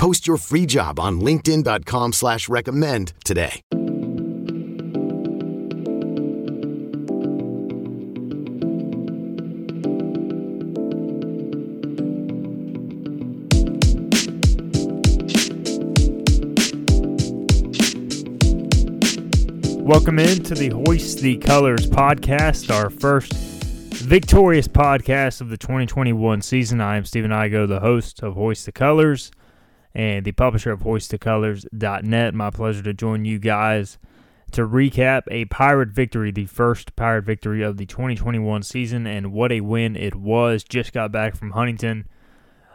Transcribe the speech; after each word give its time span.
Post 0.00 0.26
your 0.26 0.38
free 0.38 0.64
job 0.64 0.98
on 0.98 1.20
LinkedIn.com 1.20 2.14
slash 2.14 2.48
recommend 2.48 3.12
today. 3.22 3.60
Welcome 19.84 20.18
into 20.18 20.54
the 20.54 20.70
Hoist 20.86 21.18
the 21.18 21.36
Colors 21.36 21.86
podcast, 21.86 22.74
our 22.74 22.88
first 22.88 23.34
victorious 23.34 24.66
podcast 24.66 25.42
of 25.42 25.50
the 25.50 25.58
2021 25.58 26.40
season. 26.40 26.80
I 26.80 26.96
am 26.96 27.04
Stephen 27.04 27.30
Igo, 27.32 27.68
the 27.68 27.80
host 27.80 28.22
of 28.22 28.32
Hoist 28.32 28.64
the 28.64 28.72
Colors 28.72 29.30
and 29.94 30.24
the 30.24 30.32
publisher 30.32 30.72
of 30.72 30.80
hoistthecolors.net. 30.80 32.34
My 32.34 32.50
pleasure 32.50 32.82
to 32.82 32.94
join 32.94 33.24
you 33.24 33.38
guys 33.38 33.98
to 34.52 34.66
recap 34.66 35.22
a 35.30 35.44
Pirate 35.46 35.90
victory, 35.90 36.30
the 36.30 36.46
first 36.46 36.96
Pirate 36.96 37.24
victory 37.24 37.62
of 37.62 37.76
the 37.76 37.86
2021 37.86 38.62
season, 38.62 39.06
and 39.06 39.32
what 39.32 39.52
a 39.52 39.60
win 39.60 39.96
it 39.96 40.14
was. 40.14 40.64
Just 40.64 40.92
got 40.92 41.12
back 41.12 41.36
from 41.36 41.52
Huntington 41.52 42.08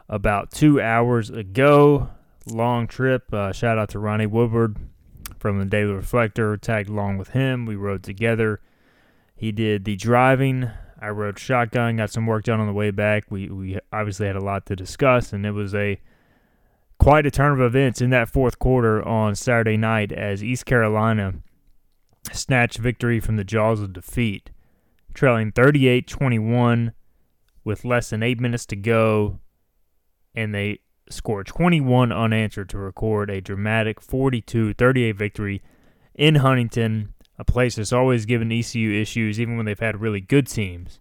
about 0.07 0.51
two 0.51 0.81
hours 0.81 1.29
ago. 1.29 2.09
Long 2.47 2.87
trip. 2.87 3.33
Uh, 3.33 3.51
shout 3.51 3.77
out 3.77 3.89
to 3.89 3.99
Ronnie 3.99 4.27
Woodward 4.27 4.77
from 5.39 5.59
the 5.59 5.65
Daily 5.65 5.93
Reflector. 5.93 6.55
Tagged 6.57 6.89
along 6.89 7.17
with 7.17 7.29
him. 7.29 7.65
We 7.65 7.75
rode 7.75 8.03
together. 8.03 8.61
He 9.35 9.51
did 9.51 9.83
the 9.83 9.95
driving. 9.95 10.69
I 11.01 11.09
rode 11.09 11.39
shotgun. 11.39 11.97
Got 11.97 12.11
some 12.11 12.25
work 12.25 12.45
done 12.45 12.59
on 12.59 12.67
the 12.67 12.73
way 12.73 12.91
back. 12.91 13.25
We 13.29 13.49
we 13.49 13.79
obviously 13.91 14.27
had 14.27 14.35
a 14.35 14.43
lot 14.43 14.65
to 14.67 14.75
discuss, 14.75 15.33
and 15.33 15.45
it 15.45 15.51
was 15.51 15.73
a 15.75 15.99
quite 16.99 17.25
a 17.25 17.31
turn 17.31 17.53
of 17.53 17.61
events 17.61 18.01
in 18.01 18.09
that 18.11 18.29
fourth 18.29 18.59
quarter 18.59 19.05
on 19.07 19.35
Saturday 19.35 19.77
night 19.77 20.11
as 20.11 20.43
East 20.43 20.65
Carolina 20.65 21.35
snatched 22.31 22.77
victory 22.77 23.19
from 23.19 23.35
the 23.35 23.43
jaws 23.43 23.81
of 23.81 23.93
defeat, 23.93 24.51
trailing 25.13 25.51
38 25.51 26.07
21 26.07 26.93
with 27.63 27.85
less 27.85 28.09
than 28.09 28.23
eight 28.23 28.39
minutes 28.39 28.65
to 28.67 28.75
go, 28.75 29.39
and 30.33 30.53
they 30.53 30.79
scored 31.09 31.47
21 31.47 32.11
unanswered 32.11 32.69
to 32.69 32.77
record 32.77 33.29
a 33.29 33.41
dramatic 33.41 34.01
42 34.01 34.73
38 34.73 35.11
victory 35.15 35.61
in 36.13 36.35
Huntington, 36.35 37.13
a 37.37 37.43
place 37.43 37.75
that's 37.75 37.93
always 37.93 38.25
given 38.25 38.51
ECU 38.51 38.91
issues, 38.93 39.39
even 39.39 39.57
when 39.57 39.65
they've 39.65 39.79
had 39.79 40.01
really 40.01 40.21
good 40.21 40.47
teams. 40.47 40.99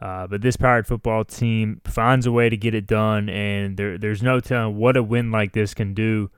Uh, 0.00 0.26
but 0.26 0.40
this 0.40 0.56
Pirate 0.56 0.86
football 0.86 1.24
team 1.24 1.80
finds 1.84 2.24
a 2.26 2.32
way 2.32 2.48
to 2.48 2.56
get 2.56 2.74
it 2.74 2.86
done, 2.86 3.28
and 3.28 3.76
there, 3.76 3.98
there's 3.98 4.22
no 4.22 4.40
telling 4.40 4.76
what 4.76 4.96
a 4.96 5.02
win 5.02 5.30
like 5.30 5.52
this 5.52 5.74
can 5.74 5.92
do, 5.92 6.30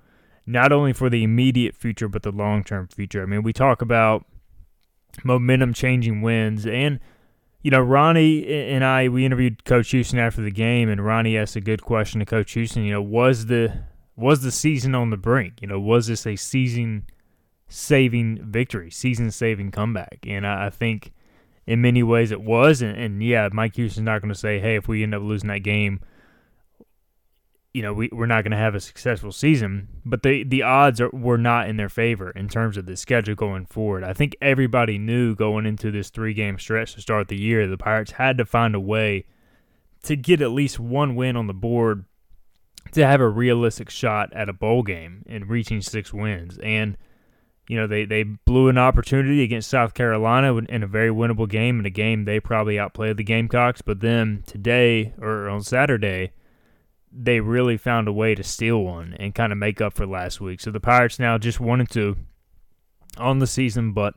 not 0.46 0.72
only 0.72 0.92
for 0.92 1.08
the 1.08 1.22
immediate 1.22 1.76
future, 1.76 2.08
but 2.08 2.24
the 2.24 2.32
long 2.32 2.64
term 2.64 2.88
future. 2.88 3.22
I 3.22 3.26
mean, 3.26 3.44
we 3.44 3.52
talk 3.52 3.80
about 3.80 4.26
momentum 5.22 5.72
changing 5.74 6.22
wins, 6.22 6.66
and, 6.66 6.98
you 7.62 7.70
know, 7.70 7.80
Ronnie 7.80 8.44
and 8.48 8.84
I, 8.84 9.08
we 9.08 9.24
interviewed 9.24 9.64
Coach 9.64 9.90
Houston 9.90 10.18
after 10.18 10.42
the 10.42 10.50
game, 10.50 10.88
and 10.88 11.04
Ronnie 11.04 11.38
asked 11.38 11.54
a 11.54 11.60
good 11.60 11.82
question 11.82 12.18
to 12.18 12.26
Coach 12.26 12.52
Houston. 12.52 12.82
You 12.82 12.94
know, 12.94 13.02
was 13.02 13.46
the 13.46 13.84
was 14.16 14.42
the 14.42 14.50
season 14.50 14.96
on 14.96 15.10
the 15.10 15.16
brink? 15.16 15.62
You 15.62 15.68
know, 15.68 15.78
was 15.78 16.08
this 16.08 16.26
a 16.26 16.34
season 16.34 17.06
saving 17.68 18.40
victory, 18.42 18.90
season 18.90 19.30
saving 19.30 19.70
comeback? 19.70 20.18
And 20.26 20.44
I, 20.44 20.66
I 20.66 20.70
think 20.70 21.12
in 21.66 21.80
many 21.80 22.02
ways 22.02 22.30
it 22.30 22.42
was. 22.42 22.82
And, 22.82 22.96
and 22.96 23.22
yeah, 23.22 23.48
Mike 23.52 23.76
Houston's 23.76 24.04
not 24.04 24.20
going 24.20 24.32
to 24.32 24.38
say, 24.38 24.58
hey, 24.58 24.76
if 24.76 24.88
we 24.88 25.02
end 25.02 25.14
up 25.14 25.22
losing 25.22 25.48
that 25.48 25.62
game, 25.62 26.00
you 27.72 27.82
know, 27.82 27.94
we, 27.94 28.10
we're 28.12 28.26
not 28.26 28.42
going 28.44 28.50
to 28.52 28.56
have 28.58 28.74
a 28.74 28.80
successful 28.80 29.32
season. 29.32 29.88
But 30.04 30.22
the, 30.22 30.44
the 30.44 30.62
odds 30.62 31.00
are, 31.00 31.10
were 31.10 31.38
not 31.38 31.68
in 31.68 31.76
their 31.76 31.88
favor 31.88 32.30
in 32.30 32.48
terms 32.48 32.76
of 32.76 32.86
the 32.86 32.96
schedule 32.96 33.34
going 33.34 33.66
forward. 33.66 34.04
I 34.04 34.12
think 34.12 34.36
everybody 34.42 34.98
knew 34.98 35.34
going 35.34 35.66
into 35.66 35.90
this 35.90 36.10
three 36.10 36.34
game 36.34 36.58
stretch 36.58 36.94
to 36.94 37.00
start 37.00 37.28
the 37.28 37.40
year, 37.40 37.66
the 37.66 37.78
Pirates 37.78 38.12
had 38.12 38.38
to 38.38 38.44
find 38.44 38.74
a 38.74 38.80
way 38.80 39.24
to 40.02 40.16
get 40.16 40.42
at 40.42 40.50
least 40.50 40.80
one 40.80 41.14
win 41.14 41.36
on 41.36 41.46
the 41.46 41.54
board 41.54 42.04
to 42.90 43.06
have 43.06 43.20
a 43.20 43.28
realistic 43.28 43.88
shot 43.88 44.32
at 44.32 44.48
a 44.48 44.52
bowl 44.52 44.82
game 44.82 45.22
and 45.26 45.48
reaching 45.48 45.80
six 45.80 46.12
wins. 46.12 46.58
And– 46.58 46.96
you 47.68 47.76
know, 47.76 47.86
they, 47.86 48.04
they 48.04 48.24
blew 48.24 48.68
an 48.68 48.78
opportunity 48.78 49.42
against 49.42 49.70
South 49.70 49.94
Carolina 49.94 50.56
in 50.56 50.82
a 50.82 50.86
very 50.86 51.10
winnable 51.10 51.48
game, 51.48 51.78
in 51.78 51.86
a 51.86 51.90
game 51.90 52.24
they 52.24 52.40
probably 52.40 52.78
outplayed 52.78 53.16
the 53.16 53.24
Gamecocks. 53.24 53.82
But 53.82 54.00
then 54.00 54.42
today, 54.46 55.12
or 55.20 55.48
on 55.48 55.62
Saturday, 55.62 56.32
they 57.12 57.40
really 57.40 57.76
found 57.76 58.08
a 58.08 58.12
way 58.12 58.34
to 58.34 58.42
steal 58.42 58.82
one 58.82 59.14
and 59.18 59.34
kind 59.34 59.52
of 59.52 59.58
make 59.58 59.80
up 59.80 59.94
for 59.94 60.06
last 60.06 60.40
week. 60.40 60.60
So 60.60 60.70
the 60.70 60.80
Pirates 60.80 61.18
now 61.18 61.38
just 61.38 61.60
one 61.60 61.80
and 61.80 61.90
two 61.90 62.16
on 63.16 63.38
the 63.38 63.46
season, 63.46 63.92
but 63.92 64.14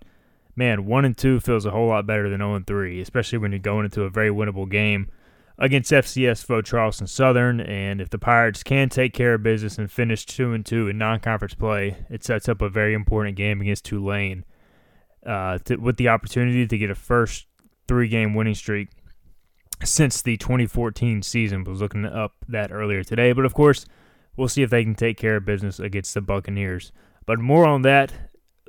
man, 0.56 0.86
one 0.86 1.06
and 1.06 1.18
two 1.18 1.40
feels 1.40 1.66
a 1.66 1.72
whole 1.72 1.90
lot 1.90 2.08
better 2.08 2.30
than 2.30 2.40
0 2.40 2.56
and 2.56 2.68
three, 2.68 3.02
especially 3.02 3.38
when 3.38 3.52
you're 3.52 3.60
going 3.60 3.86
into 3.86 4.04
a 4.04 4.10
very 4.10 4.30
winnable 4.30 4.70
game 4.70 5.10
against 5.58 5.92
FCS 5.92 6.44
foe 6.44 6.62
Charleston 6.62 7.08
Southern. 7.08 7.60
And 7.60 8.02
if 8.02 8.10
the 8.10 8.20
Pirates 8.20 8.64
can 8.64 8.90
take 8.90 9.14
care 9.14 9.36
of 9.36 9.44
business 9.44 9.78
and 9.78 9.92
finish 9.92 10.26
two 10.26 10.54
and 10.54 10.66
two 10.66 10.88
in 10.88 10.98
non-conference 10.98 11.54
play, 11.54 12.06
it 12.10 12.24
sets 12.24 12.50
up 12.50 12.62
a 12.62 12.70
very 12.70 12.94
important 12.94 13.36
game 13.36 13.62
against 13.62 13.86
Tulane 13.86 14.46
uh, 15.26 15.58
to, 15.60 15.78
with 15.78 15.98
the 15.98 16.10
opportunity 16.10 16.68
to 16.68 16.78
get 16.78 16.90
a 16.90 16.96
first 16.96 17.48
three-game 17.88 18.34
winning 18.34 18.56
streak 18.56 18.90
since 19.84 20.22
the 20.22 20.38
2014 20.38 21.22
season. 21.22 21.64
was 21.64 21.82
looking 21.82 22.06
up 22.06 22.34
that 22.48 22.72
earlier 22.72 23.04
today, 23.04 23.32
but 23.34 23.46
of 23.46 23.54
course, 23.54 23.86
we'll 24.36 24.48
see 24.48 24.62
if 24.62 24.70
they 24.70 24.84
can 24.84 24.96
take 24.96 25.18
care 25.18 25.38
of 25.38 25.46
business 25.46 25.80
against 25.80 26.14
the 26.14 26.22
Buccaneers. 26.22 26.92
But 27.26 27.40
more 27.40 27.66
on 27.66 27.82
that 27.84 28.14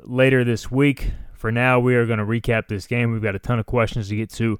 later 0.02 0.44
this 0.44 0.70
week. 0.70 1.12
For 1.34 1.52
now, 1.52 1.78
we 1.78 1.94
are 1.94 2.06
going 2.06 2.18
to 2.18 2.24
recap 2.24 2.68
this 2.68 2.86
game. 2.86 3.12
We've 3.12 3.22
got 3.22 3.34
a 3.34 3.38
ton 3.38 3.58
of 3.58 3.66
questions 3.66 4.08
to 4.08 4.16
get 4.16 4.30
to 4.30 4.58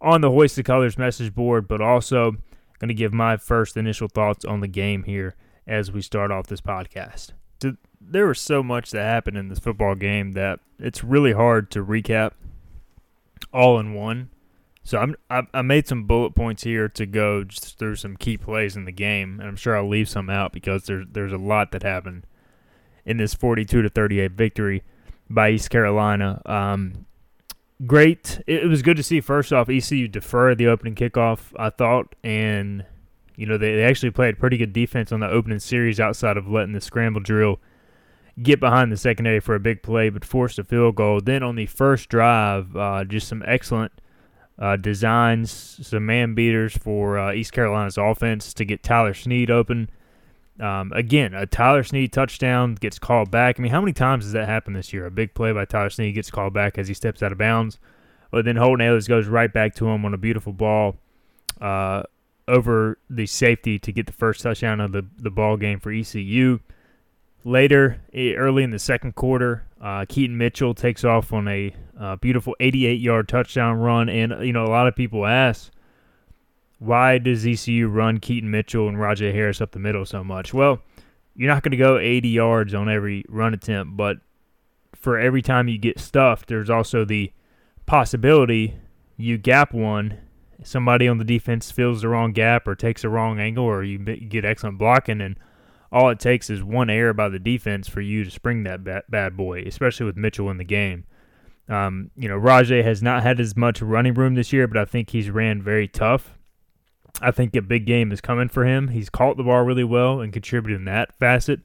on 0.00 0.20
the 0.20 0.30
Hoist 0.30 0.56
the 0.56 0.62
Colors 0.62 0.98
message 0.98 1.34
board, 1.34 1.68
but 1.68 1.80
also 1.80 2.32
going 2.78 2.88
to 2.88 2.94
give 2.94 3.12
my 3.12 3.36
first 3.36 3.76
initial 3.76 4.08
thoughts 4.08 4.44
on 4.44 4.60
the 4.60 4.68
game 4.68 5.04
here 5.04 5.34
as 5.66 5.90
we 5.90 6.02
start 6.02 6.30
off 6.30 6.46
this 6.46 6.60
podcast. 6.60 7.32
There 8.00 8.26
was 8.26 8.40
so 8.40 8.62
much 8.62 8.90
that 8.90 9.02
happened 9.02 9.36
in 9.36 9.48
this 9.48 9.58
football 9.58 9.94
game 9.94 10.32
that 10.32 10.60
it's 10.78 11.02
really 11.02 11.32
hard 11.32 11.70
to 11.72 11.84
recap 11.84 12.32
all 13.52 13.78
in 13.80 13.94
one. 13.94 14.30
So 14.84 14.98
I'm 14.98 15.16
I, 15.52 15.62
made 15.62 15.88
some 15.88 16.04
bullet 16.04 16.36
points 16.36 16.62
here 16.62 16.88
to 16.90 17.06
go 17.06 17.42
just 17.42 17.76
through 17.76 17.96
some 17.96 18.16
key 18.16 18.36
plays 18.36 18.76
in 18.76 18.84
the 18.84 18.92
game, 18.92 19.40
and 19.40 19.48
I'm 19.48 19.56
sure 19.56 19.76
I'll 19.76 19.88
leave 19.88 20.08
some 20.08 20.30
out 20.30 20.52
because 20.52 20.84
there's 20.84 21.06
there's 21.10 21.32
a 21.32 21.38
lot 21.38 21.72
that 21.72 21.82
happened 21.82 22.24
in 23.04 23.16
this 23.16 23.34
42 23.34 23.82
to 23.82 23.88
38 23.88 24.32
victory 24.32 24.84
by 25.28 25.50
East 25.50 25.70
Carolina. 25.70 26.40
Um, 26.46 27.06
great. 27.84 28.40
It, 28.46 28.68
was 28.68 28.82
good 28.82 28.96
to 28.96 29.02
see. 29.02 29.20
First 29.20 29.52
off, 29.52 29.68
ECU 29.68 30.08
defer 30.08 30.54
the 30.54 30.68
opening 30.68 30.94
kickoff. 30.94 31.52
I 31.56 31.70
thought, 31.70 32.14
and 32.22 32.84
you 33.36 33.46
know 33.46 33.58
they, 33.58 33.74
they 33.74 33.84
actually 33.84 34.10
played 34.10 34.38
pretty 34.38 34.56
good 34.56 34.72
defense 34.72 35.12
on 35.12 35.20
the 35.20 35.28
opening 35.28 35.58
series 35.58 36.00
outside 36.00 36.36
of 36.36 36.48
letting 36.48 36.72
the 36.72 36.80
scramble 36.80 37.20
drill 37.20 37.58
get 38.42 38.60
behind 38.60 38.92
the 38.92 38.96
secondary 38.96 39.40
for 39.40 39.54
a 39.54 39.60
big 39.60 39.82
play, 39.82 40.10
but 40.10 40.24
forced 40.24 40.58
a 40.58 40.64
field 40.64 40.96
goal. 40.96 41.20
Then 41.20 41.42
on 41.42 41.56
the 41.56 41.66
first 41.66 42.08
drive, 42.08 42.76
uh, 42.76 43.04
just 43.04 43.28
some 43.28 43.42
excellent 43.46 43.92
uh, 44.58 44.76
designs, 44.76 45.78
some 45.82 46.06
man 46.06 46.34
beaters 46.34 46.76
for 46.76 47.18
uh, 47.18 47.32
East 47.32 47.52
Carolina's 47.52 47.98
offense 47.98 48.54
to 48.54 48.64
get 48.64 48.82
Tyler 48.82 49.14
Snead 49.14 49.50
open. 49.50 49.90
Um, 50.60 50.92
again, 50.94 51.34
a 51.34 51.46
Tyler 51.46 51.82
Snead 51.82 52.12
touchdown 52.12 52.74
gets 52.76 52.98
called 52.98 53.30
back. 53.30 53.58
I 53.58 53.62
mean, 53.62 53.72
how 53.72 53.80
many 53.80 53.92
times 53.92 54.24
has 54.24 54.32
that 54.32 54.48
happened 54.48 54.76
this 54.76 54.92
year? 54.92 55.06
A 55.06 55.10
big 55.10 55.34
play 55.34 55.52
by 55.52 55.64
Tyler 55.64 55.90
Snead 55.90 56.14
gets 56.14 56.30
called 56.30 56.54
back 56.54 56.78
as 56.78 56.88
he 56.88 56.94
steps 56.94 57.22
out 57.22 57.32
of 57.32 57.38
bounds. 57.38 57.78
But 58.30 58.44
then 58.44 58.56
Holton 58.56 58.84
Ahlers 58.84 59.08
goes 59.08 59.26
right 59.26 59.52
back 59.52 59.74
to 59.76 59.88
him 59.88 60.04
on 60.04 60.14
a 60.14 60.18
beautiful 60.18 60.52
ball 60.52 60.96
uh, 61.60 62.02
over 62.48 62.98
the 63.08 63.26
safety 63.26 63.78
to 63.78 63.92
get 63.92 64.06
the 64.06 64.12
first 64.12 64.42
touchdown 64.42 64.80
of 64.80 64.92
the, 64.92 65.06
the 65.18 65.30
ball 65.30 65.56
game 65.56 65.78
for 65.78 65.92
ECU. 65.92 66.60
Later, 67.44 68.00
early 68.14 68.62
in 68.64 68.70
the 68.70 68.78
second 68.78 69.14
quarter, 69.14 69.64
uh, 69.80 70.04
Keaton 70.08 70.36
Mitchell 70.36 70.74
takes 70.74 71.04
off 71.04 71.32
on 71.32 71.46
a 71.46 71.74
uh, 71.98 72.16
beautiful 72.16 72.56
88 72.58 73.00
yard 73.00 73.28
touchdown 73.28 73.76
run. 73.76 74.08
And, 74.08 74.44
you 74.44 74.52
know, 74.52 74.64
a 74.64 74.68
lot 74.68 74.88
of 74.88 74.96
people 74.96 75.26
ask, 75.26 75.70
why 76.78 77.18
does 77.18 77.46
ECU 77.46 77.88
run 77.88 78.18
Keaton 78.18 78.50
Mitchell 78.50 78.88
and 78.88 78.98
Rahjai 78.98 79.32
Harris 79.32 79.60
up 79.60 79.72
the 79.72 79.78
middle 79.78 80.04
so 80.04 80.22
much? 80.22 80.52
Well, 80.52 80.80
you're 81.34 81.52
not 81.52 81.62
going 81.62 81.72
to 81.72 81.76
go 81.76 81.98
80 81.98 82.28
yards 82.28 82.74
on 82.74 82.88
every 82.88 83.24
run 83.28 83.54
attempt, 83.54 83.96
but 83.96 84.18
for 84.94 85.18
every 85.18 85.42
time 85.42 85.68
you 85.68 85.78
get 85.78 85.98
stuffed, 85.98 86.48
there's 86.48 86.70
also 86.70 87.04
the 87.04 87.32
possibility 87.86 88.76
you 89.16 89.38
gap 89.38 89.72
one, 89.72 90.18
somebody 90.62 91.08
on 91.08 91.18
the 91.18 91.24
defense 91.24 91.70
fills 91.70 92.02
the 92.02 92.08
wrong 92.08 92.32
gap 92.32 92.66
or 92.66 92.74
takes 92.74 93.04
a 93.04 93.08
wrong 93.08 93.38
angle, 93.38 93.64
or 93.64 93.82
you 93.82 93.98
get 93.98 94.44
excellent 94.44 94.78
blocking, 94.78 95.20
and 95.20 95.38
all 95.90 96.10
it 96.10 96.18
takes 96.18 96.50
is 96.50 96.62
one 96.62 96.90
error 96.90 97.12
by 97.12 97.28
the 97.28 97.38
defense 97.38 97.88
for 97.88 98.00
you 98.00 98.24
to 98.24 98.30
spring 98.30 98.64
that 98.64 98.84
bad, 98.84 99.04
bad 99.08 99.36
boy, 99.36 99.62
especially 99.62 100.06
with 100.06 100.16
Mitchell 100.16 100.50
in 100.50 100.58
the 100.58 100.64
game. 100.64 101.04
Um, 101.68 102.10
you 102.16 102.28
know, 102.28 102.38
Rahjai 102.38 102.84
has 102.84 103.02
not 103.02 103.22
had 103.22 103.40
as 103.40 103.56
much 103.56 103.82
running 103.82 104.14
room 104.14 104.34
this 104.34 104.52
year, 104.52 104.68
but 104.68 104.76
I 104.76 104.84
think 104.84 105.10
he's 105.10 105.30
ran 105.30 105.62
very 105.62 105.88
tough. 105.88 106.35
I 107.20 107.30
think 107.30 107.56
a 107.56 107.62
big 107.62 107.86
game 107.86 108.12
is 108.12 108.20
coming 108.20 108.48
for 108.48 108.64
him. 108.64 108.88
He's 108.88 109.08
caught 109.08 109.36
the 109.36 109.44
ball 109.44 109.62
really 109.62 109.84
well 109.84 110.20
and 110.20 110.32
contributed 110.32 110.80
in 110.80 110.84
that 110.84 111.14
facet. 111.14 111.60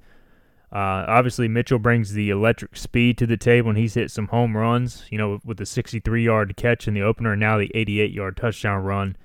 Uh, 0.71 1.03
obviously, 1.07 1.49
Mitchell 1.49 1.79
brings 1.79 2.13
the 2.13 2.29
electric 2.29 2.77
speed 2.77 3.17
to 3.17 3.27
the 3.27 3.35
table, 3.35 3.69
and 3.69 3.77
he's 3.77 3.95
hit 3.95 4.09
some 4.09 4.27
home 4.27 4.55
runs. 4.55 5.05
You 5.09 5.17
know, 5.17 5.39
with 5.43 5.57
the 5.57 5.65
63-yard 5.65 6.55
catch 6.55 6.87
in 6.87 6.93
the 6.93 7.01
opener, 7.01 7.33
and 7.33 7.41
now 7.41 7.57
the 7.57 7.71
88-yard 7.75 8.37
touchdown 8.37 8.83
run. 8.83 9.17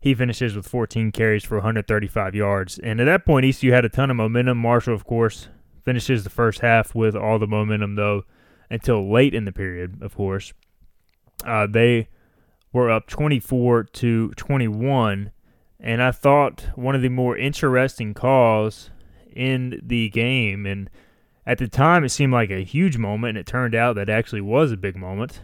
He 0.00 0.14
finishes 0.14 0.54
with 0.54 0.68
14 0.68 1.10
carries 1.12 1.44
for 1.44 1.56
135 1.56 2.34
yards, 2.34 2.78
and 2.78 3.00
at 3.00 3.04
that 3.04 3.26
point, 3.26 3.44
ECU 3.44 3.72
had 3.72 3.84
a 3.84 3.88
ton 3.88 4.10
of 4.10 4.16
momentum. 4.16 4.56
Marshall, 4.56 4.94
of 4.94 5.04
course, 5.04 5.48
finishes 5.84 6.22
the 6.22 6.30
first 6.30 6.60
half 6.60 6.94
with 6.94 7.16
all 7.16 7.38
the 7.38 7.46
momentum, 7.46 7.96
though, 7.96 8.22
until 8.70 9.10
late 9.10 9.34
in 9.34 9.46
the 9.46 9.52
period. 9.52 10.00
Of 10.02 10.14
course, 10.14 10.52
uh, 11.44 11.66
they 11.66 12.08
were 12.72 12.90
up 12.90 13.06
24 13.06 13.84
to 13.84 14.30
21, 14.30 15.32
and 15.80 16.02
I 16.02 16.10
thought 16.10 16.68
one 16.74 16.94
of 16.94 17.02
the 17.02 17.08
more 17.08 17.36
interesting 17.36 18.14
calls 18.14 18.90
in 19.34 19.80
the 19.82 20.08
game. 20.08 20.66
And 20.66 20.90
at 21.44 21.58
the 21.58 21.68
time, 21.68 22.04
it 22.04 22.08
seemed 22.08 22.32
like 22.32 22.50
a 22.50 22.64
huge 22.64 22.96
moment, 22.96 23.30
and 23.30 23.38
it 23.38 23.46
turned 23.46 23.74
out 23.74 23.94
that 23.96 24.08
actually 24.08 24.40
was 24.40 24.72
a 24.72 24.76
big 24.76 24.96
moment. 24.96 25.40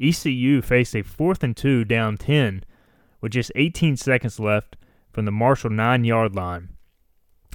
ECU 0.00 0.60
faced 0.62 0.94
a 0.94 1.02
fourth 1.02 1.42
and 1.42 1.56
two 1.56 1.84
down 1.84 2.16
10 2.16 2.64
with 3.20 3.32
just 3.32 3.52
18 3.54 3.96
seconds 3.96 4.38
left 4.38 4.76
from 5.12 5.24
the 5.24 5.32
Marshall 5.32 5.70
nine 5.70 6.04
yard 6.04 6.34
line. 6.34 6.70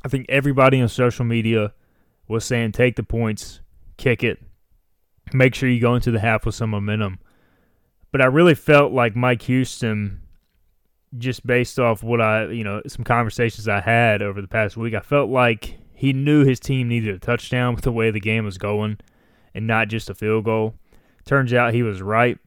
I 0.03 0.07
think 0.07 0.25
everybody 0.29 0.79
on 0.81 0.89
social 0.89 1.25
media 1.25 1.73
was 2.27 2.45
saying 2.45 2.71
take 2.71 2.95
the 2.95 3.03
points, 3.03 3.61
kick 3.97 4.23
it, 4.23 4.41
make 5.33 5.55
sure 5.55 5.69
you 5.69 5.81
go 5.81 5.95
into 5.95 6.11
the 6.11 6.19
half 6.19 6.45
with 6.45 6.55
some 6.55 6.69
momentum. 6.69 7.19
But 8.11 8.21
I 8.21 8.25
really 8.25 8.55
felt 8.55 8.93
like 8.93 9.15
Mike 9.15 9.41
Houston 9.43 10.21
just 11.17 11.45
based 11.45 11.79
off 11.79 12.03
what 12.03 12.21
I, 12.21 12.47
you 12.47 12.63
know, 12.63 12.81
some 12.87 13.03
conversations 13.03 13.67
I 13.67 13.79
had 13.79 14.21
over 14.21 14.41
the 14.41 14.47
past 14.47 14.77
week, 14.77 14.93
I 14.93 14.99
felt 14.99 15.29
like 15.29 15.77
he 15.93 16.13
knew 16.13 16.45
his 16.45 16.59
team 16.59 16.87
needed 16.87 17.15
a 17.15 17.19
touchdown 17.19 17.73
with 17.73 17.83
the 17.83 17.91
way 17.91 18.11
the 18.11 18.19
game 18.19 18.45
was 18.45 18.57
going 18.57 18.99
and 19.55 19.65
not 19.65 19.87
just 19.87 20.09
a 20.09 20.15
field 20.15 20.45
goal. 20.45 20.75
Turns 21.25 21.53
out 21.53 21.73
he 21.73 21.83
was 21.83 22.01
right. 22.01 22.37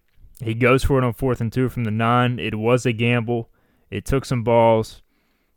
He 0.43 0.55
goes 0.55 0.85
for 0.85 0.99
it 0.99 1.05
on 1.05 1.13
fourth 1.13 1.41
and 1.41 1.53
two 1.53 1.69
from 1.69 1.85
the 1.85 1.91
nine. 1.91 2.39
It 2.39 2.55
was 2.55 2.87
a 2.87 2.93
gamble. 2.93 3.51
It 3.91 4.05
took 4.05 4.25
some 4.25 4.43
balls. 4.43 5.03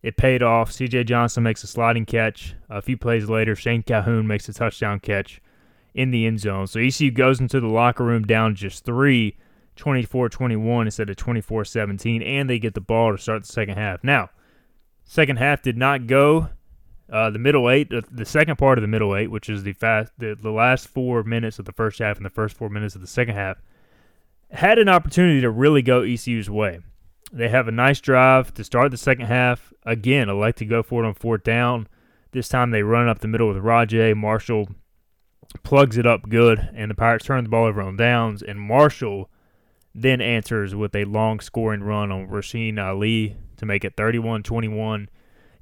It 0.01 0.17
paid 0.17 0.43
off. 0.43 0.71
CJ 0.71 1.05
Johnson 1.05 1.43
makes 1.43 1.63
a 1.63 1.67
sliding 1.67 2.05
catch. 2.05 2.55
A 2.69 2.81
few 2.81 2.97
plays 2.97 3.29
later, 3.29 3.55
Shane 3.55 3.83
Calhoun 3.83 4.27
makes 4.27 4.49
a 4.49 4.53
touchdown 4.53 4.99
catch 4.99 5.41
in 5.93 6.11
the 6.11 6.25
end 6.25 6.39
zone. 6.39 6.67
So 6.67 6.79
ECU 6.79 7.11
goes 7.11 7.39
into 7.39 7.61
the 7.61 7.67
locker 7.67 8.03
room 8.03 8.23
down 8.23 8.55
just 8.55 8.83
three 8.83 9.37
24 9.75 10.29
21 10.29 10.87
instead 10.87 11.09
of 11.09 11.15
24 11.15 11.65
17, 11.65 12.21
and 12.21 12.49
they 12.49 12.59
get 12.59 12.73
the 12.73 12.81
ball 12.81 13.11
to 13.11 13.21
start 13.21 13.43
the 13.43 13.51
second 13.51 13.77
half. 13.77 14.03
Now, 14.03 14.29
second 15.03 15.37
half 15.37 15.61
did 15.61 15.77
not 15.77 16.07
go. 16.07 16.49
Uh, 17.11 17.29
the 17.29 17.39
middle 17.39 17.69
eight, 17.69 17.89
the, 17.89 18.25
second 18.25 18.55
part 18.55 18.77
of 18.77 18.81
the 18.81 18.87
middle 18.87 19.15
eight, 19.15 19.29
which 19.29 19.49
is 19.49 19.63
the 19.63 19.73
fast, 19.73 20.11
the, 20.17 20.35
the 20.41 20.49
last 20.49 20.87
four 20.87 21.23
minutes 21.23 21.59
of 21.59 21.65
the 21.65 21.71
first 21.71 21.99
half 21.99 22.17
and 22.17 22.25
the 22.25 22.29
first 22.29 22.55
four 22.55 22.69
minutes 22.69 22.95
of 22.95 23.01
the 23.01 23.07
second 23.07 23.35
half, 23.35 23.57
had 24.51 24.79
an 24.79 24.89
opportunity 24.89 25.41
to 25.41 25.49
really 25.49 25.81
go 25.81 26.01
ECU's 26.01 26.49
way. 26.49 26.79
They 27.31 27.49
have 27.49 27.67
a 27.67 27.71
nice 27.71 27.99
drive 27.99 28.53
to 28.53 28.63
start 28.63 28.91
the 28.91 28.97
second 28.97 29.25
half. 29.25 29.73
Again, 29.85 30.29
elect 30.29 30.59
to 30.59 30.65
go 30.65 30.81
for 30.81 31.03
it 31.03 31.07
on 31.07 31.13
fourth 31.13 31.43
down. 31.43 31.87
This 32.31 32.47
time 32.47 32.71
they 32.71 32.83
run 32.83 33.07
up 33.07 33.19
the 33.19 33.27
middle 33.27 33.47
with 33.47 33.63
Rahjai. 33.63 34.15
Marshall 34.15 34.69
plugs 35.63 35.97
it 35.97 36.05
up 36.05 36.29
good, 36.29 36.69
and 36.73 36.89
the 36.89 36.95
Pirates 36.95 37.25
turn 37.25 37.43
the 37.43 37.49
ball 37.49 37.65
over 37.65 37.81
on 37.81 37.97
downs. 37.97 38.41
And 38.41 38.59
Marshall 38.59 39.29
then 39.95 40.21
answers 40.21 40.73
with 40.73 40.95
a 40.95 41.05
long 41.05 41.39
scoring 41.39 41.83
run 41.83 42.11
on 42.11 42.27
Rasheen 42.27 42.83
Ali 42.83 43.37
to 43.57 43.65
make 43.65 43.85
it 43.85 43.95
31 43.95 44.43
21. 44.43 45.09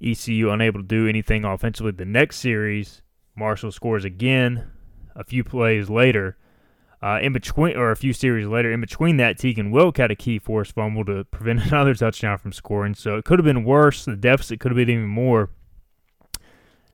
ECU 0.04 0.50
unable 0.50 0.80
to 0.80 0.88
do 0.88 1.08
anything 1.08 1.46
offensively. 1.46 1.92
The 1.92 2.06
next 2.06 2.38
series, 2.38 3.02
Marshall 3.36 3.72
scores 3.72 4.04
again 4.04 4.72
a 5.16 5.24
few 5.24 5.44
plays 5.44 5.90
later. 5.90 6.38
Uh, 7.04 7.20
in 7.22 7.34
between, 7.34 7.76
or 7.76 7.92
a 7.92 7.96
few 7.96 8.14
series 8.14 8.48
later, 8.48 8.72
in 8.72 8.80
between 8.80 9.18
that, 9.18 9.38
Tegan 9.38 9.72
Wilk 9.72 9.98
had 9.98 10.12
a 10.12 10.16
key 10.16 10.38
force 10.38 10.72
fumble 10.72 11.04
to 11.06 11.24
prevent 11.26 11.66
another 11.68 11.96
touchdown 11.96 12.38
from 12.38 12.54
scoring. 12.54 12.94
So 12.94 13.18
it 13.18 13.26
could 13.26 13.40
have 13.40 13.46
been 13.46 13.64
worse. 13.64 14.06
The 14.06 14.16
deficit 14.16 14.60
could 14.60 14.72
have 14.72 14.78
been 14.78 14.90
even 14.90 15.08
more. 15.08 15.50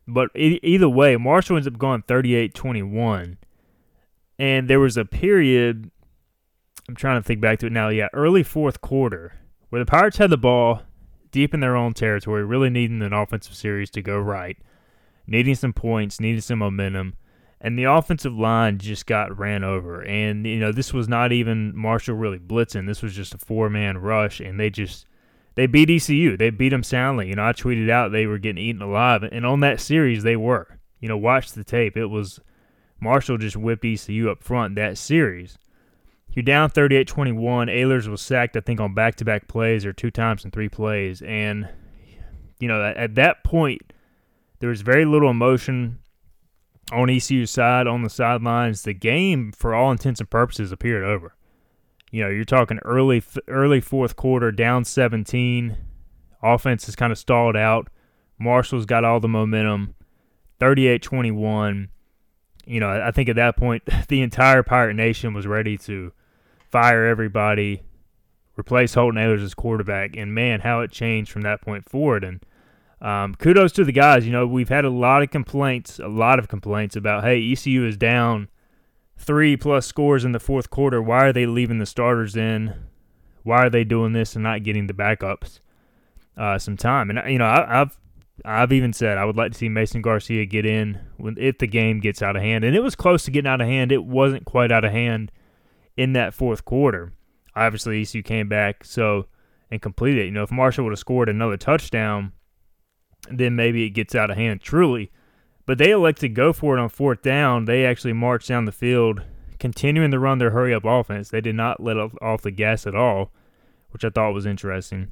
But 0.08 0.30
e- 0.36 0.60
either 0.64 0.88
way, 0.88 1.18
Marshall 1.18 1.58
ends 1.58 1.68
up 1.68 1.78
going 1.78 2.04
38 2.04 2.54
21. 2.54 3.38
And 4.40 4.70
there 4.70 4.80
was 4.80 4.96
a 4.98 5.04
period 5.04 5.92
I'm 6.90 6.96
trying 6.96 7.22
to 7.22 7.26
think 7.26 7.42
back 7.42 7.60
to 7.60 7.68
it 7.68 7.72
now. 7.74 7.90
Yeah, 7.90 8.08
early 8.14 8.44
fourth 8.44 8.80
quarter, 8.80 9.34
where 9.70 9.84
the 9.84 9.90
Pirates 9.90 10.18
had 10.18 10.30
the 10.30 10.38
ball 10.38 10.84
deep 11.32 11.54
in 11.54 11.60
their 11.60 11.76
own 11.76 11.94
territory, 11.94 12.46
really 12.46 12.70
needing 12.70 13.02
an 13.02 13.12
offensive 13.12 13.56
series 13.56 13.90
to 13.92 14.02
go 14.02 14.18
right, 14.18 14.58
needing 15.28 15.56
some 15.56 15.74
points, 15.74 16.22
needing 16.22 16.40
some 16.40 16.60
momentum, 16.60 17.16
and 17.60 17.78
the 17.78 17.84
offensive 17.84 18.34
line 18.34 18.78
just 18.78 19.06
got 19.06 19.38
ran 19.38 19.66
over. 19.66 20.02
And 20.02 20.46
you 20.46 20.60
know, 20.60 20.72
this 20.72 20.94
was 20.94 21.10
not 21.10 21.34
even 21.34 21.76
Marshall 21.76 22.16
really 22.16 22.40
blitzing. 22.40 22.88
This 22.88 23.02
was 23.02 23.14
just 23.14 23.34
a 23.34 23.38
four-man 23.38 23.98
rush, 23.98 24.40
and 24.40 24.58
they 24.58 24.70
just 24.70 25.06
they 25.56 25.68
beat 25.68 25.90
ECU. 25.90 26.38
They 26.38 26.52
beat 26.52 26.70
them 26.70 26.84
soundly. 26.84 27.28
You 27.28 27.36
know, 27.36 27.46
I 27.46 27.52
tweeted 27.52 27.90
out 27.90 28.14
they 28.14 28.28
were 28.28 28.38
getting 28.38 28.64
eaten 28.64 28.82
alive, 28.82 29.24
and 29.24 29.46
on 29.46 29.60
that 29.60 29.82
series 29.82 30.24
they 30.24 30.38
were. 30.38 30.80
You 31.02 31.10
know, 31.10 31.18
watch 31.18 31.52
the 31.52 31.66
tape. 31.66 31.98
It 31.98 32.06
was 32.06 32.40
Marshall 33.02 33.38
just 33.38 33.58
whipped 33.58 33.84
ECU 33.84 34.30
up 34.30 34.42
front 34.42 34.76
that 34.76 34.98
series. 34.98 35.58
You're 36.38 36.44
down 36.44 36.70
38 36.70 37.08
21. 37.08 37.68
Ahlers 37.68 38.08
was 38.08 38.22
sacked, 38.22 38.56
I 38.56 38.60
think, 38.60 38.80
on 38.80 38.94
back 38.94 39.16
to 39.16 39.26
back 39.26 39.48
plays 39.48 39.88
or 39.88 39.92
two 39.92 40.12
times 40.12 40.46
in 40.46 40.52
three 40.52 40.70
plays. 40.70 41.24
And, 41.24 41.68
you 42.60 42.68
know, 42.68 42.80
at, 42.80 42.96
at 42.96 43.16
that 43.16 43.44
point, 43.44 43.92
there 44.60 44.70
was 44.70 44.82
very 44.82 45.04
little 45.04 45.32
emotion 45.32 45.98
on 46.92 47.10
ECU's 47.10 47.50
side, 47.50 47.88
on 47.88 48.04
the 48.04 48.10
sidelines. 48.12 48.84
The 48.84 48.94
game, 48.94 49.52
for 49.52 49.74
all 49.74 49.90
intents 49.90 50.20
and 50.20 50.30
purposes, 50.30 50.72
appeared 50.72 51.04
over. 51.04 51.34
You 52.12 52.26
know, 52.26 52.30
you're 52.30 52.46
talking 52.46 52.78
early, 52.86 53.24
early 53.48 53.82
fourth 53.82 54.16
quarter, 54.16 54.52
down 54.52 54.86
17. 54.86 55.76
Offense 56.44 56.88
is 56.88 56.96
kind 56.96 57.12
of 57.12 57.18
stalled 57.18 57.58
out. 57.58 57.88
Marshall's 58.38 58.86
got 58.86 59.04
all 59.04 59.20
the 59.20 59.28
momentum. 59.28 59.96
38 60.60 61.02
21. 61.02 61.90
You 62.68 62.80
know, 62.80 62.92
I 62.92 63.10
think 63.10 63.28
at 63.28 63.38
that 63.38 63.58
point, 63.58 63.82
the 64.08 64.22
entire 64.22 64.62
Pirate 64.62 64.94
Nation 64.94 65.34
was 65.34 65.48
ready 65.48 65.80
to 65.80 66.14
fire 66.78 67.08
everybody, 67.08 67.82
replace 68.56 68.94
Holton 68.94 69.20
Ahlers 69.20 69.44
as 69.44 69.56
quarterback, 69.56 70.16
and 70.16 70.36
man, 70.36 70.60
how 70.60 70.82
it 70.82 70.92
changed 70.92 71.32
from 71.32 71.42
that 71.42 71.60
point 71.60 71.90
forward. 71.90 72.24
And 72.24 72.46
um, 73.02 73.34
kudos 73.34 73.72
to 73.74 73.84
the 73.84 73.92
guys. 73.92 74.28
You 74.28 74.32
know, 74.32 74.46
we've 74.46 74.70
had 74.70 74.86
a 74.86 74.92
lot 74.92 75.24
of 75.24 75.32
complaints, 75.32 75.98
a 75.98 76.08
lot 76.08 76.38
of 76.38 76.48
complaints 76.48 76.96
about, 76.96 77.24
hey, 77.24 77.52
ECU 77.52 77.84
is 77.84 77.98
down 77.98 78.50
three 79.18 79.58
plus 79.58 79.88
scores 79.88 80.24
in 80.24 80.34
the 80.34 80.40
fourth 80.40 80.70
quarter. 80.70 81.02
Why 81.02 81.26
are 81.26 81.34
they 81.34 81.48
leaving 81.48 81.80
the 81.80 81.88
starters 81.88 82.36
in? 82.36 82.76
Why 83.42 83.66
are 83.66 83.70
they 83.72 83.84
doing 83.84 84.14
this 84.14 84.36
and 84.36 84.44
not 84.44 84.62
getting 84.62 84.86
the 84.86 84.94
backups 84.94 85.62
uh, 86.38 86.60
some 86.60 86.78
time? 86.78 87.10
And 87.10 87.20
you 87.32 87.40
know, 87.40 87.46
I, 87.46 87.82
I've 87.82 87.98
I've 88.46 88.72
even 88.72 88.94
said 88.94 89.18
I 89.18 89.26
would 89.26 89.36
like 89.36 89.54
to 89.54 89.58
see 89.58 89.68
Mason 89.68 90.04
Garcia 90.04 90.46
get 90.46 90.68
in 90.68 91.00
when 91.18 91.38
if 91.40 91.58
the 91.58 91.66
game 91.66 92.02
gets 92.02 92.22
out 92.22 92.36
of 92.36 92.44
hand, 92.44 92.64
and 92.64 92.76
it 92.76 92.84
was 92.84 92.94
close 92.94 93.24
to 93.24 93.32
getting 93.32 93.50
out 93.50 93.62
of 93.62 93.68
hand. 93.68 93.92
It 93.92 94.06
wasn't 94.06 94.46
quite 94.46 94.72
out 94.72 94.86
of 94.86 94.92
hand 94.92 95.32
in 95.98 96.14
that 96.14 96.34
fourth 96.34 96.64
quarter. 96.64 97.12
Obviously, 97.56 98.02
ECU 98.02 98.22
came 98.22 98.48
back 98.48 98.86
so 98.86 99.26
and 99.70 99.82
completed 99.82 100.22
it. 100.22 100.26
You 100.26 100.32
know, 100.32 100.44
if 100.44 100.52
Marshall 100.52 100.86
would 100.86 100.92
have 100.92 101.00
scored 101.00 101.28
another 101.28 101.58
touchdown, 101.58 102.32
then 103.30 103.56
maybe 103.56 103.84
it 103.86 103.90
gets 103.90 104.16
out 104.16 104.30
of 104.30 104.38
hand 104.38 104.62
truly. 104.62 105.12
But 105.66 105.80
they 105.80 105.92
elected 105.92 106.22
to 106.22 106.30
go 106.30 106.54
for 106.54 106.78
it 106.78 106.82
on 106.82 106.90
fourth 106.90 107.22
down. 107.22 107.66
They 107.66 107.86
actually 107.86 108.14
marched 108.14 108.48
down 108.48 108.66
the 108.66 108.72
field, 108.72 109.24
continuing 109.60 110.12
to 110.12 110.20
run 110.20 110.38
their 110.38 110.52
hurry 110.52 110.74
up 110.74 110.86
offense. 110.86 111.30
They 111.30 111.42
did 111.42 111.56
not 111.56 111.84
let 111.84 111.98
off 111.98 112.42
the 112.42 112.52
gas 112.52 112.88
at 112.88 112.96
all, 112.96 113.32
which 113.90 114.06
I 114.06 114.10
thought 114.10 114.34
was 114.34 114.46
interesting. 114.46 115.12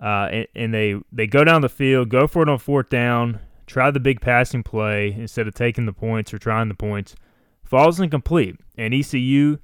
Uh, 0.00 0.28
and, 0.30 0.46
and 0.54 0.74
they 0.74 0.94
they 1.10 1.26
go 1.26 1.42
down 1.42 1.62
the 1.62 1.68
field, 1.68 2.08
go 2.10 2.28
for 2.28 2.44
it 2.44 2.48
on 2.48 2.58
fourth 2.58 2.88
down, 2.88 3.40
try 3.66 3.90
the 3.90 3.98
big 3.98 4.20
passing 4.20 4.62
play 4.62 5.12
instead 5.12 5.48
of 5.48 5.54
taking 5.54 5.86
the 5.86 5.92
points 5.92 6.32
or 6.32 6.38
trying 6.38 6.68
the 6.68 6.74
points. 6.74 7.16
Falls 7.64 7.98
incomplete, 7.98 8.56
and 8.76 8.94
ECU 8.94 9.58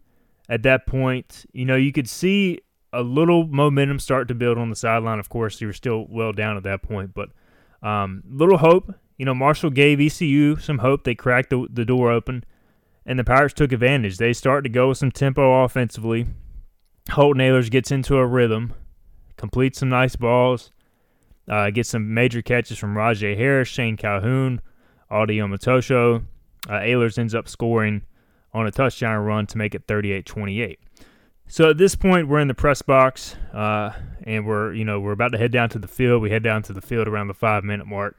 at 0.48 0.62
that 0.62 0.86
point, 0.86 1.46
you 1.52 1.64
know, 1.64 1.76
you 1.76 1.92
could 1.92 2.08
see 2.08 2.60
a 2.92 3.02
little 3.02 3.46
momentum 3.46 3.98
start 3.98 4.28
to 4.28 4.34
build 4.34 4.58
on 4.58 4.70
the 4.70 4.76
sideline. 4.76 5.18
Of 5.18 5.28
course, 5.28 5.60
you 5.60 5.66
were 5.66 5.72
still 5.72 6.06
well 6.08 6.32
down 6.32 6.56
at 6.56 6.62
that 6.64 6.82
point, 6.82 7.14
but 7.14 7.30
um, 7.82 8.22
little 8.28 8.58
hope. 8.58 8.94
You 9.18 9.24
know, 9.24 9.34
Marshall 9.34 9.70
gave 9.70 10.00
ECU 10.00 10.56
some 10.56 10.78
hope. 10.78 11.04
They 11.04 11.14
cracked 11.14 11.50
the, 11.50 11.66
the 11.70 11.84
door 11.84 12.10
open, 12.10 12.44
and 13.06 13.18
the 13.18 13.24
Pirates 13.24 13.54
took 13.54 13.72
advantage. 13.72 14.16
They 14.16 14.32
start 14.32 14.64
to 14.64 14.70
go 14.70 14.88
with 14.88 14.98
some 14.98 15.12
tempo 15.12 15.62
offensively. 15.64 16.26
Holt 17.10 17.36
Ahlers 17.36 17.70
gets 17.70 17.90
into 17.90 18.16
a 18.16 18.26
rhythm, 18.26 18.74
completes 19.36 19.78
some 19.78 19.88
nice 19.88 20.16
balls, 20.16 20.72
uh, 21.48 21.70
gets 21.70 21.90
some 21.90 22.12
major 22.12 22.42
catches 22.42 22.78
from 22.78 22.94
Rahjai 22.94 23.36
Harris, 23.36 23.68
Shane 23.68 23.96
Calhoun, 23.96 24.60
Audie 25.10 25.38
Omotosho. 25.38 26.24
Uh, 26.68 26.72
Ahlers 26.72 27.18
ends 27.18 27.34
up 27.34 27.48
scoring 27.48 28.02
on 28.54 28.66
a 28.66 28.70
touchdown 28.70 29.18
run 29.24 29.46
to 29.48 29.58
make 29.58 29.74
it 29.74 29.86
38-28. 29.86 30.78
So 31.46 31.70
at 31.70 31.78
this 31.78 31.94
point, 31.94 32.28
we're 32.28 32.40
in 32.40 32.48
the 32.48 32.54
press 32.54 32.80
box, 32.80 33.36
uh, 33.52 33.90
and 34.22 34.46
we're 34.46 34.72
you 34.72 34.84
know 34.84 34.98
we're 34.98 35.12
about 35.12 35.32
to 35.32 35.38
head 35.38 35.52
down 35.52 35.68
to 35.70 35.78
the 35.78 35.88
field. 35.88 36.22
We 36.22 36.30
head 36.30 36.42
down 36.42 36.62
to 36.64 36.72
the 36.72 36.80
field 36.80 37.06
around 37.06 37.28
the 37.28 37.34
five 37.34 37.64
minute 37.64 37.86
mark 37.86 38.18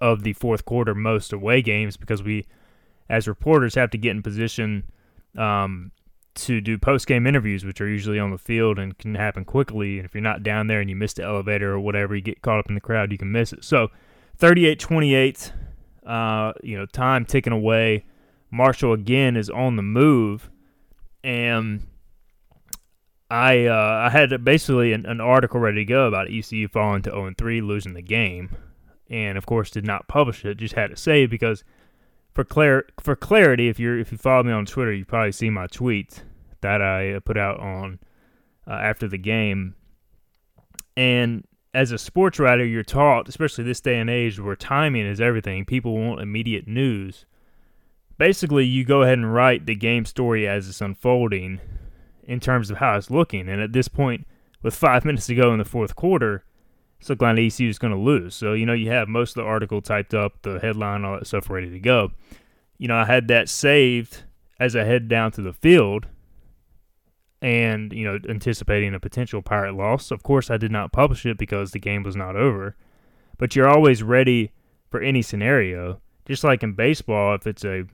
of 0.00 0.24
the 0.24 0.32
fourth 0.32 0.64
quarter. 0.64 0.94
Most 0.94 1.32
away 1.32 1.62
games 1.62 1.96
because 1.96 2.24
we, 2.24 2.46
as 3.08 3.28
reporters, 3.28 3.76
have 3.76 3.90
to 3.90 3.98
get 3.98 4.10
in 4.10 4.22
position 4.22 4.84
um, 5.38 5.92
to 6.34 6.60
do 6.60 6.78
post 6.78 7.06
game 7.06 7.26
interviews, 7.26 7.64
which 7.64 7.80
are 7.80 7.88
usually 7.88 8.18
on 8.18 8.32
the 8.32 8.38
field 8.38 8.78
and 8.78 8.98
can 8.98 9.14
happen 9.14 9.44
quickly. 9.44 9.98
And 9.98 10.04
if 10.04 10.14
you're 10.14 10.22
not 10.22 10.42
down 10.42 10.66
there 10.66 10.80
and 10.80 10.90
you 10.90 10.96
miss 10.96 11.14
the 11.14 11.22
elevator 11.22 11.72
or 11.72 11.80
whatever, 11.80 12.16
you 12.16 12.22
get 12.22 12.42
caught 12.42 12.58
up 12.58 12.68
in 12.68 12.74
the 12.74 12.80
crowd, 12.80 13.12
you 13.12 13.18
can 13.18 13.30
miss 13.30 13.52
it. 13.52 13.64
So 13.64 13.88
38-28, 14.38 15.52
uh, 16.04 16.52
you 16.62 16.76
know, 16.76 16.86
time 16.86 17.24
ticking 17.24 17.52
away. 17.52 18.04
Marshall 18.50 18.92
again 18.92 19.36
is 19.36 19.50
on 19.50 19.76
the 19.76 19.82
move, 19.82 20.50
and 21.24 21.86
I 23.30 23.66
uh, 23.66 24.06
I 24.06 24.10
had 24.10 24.44
basically 24.44 24.92
an, 24.92 25.04
an, 25.06 25.20
article 25.20 25.58
ready 25.58 25.78
to 25.78 25.84
go 25.84 26.06
about 26.06 26.30
ECU 26.30 26.68
falling 26.68 27.02
to 27.02 27.10
0 27.10 27.34
3, 27.36 27.60
losing 27.60 27.94
the 27.94 28.02
game, 28.02 28.56
and 29.10 29.36
of 29.36 29.46
course 29.46 29.70
did 29.70 29.84
not 29.84 30.08
publish 30.08 30.44
it. 30.44 30.58
Just 30.58 30.74
had 30.74 30.90
to 30.90 30.96
say 30.96 31.26
because 31.26 31.64
for 32.32 32.44
clar- 32.44 32.86
for 33.00 33.16
clarity, 33.16 33.68
if 33.68 33.80
you 33.80 33.98
if 33.98 34.12
you 34.12 34.18
follow 34.18 34.44
me 34.44 34.52
on 34.52 34.66
Twitter, 34.66 34.92
you 34.92 35.04
probably 35.04 35.32
see 35.32 35.50
my 35.50 35.66
tweet 35.66 36.22
that 36.60 36.80
I 36.80 37.18
put 37.24 37.36
out 37.36 37.58
on 37.58 37.98
uh, 38.66 38.72
after 38.72 39.08
the 39.08 39.18
game. 39.18 39.74
And 40.96 41.44
as 41.74 41.92
a 41.92 41.98
sports 41.98 42.38
writer, 42.38 42.64
you're 42.64 42.82
taught, 42.82 43.28
especially 43.28 43.64
this 43.64 43.80
day 43.80 43.98
and 43.98 44.08
age 44.08 44.40
where 44.40 44.56
timing 44.56 45.06
is 45.06 45.20
everything. 45.20 45.64
People 45.64 45.96
want 45.96 46.20
immediate 46.20 46.66
news. 46.66 47.26
Basically, 48.18 48.64
you 48.64 48.84
go 48.84 49.02
ahead 49.02 49.18
and 49.18 49.32
write 49.32 49.66
the 49.66 49.74
game 49.74 50.04
story 50.04 50.48
as 50.48 50.68
it's 50.68 50.80
unfolding 50.80 51.60
in 52.24 52.40
terms 52.40 52.70
of 52.70 52.78
how 52.78 52.96
it's 52.96 53.10
looking. 53.10 53.48
And 53.48 53.60
at 53.60 53.72
this 53.72 53.88
point, 53.88 54.26
with 54.62 54.74
five 54.74 55.04
minutes 55.06 55.26
to 55.26 55.34
go 55.34 55.52
in 55.52 55.58
the 55.58 55.64
fourth 55.64 55.96
quarter, 55.96 56.44
it's 56.98 57.10
looking 57.10 57.28
like 57.28 57.38
ECU 57.38 57.68
is 57.68 57.78
going 57.78 57.92
to 57.92 57.98
lose. 57.98 58.34
So, 58.34 58.54
you 58.54 58.66
know, 58.66 58.72
you 58.72 58.90
have 58.90 59.08
most 59.08 59.36
of 59.36 59.44
the 59.44 59.48
article 59.48 59.82
typed 59.82 60.14
up, 60.14 60.42
the 60.42 60.58
headline, 60.58 61.04
all 61.04 61.18
that 61.18 61.26
stuff 61.26 61.50
ready 61.50 61.70
to 61.70 61.78
go. 61.78 62.12
You 62.78 62.88
know, 62.88 62.96
I 62.96 63.04
had 63.04 63.28
that 63.28 63.48
saved 63.48 64.24
as 64.58 64.74
I 64.74 64.84
head 64.84 65.08
down 65.08 65.32
to 65.32 65.42
the 65.42 65.52
field 65.52 66.06
and, 67.42 67.92
you 67.92 68.04
know, 68.04 68.18
anticipating 68.28 68.94
a 68.94 69.00
potential 69.00 69.42
Pirate 69.42 69.76
loss. 69.76 70.10
Of 70.10 70.22
course, 70.22 70.50
I 70.50 70.56
did 70.56 70.72
not 70.72 70.92
publish 70.92 71.26
it 71.26 71.36
because 71.36 71.72
the 71.72 71.78
game 71.78 72.02
was 72.02 72.16
not 72.16 72.34
over. 72.34 72.76
But 73.38 73.54
you're 73.54 73.68
always 73.68 74.02
ready 74.02 74.52
for 74.88 75.00
any 75.00 75.20
scenario. 75.20 76.00
Just 76.24 76.42
like 76.42 76.62
in 76.62 76.72
baseball, 76.72 77.34
if 77.34 77.46
it's 77.46 77.64
a 77.64 77.84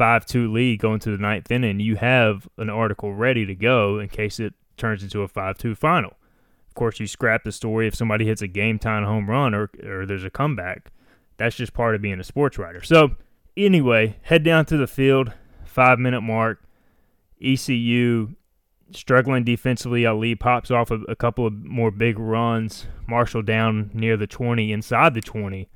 5 0.00 0.24
2 0.24 0.50
lead 0.50 0.78
going 0.78 0.98
to 1.00 1.10
the 1.10 1.18
ninth 1.18 1.50
inning, 1.50 1.78
you 1.78 1.96
have 1.96 2.48
an 2.56 2.70
article 2.70 3.12
ready 3.12 3.44
to 3.44 3.54
go 3.54 3.98
in 3.98 4.08
case 4.08 4.40
it 4.40 4.54
turns 4.78 5.02
into 5.02 5.20
a 5.20 5.28
5 5.28 5.58
2 5.58 5.74
final. 5.74 6.12
Of 6.68 6.74
course, 6.74 6.98
you 7.00 7.06
scrap 7.06 7.44
the 7.44 7.52
story 7.52 7.86
if 7.86 7.94
somebody 7.94 8.24
hits 8.24 8.40
a 8.40 8.46
game 8.46 8.78
time 8.78 9.04
home 9.04 9.28
run 9.28 9.52
or, 9.52 9.68
or 9.84 10.06
there's 10.06 10.24
a 10.24 10.30
comeback. 10.30 10.90
That's 11.36 11.54
just 11.54 11.74
part 11.74 11.94
of 11.94 12.00
being 12.00 12.18
a 12.18 12.24
sports 12.24 12.56
writer. 12.56 12.82
So, 12.82 13.16
anyway, 13.58 14.16
head 14.22 14.42
down 14.42 14.64
to 14.66 14.78
the 14.78 14.86
field, 14.86 15.34
five 15.66 15.98
minute 15.98 16.22
mark. 16.22 16.62
ECU 17.44 18.36
struggling 18.92 19.44
defensively. 19.44 20.06
Ali 20.06 20.34
pops 20.34 20.70
off 20.70 20.90
a, 20.90 21.00
a 21.08 21.14
couple 21.14 21.46
of 21.46 21.52
more 21.52 21.90
big 21.90 22.18
runs. 22.18 22.86
Marshall 23.06 23.42
down 23.42 23.90
near 23.92 24.16
the 24.16 24.26
20, 24.26 24.72
inside 24.72 25.12
the 25.12 25.20
20. 25.20 25.68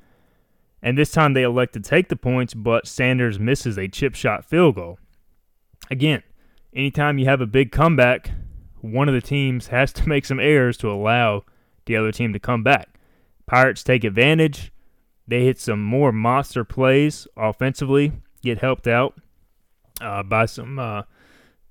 And 0.85 0.95
this 0.95 1.09
time 1.09 1.33
they 1.33 1.41
elect 1.41 1.73
to 1.73 1.79
take 1.79 2.09
the 2.09 2.15
points, 2.15 2.53
but 2.53 2.85
Sanders 2.85 3.39
misses 3.39 3.75
a 3.75 3.87
chip 3.87 4.13
shot 4.13 4.45
field 4.45 4.75
goal. 4.75 4.99
Again, 5.89 6.21
anytime 6.75 7.17
you 7.17 7.25
have 7.25 7.41
a 7.41 7.47
big 7.47 7.71
comeback, 7.71 8.29
one 8.81 9.09
of 9.09 9.15
the 9.15 9.19
teams 9.21 9.67
has 9.67 9.91
to 9.93 10.07
make 10.07 10.25
some 10.25 10.39
errors 10.39 10.77
to 10.77 10.91
allow 10.91 11.43
the 11.87 11.95
other 11.95 12.11
team 12.11 12.33
to 12.33 12.39
come 12.39 12.61
back. 12.61 12.99
Pirates 13.47 13.83
take 13.83 14.03
advantage. 14.03 14.71
They 15.27 15.45
hit 15.45 15.59
some 15.59 15.83
more 15.83 16.11
monster 16.11 16.63
plays 16.63 17.27
offensively, 17.35 18.11
get 18.43 18.59
helped 18.59 18.85
out 18.85 19.15
uh, 20.01 20.21
by 20.21 20.45
some 20.45 20.77
uh, 20.77 21.01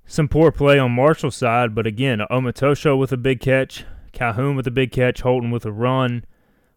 some 0.06 0.26
poor 0.26 0.50
play 0.50 0.76
on 0.76 0.90
Marshall's 0.90 1.36
side. 1.36 1.72
But 1.72 1.86
again, 1.86 2.18
Omotosho 2.32 2.98
with 2.98 3.12
a 3.12 3.16
big 3.16 3.38
catch, 3.38 3.84
Calhoun 4.10 4.56
with 4.56 4.66
a 4.66 4.72
big 4.72 4.90
catch, 4.90 5.20
Holton 5.20 5.52
with 5.52 5.64
a 5.64 5.72
run. 5.72 6.24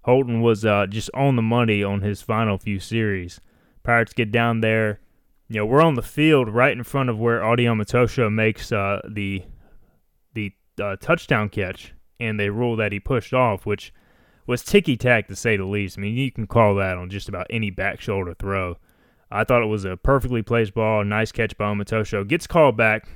Holton 0.07 0.39
was 0.39 0.63
uh, 0.63 0.85
just 0.87 1.09
on 1.13 1.35
the 1.35 1.41
money 1.41 1.83
on 1.83 1.99
his 2.01 2.21
final 2.21 2.57
few 2.57 2.79
series. 2.79 3.41
Pirates 3.83 4.13
get 4.13 4.31
down 4.31 4.61
there. 4.61 5.01
You 5.49 5.57
know, 5.57 5.65
we're 5.65 5.81
on 5.81 5.95
the 5.95 6.01
field 6.01 6.47
right 6.47 6.71
in 6.71 6.85
front 6.85 7.09
of 7.09 7.19
where 7.19 7.43
Audie 7.43 7.65
Omotosho 7.65 8.31
makes 8.33 8.71
uh, 8.71 9.01
the 9.05 9.43
the 10.33 10.53
uh, 10.81 10.95
touchdown 11.01 11.49
catch, 11.49 11.93
and 12.21 12.39
they 12.39 12.49
rule 12.49 12.77
that 12.77 12.93
he 12.93 13.01
pushed 13.01 13.33
off, 13.33 13.65
which 13.65 13.93
was 14.45 14.63
ticky 14.63 14.95
tack 14.95 15.27
to 15.27 15.35
say 15.35 15.57
the 15.57 15.65
least. 15.65 15.97
I 15.97 16.01
mean, 16.01 16.15
you 16.15 16.31
can 16.31 16.47
call 16.47 16.75
that 16.75 16.97
on 16.97 17.09
just 17.09 17.27
about 17.27 17.47
any 17.49 17.69
back 17.69 17.99
shoulder 17.99 18.33
throw. 18.33 18.77
I 19.29 19.43
thought 19.43 19.61
it 19.61 19.67
was 19.67 19.83
a 19.83 19.97
perfectly 19.97 20.41
placed 20.41 20.73
ball, 20.73 21.03
nice 21.03 21.33
catch 21.33 21.57
by 21.57 21.65
Omotosho. 21.65 22.25
Gets 22.25 22.47
called 22.47 22.77
back. 22.77 23.09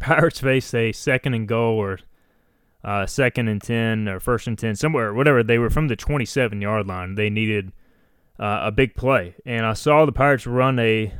Pirates 0.00 0.38
face 0.38 0.72
a 0.72 0.92
second 0.92 1.34
and 1.34 1.48
goal 1.48 1.78
or 1.78 1.98
uh, 2.86 3.04
second 3.04 3.48
and 3.48 3.60
10 3.60 4.08
or 4.08 4.20
first 4.20 4.46
and 4.46 4.56
10, 4.56 4.76
somewhere, 4.76 5.12
whatever. 5.12 5.42
They 5.42 5.58
were 5.58 5.70
from 5.70 5.88
the 5.88 5.96
27 5.96 6.62
yard 6.62 6.86
line. 6.86 7.16
They 7.16 7.28
needed 7.28 7.72
uh, 8.38 8.60
a 8.62 8.70
big 8.70 8.94
play. 8.94 9.34
And 9.44 9.66
I 9.66 9.72
saw 9.72 10.06
the 10.06 10.12
Pirates 10.12 10.46
run 10.46 10.78
a 10.78 11.12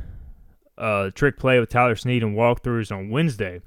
uh, 0.77 1.09
trick 1.13 1.37
play 1.37 1.59
with 1.59 1.69
Tyler 1.69 1.97
Snead 1.97 2.23
and 2.23 2.37
walkthroughs 2.37 2.95
on 2.95 3.09
Wednesday 3.09 3.61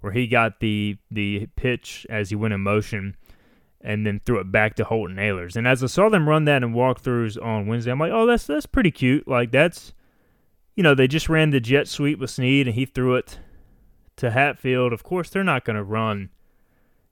where 0.00 0.12
he 0.12 0.26
got 0.26 0.58
the, 0.58 0.96
the 1.10 1.46
pitch 1.54 2.04
as 2.10 2.30
he 2.30 2.36
went 2.36 2.52
in 2.52 2.60
motion 2.60 3.16
and 3.80 4.04
then 4.04 4.20
threw 4.26 4.40
it 4.40 4.50
back 4.50 4.74
to 4.74 4.84
Holton 4.84 5.16
Ahlers. 5.16 5.54
And 5.54 5.68
as 5.68 5.84
I 5.84 5.86
saw 5.86 6.08
them 6.08 6.28
run 6.28 6.46
that 6.46 6.64
in 6.64 6.74
walkthroughs 6.74 7.40
on 7.40 7.68
Wednesday, 7.68 7.92
I'm 7.92 8.00
like, 8.00 8.12
oh, 8.12 8.26
that's 8.26 8.46
that's 8.46 8.66
pretty 8.66 8.90
cute. 8.90 9.28
Like 9.28 9.52
that's, 9.52 9.92
you 10.74 10.82
know, 10.82 10.96
they 10.96 11.06
just 11.06 11.28
ran 11.28 11.50
the 11.50 11.60
jet 11.60 11.86
sweep 11.86 12.18
with 12.18 12.30
Snead 12.30 12.66
and 12.66 12.74
he 12.74 12.86
threw 12.86 13.14
it 13.14 13.38
to 14.16 14.32
Hatfield. 14.32 14.92
Of 14.92 15.04
course, 15.04 15.30
they're 15.30 15.44
not 15.44 15.64
going 15.64 15.76
to 15.76 15.84
run 15.84 16.30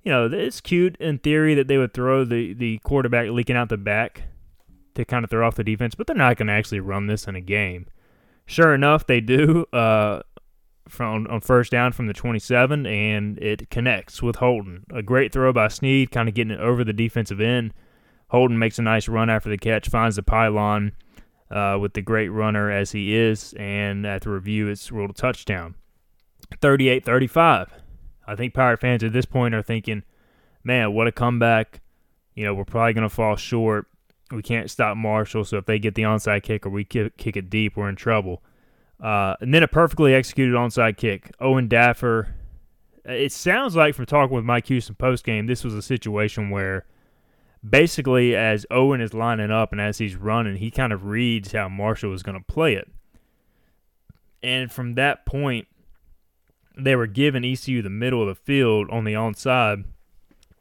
you 0.04 0.12
know, 0.12 0.26
it's 0.26 0.61
cute 0.61 0.96
in 0.99 1.18
theory 1.18 1.54
that 1.54 1.66
they 1.66 1.78
would 1.78 1.94
throw 1.94 2.25
the, 2.25 2.52
the 2.52 2.78
quarterback 2.78 3.28
leaking 3.30 3.56
out 3.56 3.70
the 3.70 3.78
back 3.78 4.25
to 4.94 5.04
kind 5.04 5.25
of 5.25 5.30
throw 5.30 5.46
off 5.46 5.56
the 5.56 5.64
defense, 5.64 5.94
but 5.94 6.06
they're 6.06 6.14
not 6.14 6.37
going 6.37 6.46
to 6.46 6.52
actually 6.52 6.80
run 6.80 7.06
this 7.06 7.26
in 7.26 7.34
a 7.34 7.40
game. 7.40 7.87
Sure 8.46 8.75
enough, 8.75 9.06
they 9.06 9.20
do 9.20 9.64
uh, 9.73 10.20
from 10.88 11.26
on 11.28 11.40
first 11.40 11.73
down 11.73 11.92
from 11.92 12.06
the 12.06 12.12
27, 12.12 12.87
and 12.87 13.38
it 13.38 13.70
connects 13.70 14.23
with 14.23 14.37
Holton. 14.37 14.84
A 14.92 15.02
great 15.02 15.32
throw 15.32 15.52
by 15.52 15.68
Snead, 15.68 16.11
kind 16.11 16.28
of 16.28 16.34
getting 16.34 16.52
it 16.52 16.61
over 16.61 16.84
the 16.84 16.92
defensive 16.92 17.40
end. 17.40 17.73
Holton 18.28 18.58
makes 18.58 18.78
a 18.78 18.82
nice 18.82 19.08
run 19.08 19.30
after 19.30 19.49
the 19.49 19.56
catch, 19.56 19.88
finds 19.88 20.16
the 20.16 20.23
pylon 20.23 20.92
uh, 21.50 21.78
with 21.80 21.94
the 21.94 22.02
great 22.02 22.28
runner 22.28 22.70
as 22.70 22.92
he 22.92 23.16
is, 23.16 23.54
and 23.58 24.06
at 24.06 24.23
the 24.23 24.30
review, 24.30 24.68
it's 24.68 24.92
ruled 24.92 25.11
a 25.11 25.14
touchdown. 25.14 25.75
38 26.61 27.04
35. 27.06 27.84
I 28.26 28.35
think 28.37 28.54
Pirate 28.54 28.81
fans 28.81 29.04
at 29.04 29.12
this 29.12 29.26
point 29.26 29.54
are 29.54 29.62
thinking, 29.62 30.02
man, 30.62 30.95
what 30.95 31.07
a 31.07 31.12
comeback. 31.12 31.81
You 32.35 32.45
know, 32.45 32.54
we're 32.54 32.64
probably 32.64 32.93
going 32.95 33.09
to 33.09 33.14
fall 33.14 33.37
short. 33.37 33.87
We 34.31 34.43
can't 34.43 34.71
stop 34.71 34.97
Marshall, 34.97 35.45
so 35.45 35.59
if 35.59 35.66
they 35.66 35.78
get 35.78 35.95
the 35.95 36.02
onside 36.02 36.43
kick 36.43 36.66
or 36.66 36.71
we 36.71 36.85
kick, 36.85 37.12
it 37.37 37.50
deep, 37.50 37.76
we're 37.76 37.88
in 37.88 37.97
trouble. 37.97 38.43
Uh, 39.00 39.35
and 39.40 39.52
then 39.52 39.62
a 39.62 39.69
perfectly 39.69 40.14
executed 40.14 40.54
onside 40.54 40.97
kick. 40.97 41.31
Owen 41.40 41.69
Daffer. 41.69 42.28
It 43.04 43.33
sounds 43.33 43.76
like 43.76 43.95
from 43.95 44.07
talking 44.07 44.35
with 44.35 44.45
Mike 44.45 44.66
Houston 44.69 44.95
post 44.95 45.25
game, 45.25 45.47
this 45.47 45.62
was 45.62 45.75
a 45.75 45.83
situation 45.83 46.49
where 46.49 46.87
basically 47.69 48.35
as 48.35 48.64
Owen 48.71 49.00
is 49.00 49.12
lining 49.12 49.50
up 49.50 49.73
and 49.73 49.81
as 49.81 49.99
he's 49.99 50.16
running, 50.16 50.57
he 50.57 50.71
kind 50.71 50.93
of 50.93 51.04
reads 51.04 51.52
how 51.52 51.69
Marshall 51.69 52.14
is 52.14 52.23
going 52.23 52.38
to 52.38 52.52
play 52.52 52.75
it. 52.75 52.90
And 54.43 54.73
from 54.73 54.95
that 54.95 55.26
point, 55.26 55.66
they 56.76 56.97
were 56.97 57.07
giving 57.07 57.45
ECU 57.45 57.83
the 57.83 57.90
middle 57.90 58.23
of 58.23 58.28
the 58.28 58.35
field 58.35 58.88
on 58.90 59.04
the 59.04 59.14
onside. 59.14 59.85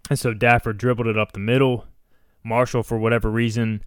And 0.09 0.19
so 0.19 0.33
Daffer 0.33 0.73
dribbled 0.73 1.07
it 1.07 1.17
up 1.17 1.31
the 1.31 1.39
middle. 1.39 1.85
Marshall, 2.43 2.83
for 2.83 2.97
whatever 2.97 3.31
reason, 3.31 3.83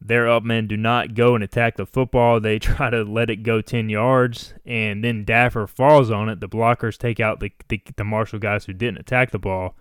their 0.00 0.28
up 0.28 0.42
men 0.42 0.66
do 0.66 0.76
not 0.76 1.14
go 1.14 1.34
and 1.34 1.42
attack 1.42 1.76
the 1.76 1.86
football. 1.86 2.40
They 2.40 2.58
try 2.60 2.90
to 2.90 3.02
let 3.02 3.30
it 3.30 3.42
go 3.42 3.60
10 3.60 3.88
yards, 3.88 4.54
and 4.64 5.02
then 5.02 5.24
Daffer 5.24 5.68
falls 5.68 6.10
on 6.10 6.28
it. 6.28 6.40
The 6.40 6.48
blockers 6.48 6.96
take 6.96 7.20
out 7.20 7.40
the, 7.40 7.52
the, 7.68 7.80
the 7.96 8.04
Marshall 8.04 8.38
guys 8.38 8.64
who 8.64 8.72
didn't 8.72 8.98
attack 8.98 9.30
the 9.30 9.38
ball. 9.38 9.76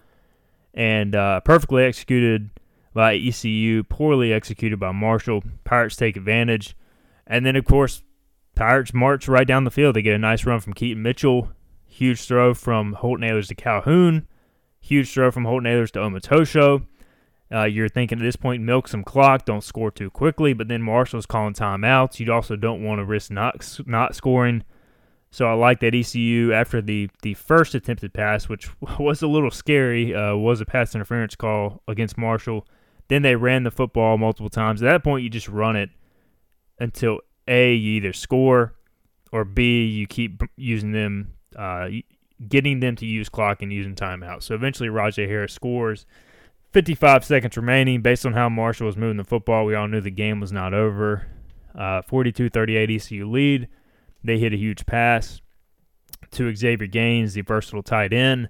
And 0.74 1.16
uh, 1.16 1.40
perfectly 1.42 1.84
executed 1.84 2.50
by 2.94 3.16
ECU, 3.16 3.84
poorly 3.84 4.34
executed 4.34 4.80
by 4.80 4.92
Marshall. 4.92 5.44
Pirates 5.64 5.96
take 5.96 6.18
advantage. 6.18 6.75
And 7.28 7.46
then, 7.46 7.56
of 7.56 7.66
course, 7.66 8.02
Pirates 8.56 8.94
march 8.94 9.28
right 9.28 9.48
down 9.48 9.66
the 9.66 9.72
field. 9.72 9.96
They 9.96 10.02
get 10.02 10.16
a 10.16 10.20
nice 10.20 10.46
run 10.46 10.60
from 10.62 10.74
Keaton 10.74 11.04
Mitchell, 11.04 11.50
huge 11.96 12.22
throw 12.25 12.54
from 12.54 12.94
Holton 12.94 13.28
Ahlers 13.28 13.48
to 13.48 13.56
Calhoun, 13.56 14.28
huge 14.80 15.12
throw 15.12 15.32
from 15.32 15.46
Holton 15.46 15.72
Ahlers 15.72 15.92
to 15.92 16.00
Omotosho. 16.00 16.86
Uh, 17.54 17.64
you're 17.64 17.90
thinking 17.90 18.20
at 18.20 18.24
this 18.24 18.36
point, 18.36 18.64
milk 18.64 18.88
some 18.88 19.04
clock, 19.04 19.46
don't 19.46 19.64
score 19.64 19.92
too 19.92 20.10
quickly. 20.10 20.54
But 20.54 20.68
then 20.68 20.82
Marshall's 20.82 21.25
calling 21.25 21.54
timeouts. 21.54 22.20
You 22.20 22.32
also 22.34 22.56
don't 22.56 22.84
want 22.84 23.00
to 23.00 23.06
risk 23.06 23.32
not 23.32 23.80
not 23.86 24.16
scoring. 24.16 24.64
So 25.32 25.48
I 25.48 25.54
like 25.54 25.80
that 25.82 25.94
ECU 25.94 26.54
after 26.54 26.82
the 26.82 27.10
the 27.22 27.34
first 27.36 27.75
attempted 27.75 28.14
pass, 28.14 28.50
which 28.50 28.70
was 29.00 29.22
a 29.22 29.28
little 29.28 29.52
scary, 29.52 30.14
uh, 30.14 30.36
was 30.36 30.60
a 30.60 30.66
pass 30.66 30.96
interference 30.96 31.36
call 31.36 31.82
against 31.88 32.18
Marshall. 32.18 32.68
Then 33.08 33.22
they 33.22 33.36
ran 33.36 33.64
the 33.64 33.72
football 33.72 34.18
multiple 34.18 34.50
times. 34.50 34.82
At 34.82 34.90
that 34.90 35.04
point, 35.04 35.24
you 35.24 35.30
just 35.30 35.48
run 35.48 35.75
it 35.75 35.92
until 36.80 37.20
a 37.48 37.74
you 37.74 37.98
either 37.98 38.14
score 38.14 38.74
or 39.32 39.46
b 39.46 39.86
you 39.86 40.08
keep 40.08 40.42
using 40.56 40.92
them, 40.92 41.35
uh, 41.56 41.88
getting 42.48 42.80
them 42.80 42.96
to 42.98 43.06
use 43.06 43.30
clock 43.30 43.62
and 43.62 43.72
using 43.72 43.96
timeout. 43.96 44.44
So 44.44 44.56
eventually, 44.56 44.90
Rahjai 44.90 45.28
Harris 45.28 45.54
scores 45.54 46.06
55 46.74 47.24
seconds 47.24 47.56
remaining. 47.58 48.02
Based 48.02 48.26
on 48.26 48.34
how 48.34 48.50
Marshall 48.50 48.88
was 48.88 48.98
moving 48.98 49.18
the 49.18 49.24
football, 49.24 49.66
we 49.66 49.76
all 49.76 49.88
knew 49.88 50.02
the 50.02 50.12
game 50.12 50.40
was 50.40 50.52
not 50.52 50.74
over. 50.74 51.28
42 51.74 51.82
Uh, 51.82 52.02
42 52.04 52.50
38 52.50 52.92
ECU 52.92 53.30
lead. 53.30 53.68
They 54.24 54.40
hit 54.40 54.54
a 54.54 54.58
huge 54.58 54.86
pass 54.86 55.42
to 56.32 56.54
Xavier 56.56 56.88
Gaines, 56.88 57.34
the 57.34 57.42
versatile 57.42 57.84
tight 57.84 58.12
end. 58.14 58.50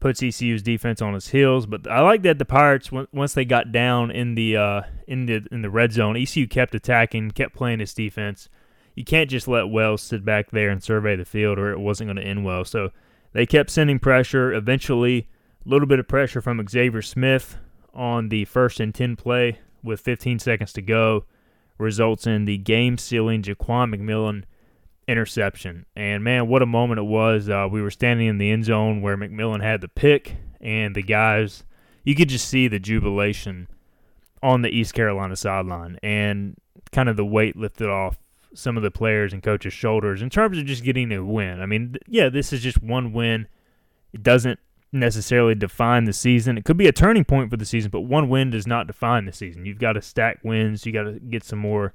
Puts 0.00 0.22
ECU's 0.22 0.62
defense 0.62 1.00
on 1.00 1.14
his 1.14 1.28
heels, 1.28 1.64
but 1.64 1.88
I 1.88 2.00
like 2.00 2.22
that 2.22 2.38
the 2.38 2.44
Pirates 2.44 2.90
once 2.90 3.34
they 3.34 3.44
got 3.44 3.70
down 3.70 4.10
in 4.10 4.34
the 4.34 4.56
uh, 4.56 4.82
in 5.06 5.26
the 5.26 5.46
in 5.52 5.62
the 5.62 5.70
red 5.70 5.92
zone, 5.92 6.16
ECU 6.16 6.48
kept 6.48 6.74
attacking, 6.74 7.30
kept 7.30 7.54
playing 7.54 7.80
its 7.80 7.94
defense. 7.94 8.48
You 8.94 9.04
can't 9.04 9.30
just 9.30 9.48
let 9.48 9.70
Wells 9.70 10.02
sit 10.02 10.24
back 10.24 10.50
there 10.50 10.70
and 10.70 10.82
survey 10.82 11.16
the 11.16 11.24
field, 11.24 11.58
or 11.58 11.72
it 11.72 11.80
wasn't 11.80 12.08
going 12.08 12.16
to 12.16 12.22
end 12.22 12.44
well. 12.44 12.64
So 12.64 12.90
they 13.32 13.46
kept 13.46 13.70
sending 13.70 13.98
pressure. 13.98 14.52
Eventually, 14.52 15.28
a 15.64 15.68
little 15.68 15.86
bit 15.86 15.98
of 15.98 16.08
pressure 16.08 16.40
from 16.40 16.66
Xavier 16.68 17.02
Smith 17.02 17.56
on 17.94 18.28
the 18.28 18.44
first 18.44 18.80
and 18.80 18.94
10 18.94 19.16
play 19.16 19.60
with 19.82 20.00
15 20.00 20.38
seconds 20.38 20.72
to 20.74 20.82
go 20.82 21.24
results 21.78 22.26
in 22.26 22.44
the 22.44 22.58
game 22.58 22.98
sealing 22.98 23.42
Jaquan 23.42 23.94
McMillian 23.94 24.44
interception. 25.08 25.86
And 25.96 26.22
man, 26.22 26.48
what 26.48 26.62
a 26.62 26.66
moment 26.66 27.00
it 27.00 27.04
was. 27.04 27.48
Uh, 27.48 27.68
we 27.70 27.82
were 27.82 27.90
standing 27.90 28.28
in 28.28 28.38
the 28.38 28.50
end 28.50 28.64
zone 28.64 29.02
where 29.02 29.16
McMillan 29.16 29.62
had 29.62 29.80
the 29.80 29.88
pick, 29.88 30.36
and 30.60 30.94
the 30.94 31.02
guys, 31.02 31.64
you 32.04 32.14
could 32.14 32.28
just 32.28 32.48
see 32.48 32.68
the 32.68 32.78
jubilation 32.78 33.68
on 34.42 34.62
the 34.62 34.70
East 34.70 34.94
Carolina 34.94 35.36
sideline 35.36 35.98
and 36.02 36.56
kind 36.90 37.08
of 37.08 37.16
the 37.16 37.24
weight 37.24 37.56
lifted 37.56 37.88
off 37.88 38.18
some 38.54 38.76
of 38.76 38.82
the 38.82 38.90
players 38.90 39.32
and 39.32 39.42
coaches' 39.42 39.72
shoulders 39.72 40.22
in 40.22 40.30
terms 40.30 40.58
of 40.58 40.66
just 40.66 40.84
getting 40.84 41.12
a 41.12 41.24
win. 41.24 41.60
I 41.60 41.66
mean, 41.66 41.96
yeah, 42.06 42.28
this 42.28 42.52
is 42.52 42.62
just 42.62 42.82
one 42.82 43.12
win. 43.12 43.48
It 44.12 44.22
doesn't 44.22 44.58
necessarily 44.92 45.54
define 45.54 46.04
the 46.04 46.12
season. 46.12 46.58
It 46.58 46.64
could 46.64 46.76
be 46.76 46.86
a 46.86 46.92
turning 46.92 47.24
point 47.24 47.50
for 47.50 47.56
the 47.56 47.64
season, 47.64 47.90
but 47.90 48.02
one 48.02 48.28
win 48.28 48.50
does 48.50 48.66
not 48.66 48.86
define 48.86 49.24
the 49.24 49.32
season. 49.32 49.64
You've 49.64 49.78
got 49.78 49.94
to 49.94 50.02
stack 50.02 50.40
wins. 50.42 50.84
You 50.84 50.92
got 50.92 51.04
to 51.04 51.18
get 51.18 51.44
some 51.44 51.58
more 51.58 51.94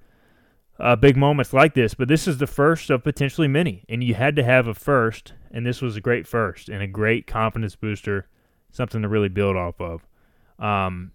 uh, 0.80 0.96
big 0.96 1.16
moments 1.16 1.54
like 1.54 1.74
this. 1.74 1.94
But 1.94 2.08
this 2.08 2.28
is 2.28 2.38
the 2.38 2.48
first 2.48 2.90
of 2.90 3.04
potentially 3.04 3.48
many, 3.48 3.86
and 3.88 4.04
you 4.04 4.16
had 4.16 4.36
to 4.36 4.44
have 4.44 4.68
a 4.68 4.74
first, 4.74 5.34
and 5.52 5.66
this 5.66 5.82
was 5.82 5.96
a 5.96 6.02
great 6.02 6.28
first 6.28 6.70
and 6.70 6.82
a 6.82 6.88
great 6.88 7.28
confidence 7.28 7.76
booster, 7.76 8.28
something 8.72 9.02
to 9.02 9.08
really 9.08 9.30
build 9.30 9.56
off 9.56 9.80
of. 9.80 10.08
Um, 10.60 11.12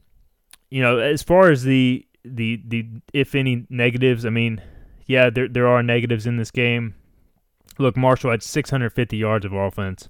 you 0.70 0.80
know, 0.80 0.98
as 0.98 1.22
far 1.22 1.50
as 1.50 1.64
the 1.64 2.06
the 2.24 2.62
the 2.66 2.86
if 3.12 3.34
any 3.34 3.66
negatives, 3.68 4.24
I 4.24 4.30
mean, 4.30 4.62
yeah, 5.12 5.28
there 5.28 5.46
there 5.46 5.68
are 5.68 5.82
negatives 5.82 6.26
in 6.26 6.38
this 6.38 6.50
game. 6.50 6.94
Look, 7.78 7.96
Marshall 7.98 8.30
had 8.30 8.42
650 8.42 9.16
yards 9.16 9.44
of 9.44 9.52
offense. 9.52 10.08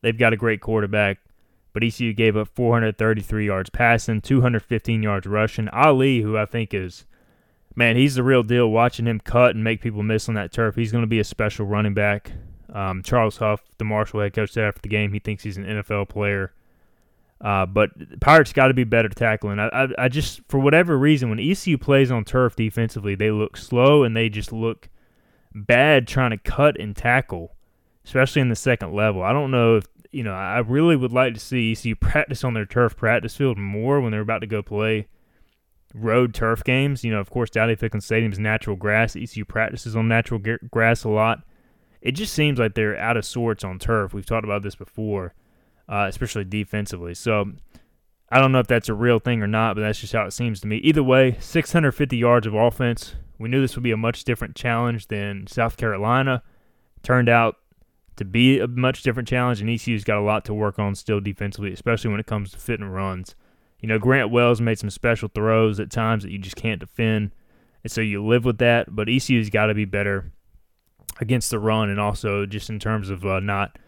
They've 0.00 0.16
got 0.16 0.32
a 0.32 0.38
great 0.38 0.62
quarterback, 0.62 1.18
but 1.74 1.84
ECU 1.84 2.14
gave 2.14 2.36
up 2.36 2.48
433 2.48 3.46
yards 3.46 3.70
passing, 3.70 4.22
215 4.22 5.02
yards 5.02 5.26
rushing. 5.26 5.68
Ali, 5.68 6.22
who 6.22 6.36
I 6.38 6.46
think 6.46 6.72
is, 6.72 7.04
man, 7.76 7.96
he's 7.96 8.14
the 8.14 8.22
real 8.22 8.42
deal. 8.42 8.70
Watching 8.70 9.06
him 9.06 9.20
cut 9.20 9.54
and 9.54 9.62
make 9.62 9.82
people 9.82 10.02
miss 10.02 10.28
on 10.30 10.34
that 10.34 10.50
turf, 10.50 10.76
he's 10.76 10.92
going 10.92 11.04
to 11.04 11.08
be 11.08 11.20
a 11.20 11.24
special 11.24 11.66
running 11.66 11.94
back. 11.94 12.32
Um, 12.72 13.02
Charles 13.02 13.36
Huff, 13.36 13.60
the 13.76 13.84
Marshall 13.84 14.20
head 14.20 14.32
coach, 14.32 14.52
said 14.52 14.64
after 14.64 14.80
the 14.80 14.88
game 14.88 15.12
he 15.12 15.18
thinks 15.18 15.42
he's 15.42 15.58
an 15.58 15.66
NFL 15.66 16.08
player. 16.08 16.54
Uh, 17.42 17.66
but 17.66 17.90
Pirates 18.20 18.52
got 18.52 18.68
to 18.68 18.74
be 18.74 18.84
better 18.84 19.08
tackling. 19.08 19.58
I, 19.58 19.66
I, 19.68 19.88
I 19.98 20.08
just, 20.08 20.40
for 20.48 20.60
whatever 20.60 20.96
reason, 20.96 21.28
when 21.28 21.40
ECU 21.40 21.76
plays 21.76 22.10
on 22.10 22.24
turf 22.24 22.54
defensively, 22.54 23.16
they 23.16 23.32
look 23.32 23.56
slow 23.56 24.04
and 24.04 24.16
they 24.16 24.28
just 24.28 24.52
look 24.52 24.88
bad 25.52 26.06
trying 26.06 26.30
to 26.30 26.38
cut 26.38 26.78
and 26.78 26.94
tackle 26.94 27.56
especially 28.04 28.42
in 28.42 28.48
the 28.48 28.56
second 28.56 28.94
level. 28.94 29.22
I 29.22 29.32
don't 29.32 29.50
know 29.50 29.76
if 29.76 29.86
you 30.10 30.22
know. 30.22 30.32
I 30.32 30.58
really 30.58 30.96
would 30.96 31.12
like 31.12 31.34
to 31.34 31.40
see 31.40 31.72
ECU 31.72 31.94
practice 31.96 32.44
on 32.44 32.54
their 32.54 32.66
turf 32.66 32.96
practice 32.96 33.36
field 33.36 33.58
more 33.58 34.00
when 34.00 34.12
they're 34.12 34.20
about 34.20 34.40
to 34.40 34.46
go 34.46 34.62
play 34.62 35.08
road 35.94 36.34
turf 36.34 36.64
games. 36.64 37.04
You 37.04 37.12
know, 37.12 37.20
of 37.20 37.30
course, 37.30 37.50
Dowdy 37.50 37.76
Ficklen 37.76 38.02
Stadium 38.02 38.32
is 38.32 38.38
natural 38.38 38.76
grass. 38.76 39.16
ECU 39.16 39.44
practices 39.44 39.96
on 39.96 40.08
natural 40.08 40.40
grass 40.70 41.04
a 41.04 41.08
lot. 41.08 41.42
It 42.00 42.12
just 42.12 42.32
seems 42.32 42.58
like 42.58 42.74
they're 42.74 42.98
out 42.98 43.16
of 43.16 43.24
sorts 43.24 43.62
on 43.62 43.78
turf. 43.78 44.12
We've 44.12 44.26
talked 44.26 44.44
about 44.44 44.62
this 44.62 44.74
before, 44.74 45.34
uh, 45.88 46.06
especially 46.08 46.44
defensively. 46.44 47.14
So 47.14 47.52
I 48.30 48.40
don't 48.40 48.52
know 48.52 48.60
if 48.60 48.66
that's 48.66 48.88
a 48.88 48.94
real 48.94 49.18
thing 49.18 49.42
or 49.42 49.46
not, 49.46 49.76
but 49.76 49.82
that's 49.82 50.00
just 50.00 50.14
how 50.14 50.24
it 50.24 50.32
seems 50.32 50.60
to 50.60 50.66
me. 50.66 50.78
Either 50.78 51.02
way, 51.02 51.36
650 51.38 52.16
yards 52.16 52.46
of 52.46 52.54
offense. 52.54 53.14
We 53.38 53.48
knew 53.48 53.60
this 53.60 53.76
would 53.76 53.82
be 53.82 53.90
a 53.90 53.96
much 53.96 54.24
different 54.24 54.56
challenge 54.56 55.08
than 55.08 55.46
South 55.46 55.76
Carolina. 55.76 56.42
Turned 57.02 57.28
out 57.28 57.56
to 58.16 58.24
be 58.24 58.58
a 58.58 58.66
much 58.66 59.02
different 59.02 59.28
challenge, 59.28 59.60
and 59.60 59.68
ECU's 59.68 60.04
got 60.04 60.18
a 60.18 60.22
lot 60.22 60.44
to 60.46 60.54
work 60.54 60.78
on 60.78 60.94
still 60.94 61.20
defensively, 61.20 61.72
especially 61.72 62.10
when 62.10 62.20
it 62.20 62.26
comes 62.26 62.52
to 62.52 62.58
fitting 62.58 62.86
runs. 62.86 63.34
You 63.80 63.88
know, 63.88 63.98
Grant 63.98 64.30
Wells 64.30 64.60
made 64.60 64.78
some 64.78 64.90
special 64.90 65.28
throws 65.28 65.80
at 65.80 65.90
times 65.90 66.22
that 66.22 66.30
you 66.30 66.38
just 66.38 66.56
can't 66.56 66.80
defend, 66.80 67.32
and 67.82 67.90
so 67.90 68.00
you 68.00 68.24
live 68.24 68.44
with 68.44 68.58
that. 68.58 68.94
But 68.94 69.08
ECU's 69.08 69.50
got 69.50 69.66
to 69.66 69.74
be 69.74 69.84
better 69.84 70.32
against 71.20 71.50
the 71.50 71.58
run, 71.58 71.90
and 71.90 71.98
also 71.98 72.46
just 72.46 72.70
in 72.70 72.78
terms 72.78 73.10
of 73.10 73.26
uh, 73.26 73.40
not 73.40 73.78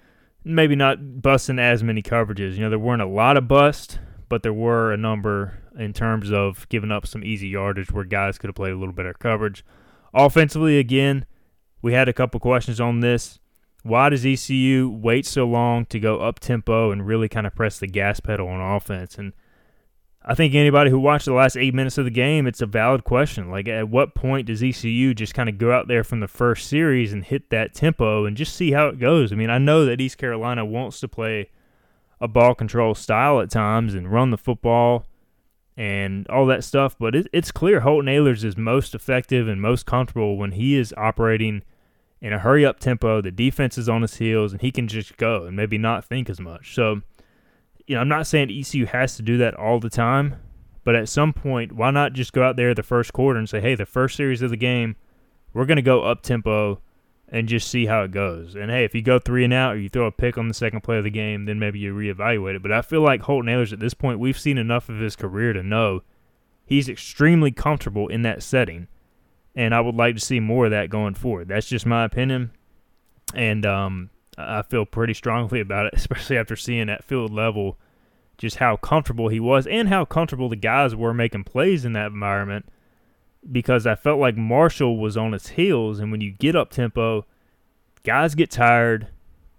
maybe 0.45 0.77
not 0.77 1.23
busting 1.23 1.59
as 1.59 1.83
many 1.83 2.03
coverages. 2.03 2.55
You 2.55 2.61
know, 2.61 2.71
there 2.71 2.79
weren't 2.79 3.03
a 3.03 3.07
lot 3.07 3.37
of 3.37 3.49
bust, 3.49 3.99
but 4.29 4.43
there 4.43 4.53
were 4.53 4.93
a 4.93 4.97
number 4.97 5.59
in 5.79 5.93
terms 5.93 6.31
of 6.31 6.69
giving 6.69 6.93
up 6.93 7.07
some 7.07 7.25
easy 7.25 7.49
yardage 7.49 7.91
where 7.91 8.05
guys 8.05 8.39
could 8.39 8.49
have 8.49 8.55
played 8.55 8.73
a 8.73 8.79
little 8.79 8.95
better 8.95 9.15
coverage. 9.15 9.65
Offensively, 10.13 10.79
again, 10.79 11.27
we 11.83 11.93
had 11.93 12.09
a 12.09 12.13
couple 12.13 12.39
questions 12.39 12.81
on 12.81 13.01
this 13.01 13.41
why 13.85 14.09
does 14.09 14.25
ECU 14.25 14.89
wait 14.89 15.27
so 15.27 15.45
long 15.45 15.85
to 15.87 16.01
go 16.01 16.19
up 16.19 16.41
tempo 16.41 16.91
and 16.91 17.07
really 17.07 17.29
kind 17.29 17.47
of 17.47 17.55
press 17.55 17.79
the 17.79 17.87
gas 17.87 18.19
pedal 18.19 18.49
on 18.49 18.59
offense? 18.59 19.19
And 19.19 19.35
I 20.25 20.35
think 20.35 20.55
anybody 20.55 20.91
who 20.91 20.99
watched 20.99 21.27
the 21.27 21.35
last 21.35 21.57
eight 21.57 21.75
minutes 21.75 21.99
of 21.99 22.07
the 22.07 22.11
game, 22.11 22.47
it's 22.47 22.63
a 22.63 22.67
valid 22.67 23.05
question. 23.05 23.51
Like, 23.51 23.69
at 23.69 23.89
what 23.89 24.15
point 24.15 24.47
does 24.47 24.63
ECU 24.63 25.13
just 25.13 25.35
kind 25.35 25.49
of 25.49 25.59
go 25.59 25.71
out 25.71 25.87
there 25.87 26.03
from 26.03 26.21
the 26.21 26.29
first 26.29 26.69
series 26.69 27.13
and 27.13 27.23
hit 27.23 27.51
that 27.51 27.75
tempo 27.75 28.25
and 28.25 28.37
just 28.37 28.57
see 28.57 28.73
how 28.73 28.89
it 28.89 28.99
goes? 28.99 29.33
I 29.33 29.37
mean, 29.37 29.51
I 29.51 29.59
know 29.59 29.85
that 29.85 30.01
East 30.01 30.17
Carolina 30.17 30.65
wants 30.65 30.99
to 31.01 31.09
play 31.09 31.51
a 32.21 32.29
ball 32.29 32.55
control 32.55 32.95
style 32.95 33.41
at 33.41 33.51
times 33.51 33.95
and 33.95 34.11
run 34.11 34.31
the 34.31 34.39
football 34.39 35.07
and 35.77 36.27
all 36.29 36.47
that 36.47 36.65
stuff, 36.65 36.97
but 36.99 37.15
it, 37.15 37.27
it's 37.33 37.53
clear 37.53 37.81
Holton 37.81 38.09
Ahlers 38.09 38.45
is 38.45 38.57
most 38.57 38.95
effective 38.95 39.47
and 39.47 39.61
most 39.61 39.85
comfortable 39.85 40.37
when 40.39 40.53
he 40.53 40.77
is 40.77 40.95
operating– 40.97 41.63
in 42.25 42.33
a 42.33 42.39
hurry 42.39 42.65
up 42.65 42.81
tempo. 42.81 43.21
The 43.21 43.31
defense 43.31 43.77
is 43.77 43.87
on 43.87 44.01
his 44.01 44.17
heels, 44.17 44.53
and 44.53 44.63
he 44.63 44.73
can 44.73 44.89
just 44.89 45.19
go 45.19 45.45
and 45.45 45.55
maybe 45.55 45.77
not 45.77 46.07
think 46.07 46.31
as 46.31 46.41
much. 46.41 46.75
So, 46.75 47.03
you 47.87 47.95
know, 47.95 48.01
I'm 48.01 48.09
not 48.09 48.27
saying 48.27 48.51
ECU 48.51 48.87
has 48.87 49.17
to 49.17 49.23
do 49.23 49.39
that 49.39 49.55
all 49.55 49.81
the 49.81 49.91
time, 49.91 50.37
but 50.85 50.95
at 50.95 51.09
some 51.09 51.33
point, 51.33 51.73
why 51.73 51.91
not 51.91 52.13
just 52.13 52.33
go 52.33 52.43
out 52.43 52.57
there 52.57 52.75
the 52.75 52.83
first 52.83 53.13
quarter 53.13 53.39
and 53.39 53.49
say, 53.49 53.61
hey, 53.61 53.75
the 53.75 53.87
first 53.87 54.17
series 54.17 54.43
of 54.43 54.51
the 54.51 54.57
game, 54.57 54.97
we're 55.53 55.67
going 55.67 55.77
to 55.77 55.83
go 55.83 56.03
up 56.03 56.23
tempo 56.23 56.81
and 57.29 57.49
just 57.49 57.69
see 57.69 57.87
how 57.87 58.03
it 58.03 58.11
goes. 58.11 58.55
And 58.55 58.71
hey, 58.71 58.85
if 58.85 58.95
you 58.95 59.03
go 59.03 59.19
three 59.19 59.45
and 59.45 59.53
out 59.53 59.75
or 59.75 59.79
you 59.79 59.89
throw 59.89 60.07
a 60.07 60.13
pick 60.13 60.37
on 60.37 60.49
the 60.49 60.55
second 60.55 60.83
play 60.83 60.99
of 60.99 61.05
the 61.05 61.11
game, 61.11 61.47
then 61.47 61.59
maybe 61.59 61.79
you 61.79 61.95
reevaluate 61.95 62.57
it. 62.57 62.63
But 62.63 62.73
I 62.73 62.83
feel 62.83 63.01
like 63.01 63.23
Holton 63.23 63.51
Ahlers 63.51 63.73
at 63.73 63.81
this 63.81 63.95
point, 63.95 64.19
we've 64.19 64.39
seen 64.39 64.59
enough 64.59 64.89
of 64.89 64.99
his 64.99 65.17
career 65.17 65.53
to 65.53 65.63
know 65.63 66.03
he's 66.67 66.89
extremely 66.89 67.51
comfortable 67.51 68.09
in 68.09 68.23
that 68.23 68.43
setting 68.43 68.89
and 69.55 69.75
I 69.75 69.81
would 69.81 69.95
like 69.95 70.15
to 70.17 70.21
see 70.21 70.41
more 70.41 70.67
of 70.67 70.71
that 70.73 70.91
going 70.91 71.15
forward. 71.15 71.49
That's 71.49 71.69
just 71.69 71.87
my 71.87 72.05
opinion, 72.05 72.51
and 73.35 73.65
um, 73.65 74.11
I 74.37 74.63
feel 74.63 74.85
pretty 74.85 75.15
strongly 75.15 75.61
about 75.61 75.87
it, 75.87 75.95
especially 75.97 76.37
after 76.37 76.57
seeing 76.57 76.89
at 76.89 77.05
field 77.05 77.33
level 77.33 77.79
just 78.37 78.57
how 78.57 78.77
comfortable 78.77 79.29
he 79.29 79.39
was 79.39 79.67
and 79.67 79.89
how 79.89 80.05
comfortable 80.05 80.49
the 80.49 80.57
guys 80.57 80.95
were 80.95 81.15
making 81.15 81.45
plays 81.45 81.85
in 81.85 81.93
that 81.93 82.13
environment. 82.13 82.67
Because 83.51 83.87
I 83.87 83.95
felt 83.95 84.19
like 84.19 84.37
Marshall 84.37 84.97
was 84.97 85.17
on 85.17 85.33
his 85.33 85.49
heels, 85.49 86.01
and 86.01 86.11
when 86.11 86.23
you 86.23 86.33
get 86.33 86.57
up 86.57 86.71
tempo, 86.71 87.27
guys 88.03 88.35
get 88.35 88.51
tired. 88.51 89.09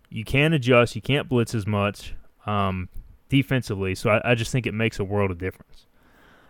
You 0.10 0.24
can't 0.24 0.56
adjust. 0.56 0.96
You 0.96 1.04
can't 1.04 1.30
blitz 1.30 1.54
as 1.54 1.68
much 1.68 2.16
um, 2.48 2.90
defensively. 3.30 3.94
So 3.94 4.10
I, 4.10 4.32
I 4.32 4.36
just 4.36 4.52
think 4.52 4.66
it 4.66 4.74
makes 4.74 4.98
a 5.00 5.04
world 5.04 5.30
of 5.30 5.38
difference. 5.38 5.86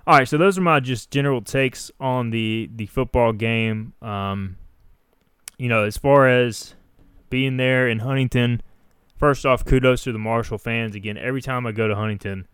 All 0.07 0.17
right, 0.17 0.27
so 0.27 0.37
those 0.37 0.57
are 0.57 0.61
my 0.61 0.79
just 0.79 1.09
general 1.09 1.41
takes 1.41 1.89
on 1.99 2.29
the 2.29 2.69
the 2.73 2.85
football 2.85 3.33
game. 3.33 3.93
Um, 4.03 4.57
you 5.57 5.67
know, 5.67 5.83
as 5.83 5.97
far 5.97 6.29
as 6.29 6.74
being 7.29 7.57
there 7.57 7.87
in 7.87 7.99
Huntington, 7.99 8.61
first 9.17 9.45
off, 9.45 9.65
kudos 9.65 10.03
to 10.03 10.11
the 10.11 10.19
Marshall 10.19 10.57
fans. 10.57 10.95
Again, 10.95 11.17
every 11.17 11.41
time 11.41 11.65
I 11.65 11.71
go 11.71 11.87
to 11.87 11.95
Huntington, 11.95 12.47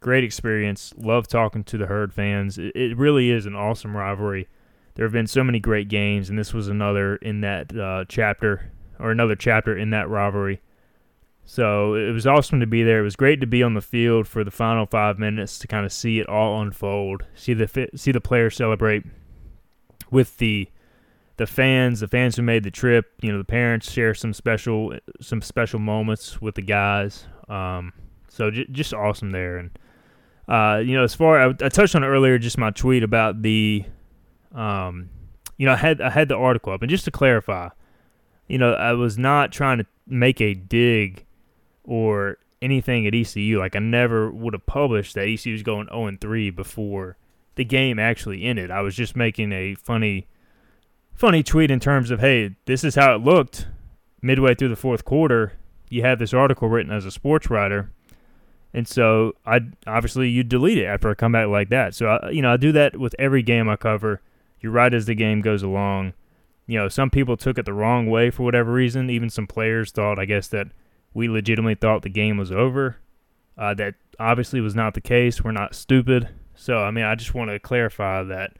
great 0.00 0.24
experience. 0.24 0.92
Love 0.96 1.26
talking 1.26 1.64
to 1.64 1.78
the 1.78 1.86
Herd 1.86 2.12
fans. 2.12 2.58
It, 2.58 2.96
really 2.96 3.30
is 3.30 3.46
an 3.46 3.54
awesome 3.54 3.96
rivalry. 3.96 4.48
There 4.94 5.06
have 5.06 5.12
been 5.12 5.26
so 5.26 5.42
many 5.42 5.58
great 5.58 5.88
games, 5.88 6.28
and 6.28 6.38
this 6.38 6.52
was 6.52 6.68
another 6.68 7.16
in 7.16 7.40
that 7.40 7.74
uh, 7.74 8.04
chapter, 8.08 8.70
or 8.98 9.10
another 9.10 9.36
chapter 9.36 9.76
in 9.76 9.90
that 9.90 10.08
rivalry. 10.08 10.60
So 11.44 11.94
it 11.94 12.12
was 12.12 12.26
awesome 12.26 12.60
to 12.60 12.66
be 12.66 12.82
there. 12.82 13.00
It 13.00 13.04
was 13.04 13.16
great 13.16 13.40
to 13.40 13.46
be 13.46 13.62
on 13.62 13.74
the 13.74 13.80
field 13.80 14.28
for 14.28 14.44
the 14.44 14.50
final 14.50 14.86
five 14.86 15.18
minutes 15.18 15.58
to 15.60 15.66
kind 15.66 15.84
of 15.84 15.92
see 15.92 16.20
it 16.20 16.28
all 16.28 16.60
unfold, 16.60 17.24
see 17.34 17.54
the 17.54 17.88
see 17.96 18.12
the 18.12 18.20
players 18.20 18.56
celebrate 18.56 19.04
with 20.10 20.36
the 20.36 20.68
the 21.36 21.46
fans, 21.46 22.00
the 22.00 22.08
fans 22.08 22.36
who 22.36 22.42
made 22.42 22.64
the 22.64 22.70
trip. 22.70 23.12
You 23.20 23.32
know, 23.32 23.38
the 23.38 23.44
parents 23.44 23.90
share 23.90 24.14
some 24.14 24.32
special 24.32 24.94
some 25.20 25.42
special 25.42 25.78
moments 25.78 26.40
with 26.40 26.54
the 26.54 26.62
guys. 26.62 27.26
Um, 27.48 27.92
so 28.28 28.50
j- 28.50 28.66
just 28.70 28.94
awesome 28.94 29.30
there. 29.30 29.58
And 29.58 29.78
uh, 30.48 30.82
you 30.84 30.96
know, 30.96 31.04
as 31.04 31.14
far 31.14 31.40
I, 31.40 31.48
I 31.48 31.68
touched 31.68 31.94
on 31.94 32.04
earlier, 32.04 32.38
just 32.38 32.58
my 32.58 32.70
tweet 32.70 33.02
about 33.02 33.42
the, 33.42 33.84
um, 34.54 35.08
you 35.56 35.66
know, 35.66 35.72
I 35.72 35.76
had 35.76 36.00
I 36.00 36.10
had 36.10 36.28
the 36.28 36.36
article 36.36 36.72
up, 36.72 36.82
and 36.82 36.90
just 36.90 37.04
to 37.06 37.10
clarify, 37.10 37.68
you 38.48 38.58
know, 38.58 38.74
I 38.74 38.92
was 38.92 39.18
not 39.18 39.52
trying 39.52 39.78
to 39.78 39.86
make 40.06 40.40
a 40.40 40.54
dig 40.54 41.24
or 41.84 42.38
anything 42.60 43.06
at 43.06 43.14
ECU. 43.14 43.58
Like 43.58 43.76
I 43.76 43.80
never 43.80 44.30
would 44.30 44.54
have 44.54 44.66
published 44.66 45.14
that 45.14 45.28
ECU 45.28 45.52
was 45.52 45.62
going 45.62 45.88
0 45.88 46.06
and 46.06 46.20
3 46.20 46.50
before 46.50 47.16
the 47.54 47.64
game 47.64 47.98
actually 47.98 48.44
ended. 48.44 48.70
I 48.70 48.80
was 48.80 48.94
just 48.94 49.16
making 49.16 49.52
a 49.52 49.74
funny 49.74 50.26
funny 51.14 51.42
tweet 51.42 51.70
in 51.70 51.80
terms 51.80 52.10
of, 52.10 52.20
hey, 52.20 52.56
this 52.66 52.84
is 52.84 52.94
how 52.94 53.14
it 53.14 53.22
looked 53.22 53.66
midway 54.20 54.54
through 54.54 54.68
the 54.68 54.76
fourth 54.76 55.04
quarter. 55.04 55.52
You 55.88 56.02
have 56.02 56.18
this 56.18 56.32
article 56.32 56.68
written 56.68 56.92
as 56.92 57.04
a 57.04 57.10
sports 57.10 57.50
writer. 57.50 57.90
And 58.74 58.88
so 58.88 59.34
I 59.44 59.60
obviously 59.86 60.30
you 60.30 60.42
delete 60.42 60.78
it 60.78 60.86
after 60.86 61.10
a 61.10 61.16
comeback 61.16 61.48
like 61.48 61.68
that. 61.68 61.94
So 61.94 62.06
I, 62.06 62.30
you 62.30 62.40
know 62.40 62.52
I 62.52 62.56
do 62.56 62.72
that 62.72 62.98
with 62.98 63.14
every 63.18 63.42
game 63.42 63.68
I 63.68 63.76
cover. 63.76 64.22
You 64.60 64.70
write 64.70 64.94
as 64.94 65.06
the 65.06 65.14
game 65.14 65.42
goes 65.42 65.62
along. 65.62 66.14
You 66.66 66.78
know 66.78 66.88
some 66.88 67.10
people 67.10 67.36
took 67.36 67.58
it 67.58 67.66
the 67.66 67.74
wrong 67.74 68.08
way 68.08 68.30
for 68.30 68.44
whatever 68.44 68.72
reason. 68.72 69.10
Even 69.10 69.28
some 69.28 69.46
players 69.46 69.90
thought 69.90 70.18
I 70.18 70.24
guess 70.24 70.48
that 70.48 70.68
we 71.12 71.28
legitimately 71.28 71.74
thought 71.74 72.02
the 72.02 72.08
game 72.08 72.38
was 72.38 72.50
over. 72.50 72.96
Uh, 73.58 73.74
that 73.74 73.94
obviously 74.18 74.60
was 74.60 74.74
not 74.74 74.94
the 74.94 75.00
case. 75.00 75.44
We're 75.44 75.52
not 75.52 75.74
stupid. 75.74 76.30
So, 76.54 76.78
I 76.78 76.90
mean, 76.90 77.04
I 77.04 77.14
just 77.14 77.34
want 77.34 77.50
to 77.50 77.58
clarify 77.58 78.22
that 78.22 78.56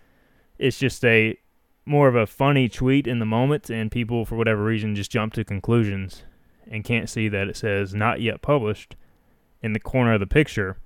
it's 0.59 0.79
just 0.79 1.05
a 1.05 1.39
more 1.85 2.09
of 2.09 2.15
a 2.15 2.27
funny 2.27 2.69
tweet 2.69 3.07
in 3.07 3.19
the 3.19 3.27
moment, 3.27 3.71
and 3.71 3.91
people, 3.91 4.25
for 4.25 4.37
whatever 4.37 4.63
reason, 4.63 4.95
just 4.95 5.11
jump 5.11 5.33
to 5.35 5.45
conclusions 5.45 6.23
and 6.71 6.85
can't 6.85 7.09
see 7.09 7.29
that 7.29 7.49
it 7.49 7.57
says 7.57 7.95
not 7.95 8.21
yet 8.21 8.41
published 8.43 8.97
in 9.63 9.73
the 9.73 9.81
corner 9.81 10.15
of 10.15 10.21
the 10.21 10.27
picture 10.27 10.77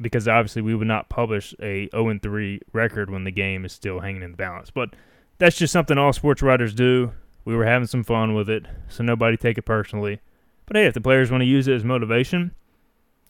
because 0.00 0.28
obviously 0.28 0.62
we 0.62 0.74
would 0.74 0.86
not 0.86 1.08
publish 1.08 1.54
a 1.60 1.88
0 1.90 2.18
3 2.22 2.60
record 2.72 3.10
when 3.10 3.24
the 3.24 3.30
game 3.30 3.64
is 3.64 3.72
still 3.72 4.00
hanging 4.00 4.22
in 4.22 4.32
the 4.32 4.36
balance. 4.36 4.70
But 4.70 4.90
that's 5.38 5.56
just 5.56 5.72
something 5.72 5.98
all 5.98 6.12
sports 6.12 6.42
writers 6.42 6.74
do. 6.74 7.12
We 7.44 7.54
were 7.54 7.64
having 7.64 7.86
some 7.86 8.04
fun 8.04 8.34
with 8.34 8.48
it, 8.50 8.66
so 8.88 9.02
nobody 9.02 9.36
take 9.36 9.58
it 9.58 9.62
personally. 9.62 10.20
But 10.66 10.76
hey, 10.76 10.86
if 10.86 10.94
the 10.94 11.00
players 11.00 11.30
want 11.30 11.40
to 11.40 11.46
use 11.46 11.66
it 11.66 11.74
as 11.74 11.84
motivation, 11.84 12.52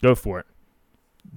go 0.02 0.14
for 0.14 0.40
it. 0.40 0.46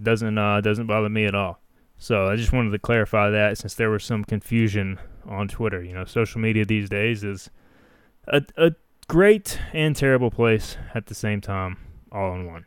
Doesn't 0.02 0.38
uh, 0.38 0.62
doesn't 0.62 0.88
bother 0.88 1.10
me 1.10 1.26
at 1.26 1.36
all. 1.36 1.60
So 1.98 2.28
I 2.28 2.36
just 2.36 2.52
wanted 2.52 2.72
to 2.72 2.80
clarify 2.80 3.30
that 3.30 3.58
since 3.58 3.76
there 3.76 3.92
was 3.92 4.04
some 4.04 4.24
confusion 4.24 5.00
on 5.26 5.48
Twitter. 5.48 5.84
You 5.84 5.94
know, 5.94 6.06
social 6.06 6.42
media 6.42 6.66
these 6.66 6.90
days 6.90 7.24
is 7.24 7.50
a, 8.28 8.44
a 8.58 8.72
great 9.08 9.60
and 9.74 9.96
terrible 9.96 10.32
place 10.32 10.78
at 10.94 11.08
the 11.08 11.16
same 11.16 11.42
time, 11.42 11.78
all 12.12 12.34
in 12.36 12.48
one. 12.48 12.66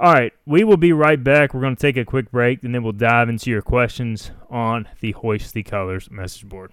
All 0.00 0.12
right, 0.12 0.32
we 0.46 0.64
will 0.64 0.76
be 0.76 0.92
right 0.92 1.22
back. 1.22 1.54
We're 1.54 1.60
going 1.60 1.76
to 1.76 1.80
take 1.80 1.96
a 1.96 2.04
quick 2.04 2.32
break 2.32 2.64
and 2.64 2.74
then 2.74 2.82
we'll 2.82 2.92
dive 2.92 3.28
into 3.28 3.50
your 3.50 3.62
questions 3.62 4.32
on 4.50 4.88
the 5.00 5.12
Hoist 5.12 5.54
the 5.54 5.62
Colors 5.62 6.10
message 6.10 6.48
board. 6.48 6.72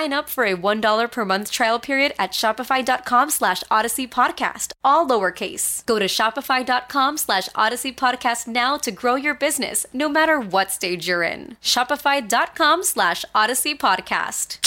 up 0.09 0.29
for 0.29 0.43
a 0.45 0.55
$1 0.55 1.11
per 1.11 1.25
month 1.25 1.51
trial 1.51 1.79
period 1.79 2.13
at 2.17 2.31
shopify.com 2.31 3.29
slash 3.29 3.63
odyssey 3.69 4.07
podcast, 4.07 4.71
all 4.83 5.07
lowercase. 5.07 5.85
Go 5.85 5.99
to 5.99 6.05
shopify.com 6.05 7.17
slash 7.17 7.49
odyssey 7.55 7.91
podcast 7.91 8.47
now 8.47 8.77
to 8.77 8.91
grow 8.91 9.15
your 9.15 9.35
business, 9.35 9.85
no 9.93 10.09
matter 10.09 10.39
what 10.39 10.71
stage 10.71 11.07
you're 11.07 11.23
in. 11.23 11.57
Shopify.com 11.61 12.83
slash 12.83 13.23
odyssey 13.35 13.75
podcast. 13.75 14.57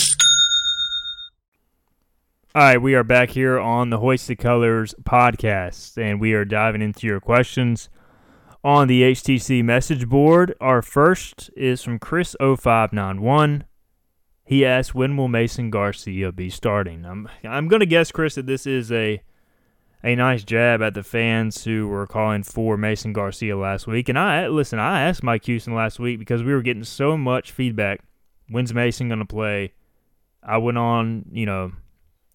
All 2.54 2.62
right, 2.62 2.80
we 2.80 2.94
are 2.94 3.02
back 3.02 3.30
here 3.30 3.58
on 3.58 3.90
the 3.90 3.98
Hoist 3.98 4.28
the 4.28 4.36
Colors 4.36 4.94
podcast, 5.02 5.98
and 6.00 6.20
we 6.20 6.34
are 6.34 6.44
diving 6.44 6.82
into 6.82 7.04
your 7.06 7.18
questions 7.18 7.88
on 8.62 8.86
the 8.86 9.02
HTC 9.02 9.64
message 9.64 10.08
board. 10.08 10.54
Our 10.60 10.80
first 10.80 11.50
is 11.56 11.82
from 11.82 11.98
Chris0591. 11.98 13.62
He 14.44 14.64
asked, 14.64 14.94
"When 14.94 15.16
will 15.16 15.28
Mason 15.28 15.70
Garcia 15.70 16.30
be 16.30 16.50
starting?" 16.50 17.04
I'm 17.04 17.28
I'm 17.42 17.68
going 17.68 17.80
to 17.80 17.86
guess, 17.86 18.12
Chris, 18.12 18.34
that 18.34 18.46
this 18.46 18.66
is 18.66 18.92
a 18.92 19.22
a 20.02 20.14
nice 20.14 20.44
jab 20.44 20.82
at 20.82 20.92
the 20.92 21.02
fans 21.02 21.64
who 21.64 21.88
were 21.88 22.06
calling 22.06 22.42
for 22.42 22.76
Mason 22.76 23.14
Garcia 23.14 23.56
last 23.56 23.86
week. 23.86 24.10
And 24.10 24.18
I 24.18 24.48
listen, 24.48 24.78
I 24.78 25.00
asked 25.00 25.22
Mike 25.22 25.46
Houston 25.46 25.74
last 25.74 25.98
week 25.98 26.18
because 26.18 26.42
we 26.42 26.52
were 26.52 26.62
getting 26.62 26.84
so 26.84 27.16
much 27.16 27.52
feedback. 27.52 28.00
When's 28.48 28.74
Mason 28.74 29.08
going 29.08 29.20
to 29.20 29.24
play? 29.24 29.72
I 30.42 30.58
went 30.58 30.76
on, 30.76 31.24
you 31.32 31.46
know, 31.46 31.72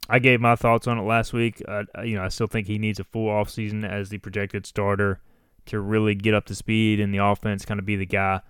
I 0.09 0.17
gave 0.17 0.41
my 0.41 0.55
thoughts 0.55 0.87
on 0.87 0.97
it 0.97 1.03
last 1.03 1.31
week. 1.31 1.61
You 2.03 2.15
know, 2.15 2.23
I 2.23 2.29
still 2.29 2.47
think 2.47 2.65
he 2.65 2.79
needs 2.79 2.99
a 2.99 3.03
full 3.03 3.27
offseason 3.27 3.87
as 3.87 4.09
the 4.09 4.17
projected 4.17 4.65
starter 4.65 5.21
to 5.67 5.79
really 5.79 6.15
get 6.15 6.33
up 6.33 6.45
to 6.45 6.55
speed 6.55 6.99
in 6.99 7.11
the 7.11 7.19
offense, 7.19 7.65
kind 7.65 7.79
of 7.79 7.85
be 7.85 7.95
the 7.95 8.07
guy. 8.07 8.41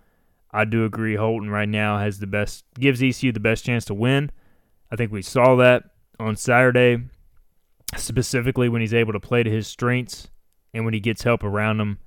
I 0.51 0.65
do 0.65 0.85
agree 0.85 1.15
Holton 1.15 1.49
right 1.49 1.69
now 1.69 1.99
has 1.99 2.19
the 2.19 2.27
best, 2.27 2.65
gives 2.79 3.03
ECU 3.03 3.31
the 3.31 3.39
best 3.39 3.65
chance 3.65 3.85
to 3.85 3.93
win. 3.93 4.31
I 4.91 4.95
think 4.95 5.11
we 5.11 5.21
saw 5.21 5.55
that 5.57 5.83
on 6.19 6.35
Saturday, 6.35 7.03
specifically 7.95 8.69
when 8.69 8.81
he's 8.81 8.93
able 8.93 9.13
to 9.13 9.19
play 9.19 9.43
to 9.43 9.49
his 9.49 9.67
strengths 9.67 10.29
and 10.73 10.85
when 10.85 10.93
he 10.93 10.99
gets 10.99 11.23
help 11.23 11.43
around 11.43 11.79
him, 11.79 11.99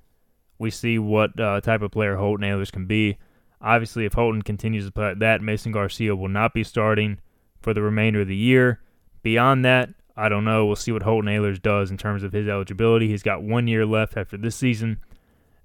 we 0.58 0.70
see 0.70 0.98
what 0.98 1.38
uh, 1.38 1.60
type 1.60 1.82
of 1.82 1.90
player 1.90 2.16
Holton 2.16 2.46
Ahlers 2.46 2.72
can 2.72 2.86
be. 2.86 3.18
Obviously, 3.60 4.04
if 4.04 4.12
Holton 4.12 4.42
continues 4.42 4.86
to 4.86 4.92
play 4.92 5.08
like 5.10 5.20
that, 5.20 5.40
Mason 5.40 5.72
Garcia 5.72 6.16
will 6.16 6.28
not 6.28 6.52
be 6.52 6.64
starting 6.64 7.18
for 7.60 7.72
the 7.72 7.82
remainder 7.82 8.22
of 8.22 8.28
the 8.28 8.36
year. 8.36 8.80
Beyond 9.22 9.64
that, 9.64 9.90
I 10.16 10.28
don't 10.28 10.44
know. 10.44 10.66
We'll 10.66 10.76
see 10.76 10.92
what 10.92 11.02
Holton 11.02 11.30
Ahlers 11.30 11.62
does 11.62 11.90
in 11.90 11.96
terms 11.96 12.22
of 12.22 12.32
his 12.32 12.48
eligibility. 12.48 13.08
He's 13.08 13.22
got 13.22 13.42
one 13.42 13.68
year 13.68 13.86
left 13.86 14.16
after 14.16 14.36
this 14.36 14.56
season. 14.56 14.98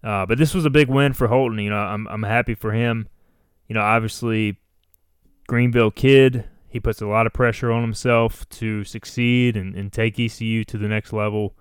Uh, 0.04 0.26
but 0.26 0.38
this 0.38 0.54
was 0.54 0.66
a 0.66 0.70
big 0.70 0.88
win 0.90 1.14
for 1.14 1.28
Holton. 1.28 1.60
You 1.60 1.70
know, 1.70 1.78
I'm 1.78 2.08
I'm 2.08 2.24
happy 2.24 2.56
for 2.56 2.72
him. 2.72 3.08
You 3.68 3.74
know, 3.74 3.82
obviously, 3.82 4.58
Greenville 5.48 5.92
kid. 5.92 6.46
He 6.70 6.80
puts 6.80 7.02
a 7.02 7.08
lot 7.08 7.26
of 7.26 7.34
pressure 7.34 7.72
on 7.72 7.82
himself 7.82 8.48
to 8.50 8.84
succeed 8.84 9.58
and, 9.58 9.74
and 9.74 9.92
take 9.92 10.20
ECU 10.20 10.64
to 10.66 10.78
the 10.78 10.88
next 10.88 11.14
level. 11.14 11.56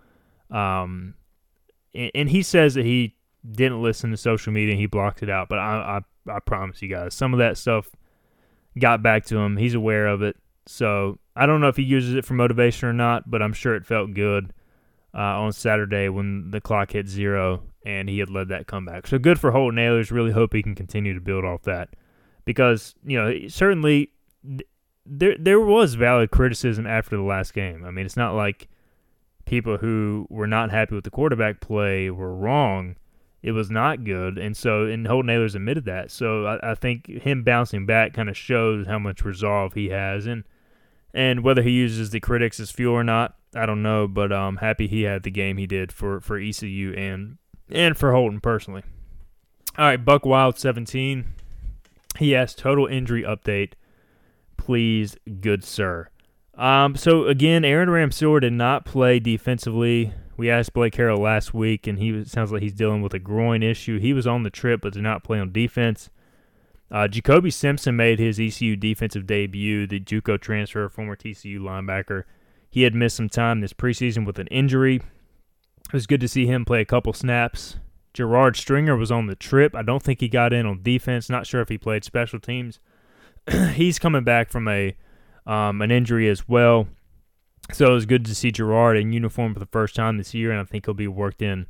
Um, 0.50 1.14
and, 1.94 2.10
and 2.14 2.30
he 2.30 2.42
says 2.42 2.74
that 2.74 2.84
he 2.84 3.16
didn't 3.48 3.82
listen 3.82 4.10
to 4.10 4.16
social 4.16 4.52
media. 4.52 4.72
And 4.72 4.80
he 4.80 4.86
blocked 4.86 5.22
it 5.22 5.30
out. 5.30 5.48
But 5.48 5.58
I, 5.58 6.02
I, 6.26 6.32
I 6.32 6.40
promise 6.40 6.82
you 6.82 6.88
guys, 6.88 7.14
some 7.14 7.32
of 7.32 7.38
that 7.38 7.56
stuff 7.56 7.88
got 8.78 9.02
back 9.02 9.24
to 9.26 9.38
him. 9.38 9.56
He's 9.56 9.74
aware 9.74 10.08
of 10.08 10.22
it. 10.22 10.36
So 10.66 11.18
I 11.36 11.46
don't 11.46 11.60
know 11.60 11.68
if 11.68 11.76
he 11.76 11.84
uses 11.84 12.14
it 12.14 12.24
for 12.24 12.34
motivation 12.34 12.88
or 12.88 12.92
not, 12.92 13.30
but 13.30 13.40
I'm 13.40 13.52
sure 13.52 13.76
it 13.76 13.86
felt 13.86 14.12
good 14.12 14.52
uh, 15.16 15.40
on 15.40 15.52
Saturday 15.52 16.08
when 16.08 16.50
the 16.50 16.60
clock 16.60 16.92
hit 16.92 17.08
zero 17.08 17.62
and 17.84 18.08
he 18.08 18.18
had 18.18 18.30
led 18.30 18.48
that 18.48 18.66
comeback. 18.66 19.06
So 19.06 19.18
good 19.18 19.40
for 19.40 19.52
Holton 19.52 19.78
Ahlers. 19.78 20.10
Really 20.10 20.32
hope 20.32 20.52
he 20.52 20.62
can 20.62 20.74
continue 20.74 21.14
to 21.14 21.20
build 21.20 21.44
off 21.44 21.62
that 21.62 21.90
because 22.44 22.94
you 23.04 23.18
know 23.18 23.48
certainly 23.48 24.10
there 25.04 25.36
there 25.38 25.60
was 25.60 25.94
valid 25.94 26.30
criticism 26.30 26.86
after 26.86 27.16
the 27.16 27.22
last 27.22 27.54
game. 27.54 27.84
I 27.84 27.90
mean, 27.90 28.06
it's 28.06 28.16
not 28.16 28.34
like 28.34 28.68
people 29.44 29.78
who 29.78 30.26
were 30.28 30.46
not 30.48 30.70
happy 30.70 30.94
with 30.94 31.04
the 31.04 31.10
quarterback 31.10 31.60
play 31.60 32.10
were 32.10 32.34
wrong 32.34 32.96
it 33.46 33.52
was 33.52 33.70
not 33.70 34.02
good. 34.02 34.38
And 34.38 34.56
so, 34.56 34.86
and 34.86 35.06
Holton 35.06 35.30
Ahlers 35.30 35.54
admitted 35.54 35.84
that. 35.84 36.10
So 36.10 36.46
I, 36.46 36.72
I 36.72 36.74
think 36.74 37.06
him 37.06 37.44
bouncing 37.44 37.86
back 37.86 38.12
kind 38.12 38.28
of 38.28 38.36
shows 38.36 38.88
how 38.88 38.98
much 38.98 39.24
resolve 39.24 39.74
he 39.74 39.90
has. 39.90 40.26
And 40.26 40.42
and 41.14 41.42
whether 41.42 41.62
he 41.62 41.70
uses 41.70 42.10
the 42.10 42.20
critics 42.20 42.60
as 42.60 42.70
fuel 42.70 42.94
or 42.94 43.04
not, 43.04 43.36
I 43.54 43.66
don't 43.66 43.82
know. 43.82 44.06
But 44.06 44.32
I'm 44.32 44.48
um, 44.48 44.56
happy 44.58 44.86
he 44.86 45.02
had 45.02 45.22
the 45.22 45.30
game 45.30 45.56
he 45.56 45.66
did 45.66 45.92
for, 45.92 46.20
for 46.20 46.38
ECU 46.38 46.92
and 46.94 47.38
and 47.70 47.96
for 47.96 48.12
Holton 48.12 48.40
personally. 48.40 48.82
All 49.78 49.84
right, 49.84 50.02
Buck 50.02 50.24
Wild 50.24 50.58
17. 50.58 51.26
He 52.18 52.34
asked 52.34 52.58
total 52.58 52.86
injury 52.86 53.22
update, 53.22 53.72
please, 54.56 55.16
good 55.40 55.64
sir. 55.64 56.08
Um, 56.54 56.96
so 56.96 57.26
again, 57.26 57.64
Aaron 57.64 57.90
Ramseur 57.90 58.40
did 58.40 58.54
not 58.54 58.86
play 58.86 59.18
defensively 59.20 60.14
we 60.36 60.50
asked 60.50 60.74
Blake 60.74 60.94
Harrell 60.94 61.18
last 61.18 61.54
week, 61.54 61.86
and 61.86 61.98
he 61.98 62.12
was, 62.12 62.30
sounds 62.30 62.52
like 62.52 62.62
he's 62.62 62.72
dealing 62.72 63.00
with 63.00 63.14
a 63.14 63.18
groin 63.18 63.62
issue. 63.62 63.98
He 63.98 64.12
was 64.12 64.26
on 64.26 64.42
the 64.42 64.50
trip, 64.50 64.82
but 64.82 64.92
did 64.92 65.02
not 65.02 65.24
play 65.24 65.38
on 65.38 65.50
defense. 65.52 66.10
Uh, 66.90 67.08
Jacoby 67.08 67.50
Simpson 67.50 67.96
made 67.96 68.18
his 68.18 68.38
ECU 68.38 68.76
defensive 68.76 69.26
debut, 69.26 69.86
the 69.86 70.00
JUCO 70.00 70.40
transfer, 70.40 70.88
former 70.88 71.16
TCU 71.16 71.58
linebacker. 71.58 72.24
He 72.70 72.82
had 72.82 72.94
missed 72.94 73.16
some 73.16 73.28
time 73.28 73.60
this 73.60 73.72
preseason 73.72 74.24
with 74.24 74.38
an 74.38 74.46
injury. 74.48 74.96
It 74.96 75.92
was 75.92 76.06
good 76.06 76.20
to 76.20 76.28
see 76.28 76.46
him 76.46 76.64
play 76.64 76.80
a 76.80 76.84
couple 76.84 77.12
snaps. 77.12 77.76
Gerard 78.12 78.56
Stringer 78.56 78.96
was 78.96 79.12
on 79.12 79.26
the 79.26 79.34
trip. 79.34 79.74
I 79.74 79.82
don't 79.82 80.02
think 80.02 80.20
he 80.20 80.28
got 80.28 80.52
in 80.52 80.64
on 80.64 80.82
defense. 80.82 81.28
Not 81.28 81.46
sure 81.46 81.60
if 81.60 81.68
he 81.68 81.78
played 81.78 82.04
special 82.04 82.40
teams. 82.40 82.80
He's 83.74 83.98
coming 83.98 84.24
back 84.24 84.50
from 84.50 84.68
a 84.68 84.96
um, 85.46 85.80
an 85.82 85.90
injury 85.90 86.28
as 86.28 86.48
well. 86.48 86.88
So 87.72 87.86
it 87.90 87.94
was 87.94 88.06
good 88.06 88.24
to 88.24 88.34
see 88.34 88.50
Gerard 88.50 88.96
in 88.96 89.12
uniform 89.12 89.52
for 89.52 89.60
the 89.60 89.66
first 89.66 89.94
time 89.94 90.18
this 90.18 90.34
year, 90.34 90.50
and 90.50 90.60
I 90.60 90.64
think 90.64 90.86
he'll 90.86 90.94
be 90.94 91.08
worked 91.08 91.42
in 91.42 91.66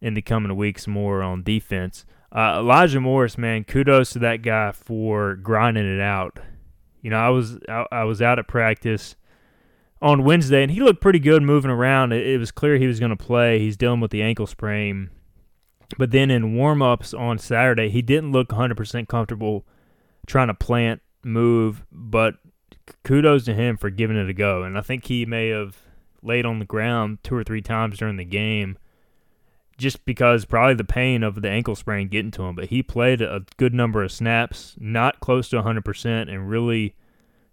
in 0.00 0.14
the 0.14 0.22
coming 0.22 0.54
weeks 0.56 0.86
more 0.86 1.22
on 1.22 1.42
defense. 1.42 2.04
Uh, 2.32 2.58
Elijah 2.58 3.00
Morris, 3.00 3.36
man, 3.36 3.64
kudos 3.64 4.10
to 4.10 4.20
that 4.20 4.42
guy 4.42 4.72
for 4.72 5.34
grinding 5.34 5.86
it 5.86 6.00
out. 6.00 6.38
You 7.02 7.10
know, 7.10 7.18
I 7.18 7.30
was 7.30 7.58
I, 7.68 7.86
I 7.90 8.04
was 8.04 8.22
out 8.22 8.38
at 8.38 8.46
practice 8.46 9.16
on 10.00 10.24
Wednesday, 10.24 10.62
and 10.62 10.70
he 10.70 10.80
looked 10.80 11.00
pretty 11.00 11.18
good 11.18 11.42
moving 11.42 11.70
around. 11.70 12.12
It, 12.12 12.26
it 12.26 12.38
was 12.38 12.52
clear 12.52 12.76
he 12.76 12.86
was 12.86 13.00
going 13.00 13.10
to 13.10 13.16
play. 13.16 13.58
He's 13.58 13.76
dealing 13.76 14.00
with 14.00 14.12
the 14.12 14.22
ankle 14.22 14.46
sprain, 14.46 15.10
but 15.98 16.12
then 16.12 16.30
in 16.30 16.54
warm-ups 16.54 17.12
on 17.12 17.38
Saturday, 17.38 17.90
he 17.90 18.02
didn't 18.02 18.32
look 18.32 18.48
100% 18.48 19.08
comfortable 19.08 19.66
trying 20.26 20.48
to 20.48 20.54
plant, 20.54 21.02
move, 21.24 21.84
but 21.90 22.36
kudos 23.02 23.44
to 23.46 23.54
him 23.54 23.76
for 23.76 23.90
giving 23.90 24.16
it 24.16 24.28
a 24.28 24.34
go. 24.34 24.62
And 24.62 24.78
I 24.78 24.82
think 24.82 25.06
he 25.06 25.26
may 25.26 25.48
have 25.48 25.82
laid 26.22 26.46
on 26.46 26.58
the 26.58 26.64
ground 26.64 27.18
two 27.22 27.34
or 27.34 27.42
three 27.42 27.62
times 27.62 27.98
during 27.98 28.16
the 28.16 28.24
game 28.24 28.78
just 29.80 30.04
because 30.04 30.44
probably 30.44 30.74
the 30.74 30.84
pain 30.84 31.22
of 31.22 31.40
the 31.40 31.48
ankle 31.48 31.74
sprain 31.74 32.08
getting 32.08 32.30
to 32.32 32.42
him. 32.42 32.54
But 32.54 32.66
he 32.66 32.82
played 32.82 33.22
a 33.22 33.44
good 33.56 33.72
number 33.72 34.02
of 34.02 34.12
snaps, 34.12 34.76
not 34.78 35.20
close 35.20 35.48
to 35.48 35.62
100%, 35.62 36.06
and 36.32 36.48
really 36.48 36.94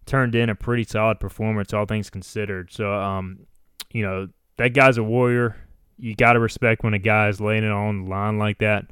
turned 0.05 0.35
in 0.35 0.49
a 0.49 0.55
pretty 0.55 0.83
solid 0.83 1.19
performance, 1.19 1.73
all 1.73 1.85
things 1.85 2.09
considered. 2.09 2.71
So, 2.71 2.93
um, 2.93 3.47
you 3.91 4.03
know, 4.03 4.27
that 4.57 4.73
guy's 4.73 4.97
a 4.97 5.03
warrior. 5.03 5.55
You 5.97 6.15
got 6.15 6.33
to 6.33 6.39
respect 6.39 6.83
when 6.83 6.93
a 6.93 6.99
guy 6.99 7.29
is 7.29 7.41
laying 7.41 7.63
it 7.63 7.71
on 7.71 8.03
the 8.03 8.09
line 8.09 8.37
like 8.37 8.59
that. 8.59 8.85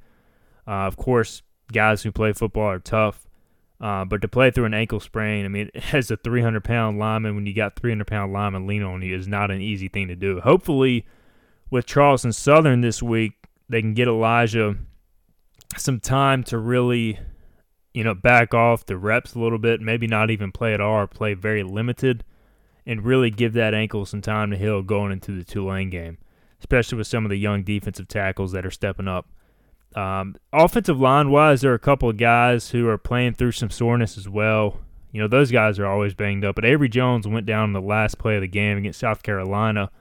Uh, 0.65 0.88
of 0.88 0.95
course, 0.95 1.43
guys 1.71 2.04
who 2.04 2.12
play 2.12 2.32
football 2.32 2.69
are 2.69 2.80
tough. 2.80 3.28
Uh, 3.82 4.06
but 4.06 4.21
to 4.21 4.30
play 4.30 4.50
through 4.50 4.65
an 4.65 4.74
ankle 4.74 5.02
sprain, 5.02 5.43
I 5.43 5.50
mean, 5.50 5.69
as 5.91 6.10
a 6.10 6.15
300 6.15 6.63
pound 6.63 6.98
lineman, 6.98 7.36
when 7.36 7.45
you 7.45 7.54
got 7.54 7.76
300 7.76 8.08
pound 8.08 8.32
lineman 8.32 8.65
leaning 8.65 8.88
on 8.88 9.02
you, 9.02 9.13
is 9.13 9.28
not 9.28 9.52
an 9.52 9.62
easy 9.62 9.89
thing 9.89 10.08
to 10.08 10.15
do. 10.15 10.39
Hopefully, 10.39 11.06
with 11.76 11.86
Charleston 11.86 12.32
Southern 12.32 12.80
this 12.80 13.04
week, 13.04 13.34
they 13.68 13.82
can 13.82 13.94
get 13.94 14.08
Elijah 14.08 14.78
some 15.76 16.00
time 16.00 16.42
to 16.46 16.58
really, 16.58 17.20
you 17.94 18.02
know, 18.02 18.14
back 18.14 18.54
off 18.54 18.86
the 18.86 18.98
reps 18.98 19.36
a 19.36 19.40
little 19.40 19.58
bit, 19.58 19.82
maybe 19.82 20.08
not 20.08 20.32
even 20.32 20.54
play 20.54 20.74
at 20.74 20.80
all 20.80 21.02
or 21.02 21.08
play 21.08 21.34
very 21.34 21.64
limited, 21.64 22.24
and 22.86 23.04
really 23.04 23.30
give 23.30 23.52
that 23.54 23.74
ankle 23.74 24.06
some 24.06 24.22
time 24.22 24.52
to 24.52 24.58
heal 24.58 24.82
going 24.82 25.12
into 25.12 25.38
the 25.38 25.44
Tulane 25.44 25.90
game, 25.90 26.18
especially 26.60 26.98
with 26.98 27.08
some 27.08 27.26
of 27.26 27.30
the 27.30 27.36
young 27.36 27.62
defensive 27.62 28.08
tackles 28.08 28.54
that 28.54 28.66
are 28.66 28.72
stepping 28.72 29.10
up. 29.10 29.28
Um, 29.96 30.38
offensive 30.54 31.00
line 31.00 31.30
wise, 31.30 31.60
there 31.60 31.72
are 31.72 31.76
a 31.76 31.80
couple 31.80 32.10
of 32.10 32.16
guys 32.16 32.70
who 32.70 32.88
are 32.88 32.98
playing 32.98 33.34
through 33.34 33.52
some 33.52 33.70
soreness 33.70 34.18
as 34.18 34.30
well. 34.30 34.80
You 35.12 35.22
know, 35.22 35.28
those 35.28 35.52
guys 35.52 35.78
are 35.78 35.86
always 35.86 36.14
banged 36.14 36.46
up. 36.46 36.56
But 36.56 36.64
Avery 36.64 36.88
Jones 36.88 37.28
went 37.28 37.46
down 37.46 37.70
in 37.70 37.74
the 37.74 37.82
last 37.82 38.18
play 38.18 38.36
of 38.36 38.42
the 38.42 38.48
game 38.48 38.78
against 38.78 39.00
South 39.00 39.24
Carolina. 39.24 39.92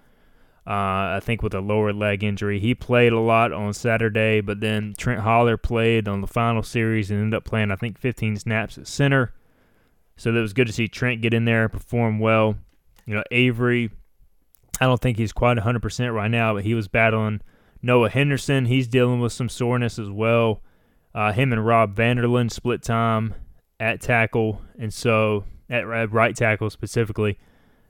Uh, 0.66 1.16
I 1.16 1.20
think 1.22 1.42
with 1.42 1.52
a 1.52 1.60
lower 1.60 1.92
leg 1.92 2.24
injury. 2.24 2.58
He 2.58 2.74
played 2.74 3.12
a 3.12 3.20
lot 3.20 3.52
on 3.52 3.74
Saturday, 3.74 4.40
but 4.40 4.60
then 4.60 4.94
Trent 4.96 5.20
Holler 5.20 5.58
played 5.58 6.08
on 6.08 6.22
the 6.22 6.26
final 6.26 6.62
series 6.62 7.10
and 7.10 7.20
ended 7.20 7.36
up 7.36 7.44
playing, 7.44 7.70
I 7.70 7.76
think, 7.76 7.98
15 7.98 8.36
snaps 8.36 8.78
at 8.78 8.86
center. 8.86 9.34
So 10.16 10.30
it 10.30 10.40
was 10.40 10.54
good 10.54 10.66
to 10.66 10.72
see 10.72 10.88
Trent 10.88 11.20
get 11.20 11.34
in 11.34 11.44
there 11.44 11.64
and 11.64 11.72
perform 11.72 12.18
well. 12.18 12.56
You 13.04 13.14
know, 13.14 13.24
Avery, 13.30 13.90
I 14.80 14.86
don't 14.86 15.00
think 15.00 15.18
he's 15.18 15.32
quite 15.32 15.58
100% 15.58 16.14
right 16.14 16.30
now, 16.30 16.54
but 16.54 16.64
he 16.64 16.72
was 16.72 16.88
battling 16.88 17.42
Noah 17.82 18.08
Henderson, 18.08 18.64
he's 18.64 18.88
dealing 18.88 19.20
with 19.20 19.34
some 19.34 19.50
soreness 19.50 19.98
as 19.98 20.08
well. 20.08 20.62
Uh, 21.14 21.32
him 21.32 21.52
and 21.52 21.64
Rob 21.64 21.94
Vanderland 21.94 22.50
split 22.50 22.82
time 22.82 23.34
at 23.78 24.00
tackle, 24.00 24.62
and 24.78 24.92
so 24.92 25.44
at 25.68 25.86
right 25.86 26.34
tackle 26.34 26.70
specifically. 26.70 27.38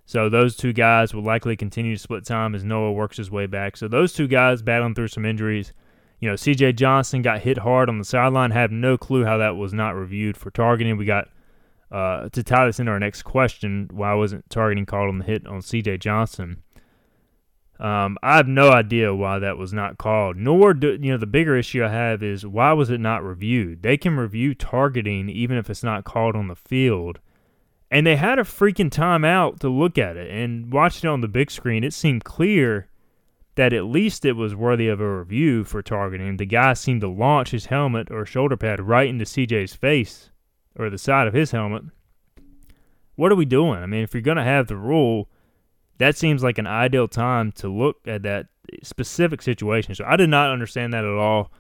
So 0.07 0.29
those 0.29 0.57
two 0.57 0.73
guys 0.73 1.15
will 1.15 1.23
likely 1.23 1.57
continue 1.57 1.97
to 1.97 2.03
split 2.03 2.25
time 2.25 2.55
as 2.55 2.65
Noah 2.65 2.93
works 2.93 3.17
his 3.17 3.31
way 3.31 3.47
back. 3.47 3.77
So 3.77 3.89
those 3.89 4.13
two 4.13 4.29
guys 4.29 4.63
battling 4.63 4.95
through 4.95 5.09
some 5.09 5.25
injuries. 5.25 5.73
You 6.21 6.31
know, 6.31 6.37
C.J. 6.37 6.75
Johnson 6.75 7.23
got 7.23 7.41
hit 7.41 7.59
hard 7.59 7.89
on 7.89 7.99
the 7.99 8.05
sideline. 8.05 8.51
Have 8.51 8.71
no 8.71 8.97
clue 8.97 9.25
how 9.25 9.39
that 9.39 9.57
was 9.57 9.73
not 9.73 9.95
reviewed 9.95 10.37
for 10.37 10.51
targeting. 10.51 10.97
We 10.97 11.05
got 11.05 11.29
uh, 11.91 12.29
to 12.31 12.43
tie 12.43 12.67
this 12.67 12.81
into 12.81 12.93
our 12.93 12.99
next 12.99 13.23
question. 13.23 13.91
Why 13.93 14.15
wasn't 14.15 14.49
targeting 14.49 14.87
called 14.87 15.09
on 15.09 15.19
the 15.19 15.25
hit 15.25 15.47
on 15.47 15.61
C.J. 15.61 15.99
Johnson? 15.99 16.63
Um, 17.81 18.17
I 18.23 18.37
have 18.37 18.47
no 18.47 18.71
idea 18.71 19.15
why 19.15 19.39
that 19.41 19.59
was 19.59 19.73
not 19.73 19.99
called. 19.99 20.37
Nor 20.37 20.75
do 20.75 20.99
you 21.01 21.13
know 21.13 21.19
the 21.19 21.27
bigger 21.27 21.57
issue 21.57 21.85
I 21.85 21.89
have 21.89 22.23
is 22.23 22.47
why 22.47 22.73
was 22.73 22.89
it 22.91 23.01
not 23.01 23.25
reviewed? 23.25 23.83
They 23.83 23.97
can 23.97 24.17
review 24.17 24.55
targeting 24.55 25.29
even 25.29 25.57
if 25.57 25.69
it's 25.69 25.83
not 25.83 26.05
called 26.05 26.37
on 26.37 26.49
the 26.49 26.55
field, 26.55 27.19
and 27.95 28.05
they 28.05 28.17
had 28.17 28.41
a 28.41 28.43
freaking 28.43 28.91
timeout 28.91 29.61
to 29.61 29.69
look 29.69 29.99
at 29.99 30.17
it 30.17 30.29
and 30.29 30.73
watching 30.73 31.09
it 31.09 31.13
on 31.13 31.21
the 31.21 31.29
big 31.29 31.49
screen. 31.49 31.85
It 31.85 31.95
seemed 31.95 32.25
clear 32.25 32.89
that 33.55 33.73
at 33.73 33.85
least 33.85 34.25
it 34.25 34.33
was 34.33 34.53
worthy 34.53 34.89
of 34.89 35.01
a 35.01 35.19
review 35.19 35.63
for 35.63 35.81
targeting. 35.81 36.37
The 36.37 36.45
guy 36.45 36.73
seemed 36.73 37.03
to 37.03 37.09
launch 37.09 37.53
his 37.53 37.67
helmet 37.67 38.11
or 38.11 38.27
shoulder 38.27 38.57
pad 38.57 38.81
right 38.81 39.09
into 39.09 39.25
CJ's 39.25 39.75
face 39.75 40.33
or 40.77 40.91
the 40.91 40.99
side 40.99 41.29
of 41.29 41.35
his 41.35 41.53
helmet. 41.53 41.85
What 43.15 43.31
are 43.31 43.37
we 43.37 43.45
doing? 43.45 43.79
I 43.79 43.87
mean, 43.87 44.03
if 44.03 44.13
you're 44.13 44.23
gonna 44.23 44.43
have 44.43 44.67
the 44.67 44.77
rule 44.77 45.29
that 45.99 46.17
seems 46.17 46.43
like 46.43 46.59
an 46.59 46.67
ideal 46.67 47.07
time 47.07 47.53
to 47.53 47.69
look 47.69 47.99
at 48.09 48.25
that 48.25 48.47
specific 48.83 49.41
situation. 49.41 49.95
So 49.95 50.05
I 50.05 50.17
did 50.17 50.29
not 50.29 50.51
understand 50.51 50.93
that 50.93 51.05
at 51.05 51.15
all. 51.15 51.53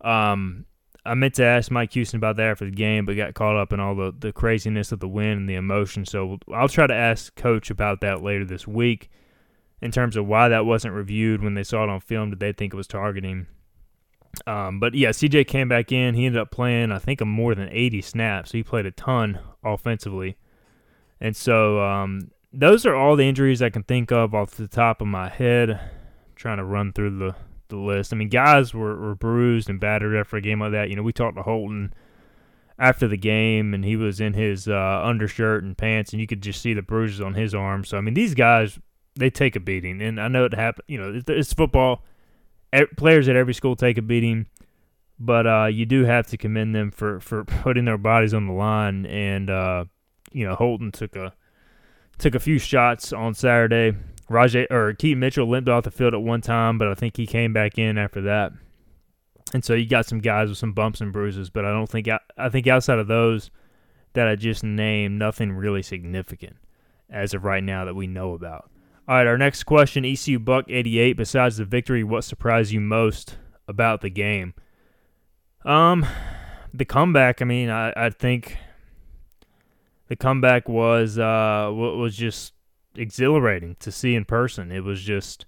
Um, 0.00 0.66
I 1.04 1.14
meant 1.14 1.34
to 1.34 1.44
ask 1.44 1.70
Mike 1.70 1.92
Houston 1.94 2.18
about 2.18 2.36
that 2.36 2.46
after 2.46 2.64
the 2.64 2.70
game, 2.70 3.04
but 3.04 3.16
got 3.16 3.34
caught 3.34 3.56
up 3.56 3.72
in 3.72 3.80
all 3.80 3.94
the, 3.94 4.14
the 4.16 4.32
craziness 4.32 4.92
of 4.92 5.00
the 5.00 5.08
win 5.08 5.30
and 5.30 5.48
the 5.48 5.56
emotion. 5.56 6.06
So 6.06 6.38
I'll 6.52 6.68
try 6.68 6.86
to 6.86 6.94
ask 6.94 7.34
Coach 7.34 7.70
about 7.70 8.00
that 8.02 8.22
later 8.22 8.44
this 8.44 8.68
week 8.68 9.10
in 9.80 9.90
terms 9.90 10.16
of 10.16 10.26
why 10.26 10.48
that 10.48 10.64
wasn't 10.64 10.94
reviewed 10.94 11.42
when 11.42 11.54
they 11.54 11.64
saw 11.64 11.82
it 11.82 11.90
on 11.90 12.00
film. 12.00 12.30
Did 12.30 12.38
they 12.40 12.52
think 12.52 12.72
it 12.72 12.76
was 12.76 12.86
targeting? 12.86 13.48
Um, 14.46 14.78
but 14.78 14.94
yeah, 14.94 15.10
CJ 15.10 15.48
came 15.48 15.68
back 15.68 15.90
in. 15.90 16.14
He 16.14 16.24
ended 16.24 16.40
up 16.40 16.52
playing, 16.52 16.92
I 16.92 16.98
think, 16.98 17.20
a 17.20 17.24
more 17.24 17.54
than 17.54 17.68
80 17.70 18.00
snaps. 18.02 18.52
He 18.52 18.62
played 18.62 18.86
a 18.86 18.92
ton 18.92 19.40
offensively. 19.64 20.36
And 21.20 21.36
so 21.36 21.82
um, 21.82 22.30
those 22.52 22.86
are 22.86 22.94
all 22.94 23.16
the 23.16 23.28
injuries 23.28 23.60
I 23.60 23.70
can 23.70 23.82
think 23.82 24.12
of 24.12 24.34
off 24.34 24.52
the 24.52 24.68
top 24.68 25.00
of 25.00 25.08
my 25.08 25.28
head. 25.28 25.70
I'm 25.70 25.80
trying 26.36 26.58
to 26.58 26.64
run 26.64 26.92
through 26.92 27.18
the, 27.18 27.34
the 27.76 27.82
list. 27.82 28.12
I 28.12 28.16
mean, 28.16 28.28
guys 28.28 28.72
were, 28.74 28.96
were 28.96 29.14
bruised 29.14 29.68
and 29.68 29.80
battered 29.80 30.16
after 30.16 30.36
a 30.36 30.40
game 30.40 30.60
like 30.60 30.72
that. 30.72 30.90
You 30.90 30.96
know, 30.96 31.02
we 31.02 31.12
talked 31.12 31.36
to 31.36 31.42
Holton 31.42 31.92
after 32.78 33.06
the 33.06 33.16
game, 33.16 33.74
and 33.74 33.84
he 33.84 33.96
was 33.96 34.20
in 34.20 34.34
his 34.34 34.68
uh, 34.68 35.02
undershirt 35.04 35.64
and 35.64 35.76
pants, 35.76 36.12
and 36.12 36.20
you 36.20 36.26
could 36.26 36.42
just 36.42 36.62
see 36.62 36.74
the 36.74 36.82
bruises 36.82 37.20
on 37.20 37.34
his 37.34 37.54
arm. 37.54 37.84
So, 37.84 37.98
I 37.98 38.00
mean, 38.00 38.14
these 38.14 38.34
guys, 38.34 38.78
they 39.14 39.30
take 39.30 39.56
a 39.56 39.60
beating. 39.60 40.00
And 40.00 40.20
I 40.20 40.28
know 40.28 40.44
it 40.44 40.54
happened, 40.54 40.84
you 40.88 40.98
know, 40.98 41.20
it's 41.26 41.52
football 41.52 42.04
players 42.96 43.28
at 43.28 43.36
every 43.36 43.54
school 43.54 43.76
take 43.76 43.98
a 43.98 44.02
beating, 44.02 44.46
but 45.18 45.46
uh, 45.46 45.66
you 45.66 45.86
do 45.86 46.04
have 46.04 46.26
to 46.28 46.36
commend 46.36 46.74
them 46.74 46.90
for, 46.90 47.20
for 47.20 47.44
putting 47.44 47.84
their 47.84 47.98
bodies 47.98 48.34
on 48.34 48.46
the 48.46 48.52
line. 48.52 49.06
And 49.06 49.50
uh, 49.50 49.84
you 50.32 50.46
know, 50.46 50.54
Holton 50.54 50.92
took 50.92 51.16
a 51.16 51.34
took 52.18 52.34
a 52.34 52.40
few 52.40 52.58
shots 52.58 53.12
on 53.12 53.34
Saturday. 53.34 53.96
Rahjai 54.30 54.70
or 54.70 54.92
Keaton 54.94 55.20
Mitchell 55.20 55.48
limped 55.48 55.68
off 55.68 55.84
the 55.84 55.90
field 55.90 56.14
at 56.14 56.22
one 56.22 56.40
time, 56.40 56.78
but 56.78 56.88
I 56.88 56.94
think 56.94 57.16
he 57.16 57.26
came 57.26 57.52
back 57.52 57.78
in 57.78 57.98
after 57.98 58.22
that. 58.22 58.52
And 59.52 59.64
so 59.64 59.74
you 59.74 59.86
got 59.86 60.06
some 60.06 60.20
guys 60.20 60.48
with 60.48 60.58
some 60.58 60.72
bumps 60.72 61.00
and 61.00 61.12
bruises, 61.12 61.50
but 61.50 61.64
I 61.64 61.70
don't 61.70 61.88
think 61.88 62.08
I 62.38 62.48
think 62.48 62.66
outside 62.66 62.98
of 62.98 63.08
those 63.08 63.50
that 64.14 64.28
I 64.28 64.36
just 64.36 64.64
named, 64.64 65.18
nothing 65.18 65.52
really 65.52 65.82
significant 65.82 66.56
as 67.10 67.34
of 67.34 67.44
right 67.44 67.62
now 67.62 67.84
that 67.84 67.94
we 67.94 68.06
know 68.06 68.32
about. 68.34 68.70
All 69.08 69.16
right, 69.16 69.26
our 69.26 69.36
next 69.36 69.64
question 69.64 70.04
ECU 70.04 70.38
Buck 70.38 70.66
88. 70.68 71.14
Besides 71.14 71.56
the 71.56 71.64
victory, 71.64 72.04
what 72.04 72.24
surprised 72.24 72.72
you 72.72 72.80
most 72.80 73.36
about 73.66 74.00
the 74.00 74.10
game? 74.10 74.54
Um, 75.64 76.06
the 76.72 76.84
comeback. 76.84 77.42
I 77.42 77.44
mean, 77.44 77.68
I, 77.68 77.92
I 77.96 78.10
think 78.10 78.56
the 80.08 80.16
comeback 80.16 80.68
was 80.68 81.18
uh 81.18 81.70
was 81.72 82.16
just 82.16 82.52
exhilarating 82.94 83.76
to 83.80 83.92
see 83.92 84.14
in 84.14 84.24
person. 84.24 84.70
It 84.70 84.84
was 84.84 85.02
just, 85.02 85.46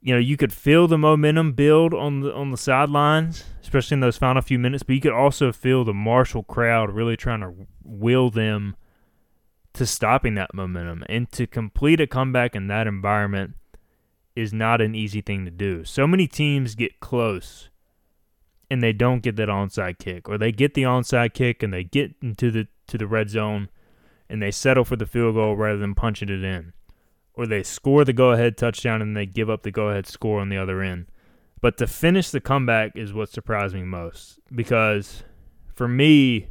you 0.00 0.14
know, 0.14 0.20
you 0.20 0.36
could 0.36 0.52
feel 0.52 0.86
the 0.86 0.98
momentum 0.98 1.52
build 1.52 1.94
on 1.94 2.20
the 2.20 2.34
on 2.34 2.50
the 2.50 2.56
sidelines, 2.56 3.44
especially 3.62 3.96
in 3.96 4.00
those 4.00 4.16
final 4.16 4.42
few 4.42 4.58
minutes. 4.58 4.82
But 4.82 4.94
you 4.94 5.00
could 5.00 5.12
also 5.12 5.52
feel 5.52 5.84
the 5.84 5.94
Marshall 5.94 6.42
crowd 6.42 6.90
really 6.90 7.16
trying 7.16 7.40
to 7.40 7.54
will 7.84 8.30
them 8.30 8.76
to 9.74 9.86
stopping 9.86 10.34
that 10.34 10.54
momentum. 10.54 11.04
And 11.08 11.30
to 11.32 11.46
complete 11.46 12.00
a 12.00 12.06
comeback 12.06 12.54
in 12.54 12.66
that 12.68 12.86
environment 12.86 13.54
is 14.34 14.52
not 14.52 14.80
an 14.80 14.94
easy 14.94 15.20
thing 15.20 15.44
to 15.44 15.50
do. 15.50 15.84
So 15.84 16.06
many 16.06 16.26
teams 16.26 16.74
get 16.74 17.00
close 17.00 17.70
and 18.70 18.82
they 18.82 18.92
don't 18.92 19.22
get 19.22 19.36
that 19.36 19.48
onside 19.48 19.98
kick, 19.98 20.28
or 20.28 20.38
they 20.38 20.52
get 20.52 20.74
the 20.74 20.82
onside 20.82 21.32
kick 21.32 21.62
and 21.62 21.72
they 21.72 21.84
get 21.84 22.14
into 22.20 22.50
the 22.50 22.68
to 22.86 22.98
the 22.98 23.06
red 23.06 23.30
zone 23.30 23.68
and 24.30 24.42
they 24.42 24.50
settle 24.50 24.84
for 24.84 24.96
the 24.96 25.06
field 25.06 25.34
goal 25.34 25.56
rather 25.56 25.78
than 25.78 25.94
punching 25.94 26.28
it 26.28 26.44
in. 26.44 26.72
Or 27.34 27.46
they 27.46 27.62
score 27.62 28.04
the 28.04 28.12
go 28.12 28.32
ahead 28.32 28.56
touchdown 28.56 29.00
and 29.00 29.16
they 29.16 29.26
give 29.26 29.48
up 29.48 29.62
the 29.62 29.70
go 29.70 29.88
ahead 29.88 30.06
score 30.06 30.40
on 30.40 30.48
the 30.48 30.58
other 30.58 30.82
end. 30.82 31.06
But 31.60 31.76
to 31.78 31.86
finish 31.86 32.30
the 32.30 32.40
comeback 32.40 32.92
is 32.94 33.12
what 33.12 33.30
surprised 33.30 33.74
me 33.74 33.82
most 33.82 34.40
because 34.54 35.22
for 35.74 35.88
me, 35.88 36.48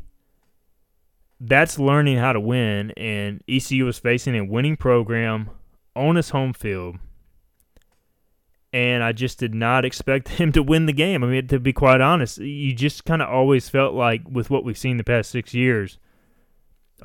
that's 1.39 1.77
learning 1.77 2.17
how 2.17 2.33
to 2.33 2.39
win. 2.39 2.91
And 2.91 3.43
ECU 3.47 3.85
was 3.85 3.99
facing 3.99 4.35
a 4.35 4.45
winning 4.45 4.77
program 4.77 5.49
on 5.95 6.15
his 6.15 6.29
home 6.29 6.53
field. 6.53 6.97
And 8.73 9.03
I 9.03 9.11
just 9.11 9.39
did 9.39 9.53
not 9.53 9.85
expect 9.85 10.27
him 10.39 10.51
to 10.53 10.63
win 10.63 10.85
the 10.85 10.93
game. 10.93 11.23
I 11.23 11.27
mean, 11.27 11.47
to 11.47 11.59
be 11.59 11.73
quite 11.73 12.01
honest, 12.01 12.37
you 12.37 12.73
just 12.73 13.05
kind 13.05 13.21
of 13.21 13.29
always 13.29 13.69
felt 13.69 13.93
like, 13.93 14.21
with 14.29 14.49
what 14.49 14.63
we've 14.63 14.77
seen 14.77 14.97
the 14.97 15.03
past 15.03 15.31
six 15.31 15.53
years, 15.53 15.99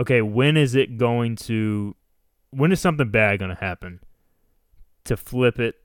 okay, 0.01 0.23
when 0.23 0.57
is 0.57 0.75
it 0.75 0.99
going 0.99 1.37
to, 1.37 1.97
when 2.51 2.73
is 2.73 2.81
something 2.81 3.11
bad 3.11 3.39
going 3.39 3.55
to 3.55 3.61
happen 3.61 4.01
to 5.05 5.17
flip 5.17 5.59
it 5.59 5.77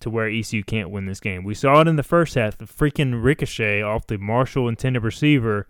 to 0.00 0.10
where 0.10 0.28
ECU 0.28 0.62
can't 0.64 0.90
win 0.90 1.06
this 1.06 1.20
game? 1.20 1.44
We 1.44 1.54
saw 1.54 1.80
it 1.80 1.88
in 1.88 1.96
the 1.96 2.02
first 2.02 2.34
half. 2.34 2.58
The 2.58 2.64
freaking 2.64 3.22
ricochet 3.22 3.82
off 3.82 4.06
the 4.06 4.18
Marshall 4.18 4.68
intended 4.68 5.02
receiver 5.02 5.68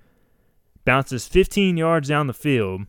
bounces 0.84 1.26
15 1.26 1.76
yards 1.76 2.08
down 2.08 2.26
the 2.26 2.34
field. 2.34 2.82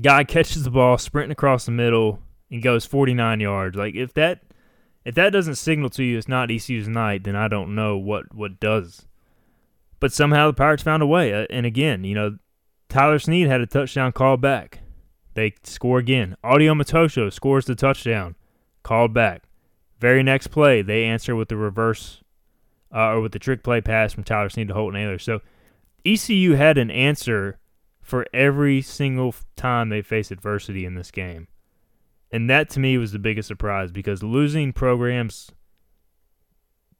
Guy 0.00 0.24
catches 0.24 0.64
the 0.64 0.70
ball, 0.70 0.98
sprinting 0.98 1.32
across 1.32 1.66
the 1.66 1.72
middle, 1.72 2.20
and 2.50 2.62
goes 2.62 2.84
49 2.86 3.40
yards. 3.40 3.76
Like 3.76 3.94
if 3.94 4.14
that 4.14 4.42
if 5.04 5.14
that 5.16 5.30
doesn't 5.30 5.56
signal 5.56 5.90
to 5.90 6.04
you 6.04 6.18
it's 6.18 6.28
not 6.28 6.50
ECU's 6.50 6.88
night, 6.88 7.24
then 7.24 7.34
I 7.34 7.48
don't 7.48 7.74
know 7.74 7.96
what 7.96 8.34
what 8.34 8.60
does. 8.60 9.06
But 10.00 10.12
somehow 10.12 10.48
the 10.48 10.54
Pirates 10.54 10.82
found 10.82 11.02
a 11.02 11.06
way. 11.06 11.32
Uh, 11.32 11.46
and 11.50 11.64
again, 11.64 12.04
you 12.04 12.14
know, 12.14 12.38
Tyler 12.92 13.18
Snead 13.18 13.46
had 13.46 13.62
a 13.62 13.66
touchdown 13.66 14.12
called 14.12 14.42
back. 14.42 14.80
They 15.32 15.54
score 15.64 15.98
again. 15.98 16.36
Audie 16.44 16.66
Omotosho 16.66 17.32
scores 17.32 17.64
the 17.64 17.74
touchdown, 17.74 18.34
called 18.82 19.14
back. 19.14 19.44
Very 19.98 20.22
next 20.22 20.48
play, 20.48 20.82
they 20.82 21.04
answer 21.04 21.34
with 21.34 21.48
the 21.48 21.56
reverse 21.56 22.22
uh, 22.94 23.12
or 23.12 23.22
with 23.22 23.32
the 23.32 23.38
trick 23.38 23.62
play 23.62 23.80
pass 23.80 24.12
from 24.12 24.24
Tyler 24.24 24.50
Snead 24.50 24.68
to 24.68 24.74
Holton 24.74 25.00
Ahlers. 25.00 25.22
So 25.22 25.40
ECU 26.04 26.52
had 26.52 26.76
an 26.76 26.90
answer 26.90 27.58
for 28.02 28.26
every 28.34 28.82
single 28.82 29.34
time 29.56 29.88
they 29.88 30.02
face 30.02 30.30
adversity 30.30 30.84
in 30.84 30.94
this 30.94 31.10
game. 31.10 31.48
And 32.30 32.50
that 32.50 32.68
to 32.70 32.80
me 32.80 32.98
was 32.98 33.12
the 33.12 33.18
biggest 33.18 33.48
surprise 33.48 33.90
because 33.90 34.22
losing 34.22 34.74
programs 34.74 35.50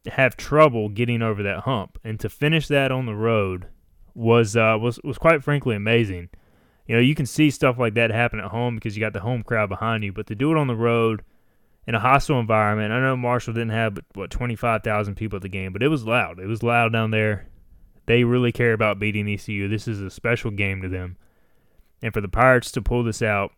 have 0.07 0.37
trouble 0.37 0.89
getting 0.89 1.21
over 1.21 1.43
that 1.43 1.65
hump. 1.65 1.99
And 2.03 2.19
to 2.19 2.29
finish 2.29 2.67
that 2.69 2.91
on 2.91 3.05
the 3.05 3.15
road 3.15 3.67
was 4.15 4.55
uh, 4.55 4.77
was 4.79 4.99
was 5.03 5.17
quite 5.17 5.43
frankly 5.43 5.75
amazing. 5.75 6.29
You 6.87 6.95
know, 6.95 7.01
you 7.01 7.15
can 7.15 7.25
see 7.25 7.49
stuff 7.49 7.77
like 7.79 7.93
that 7.93 8.11
happen 8.11 8.39
at 8.39 8.51
home 8.51 8.75
because 8.75 8.95
you 8.95 8.99
got 8.99 9.13
the 9.13 9.21
home 9.21 9.43
crowd 9.43 9.69
behind 9.69 10.03
you, 10.03 10.11
but 10.11 10.27
to 10.27 10.35
do 10.35 10.51
it 10.51 10.57
on 10.57 10.67
the 10.67 10.75
road 10.75 11.23
in 11.87 11.95
a 11.95 11.99
hostile 11.99 12.39
environment, 12.39 12.91
I 12.91 12.99
know 12.99 13.15
Marshall 13.15 13.53
didn't 13.53 13.69
have 13.69 13.99
what 14.15 14.29
25,000 14.29 15.15
people 15.15 15.37
at 15.37 15.43
the 15.43 15.49
game, 15.49 15.71
but 15.71 15.83
it 15.83 15.87
was 15.87 16.05
loud. 16.05 16.39
It 16.39 16.47
was 16.47 16.61
loud 16.61 16.91
down 16.91 17.11
there. 17.11 17.47
They 18.05 18.25
really 18.25 18.51
care 18.51 18.73
about 18.73 18.99
beating 18.99 19.29
ECU. 19.29 19.69
This 19.69 19.87
is 19.87 20.01
a 20.01 20.09
special 20.09 20.51
game 20.51 20.81
to 20.81 20.89
them. 20.89 21.17
And 22.01 22.13
for 22.13 22.19
the 22.19 22.27
Pirates 22.27 22.71
to 22.73 22.81
pull 22.81 23.03
this 23.03 23.21
out, 23.21 23.53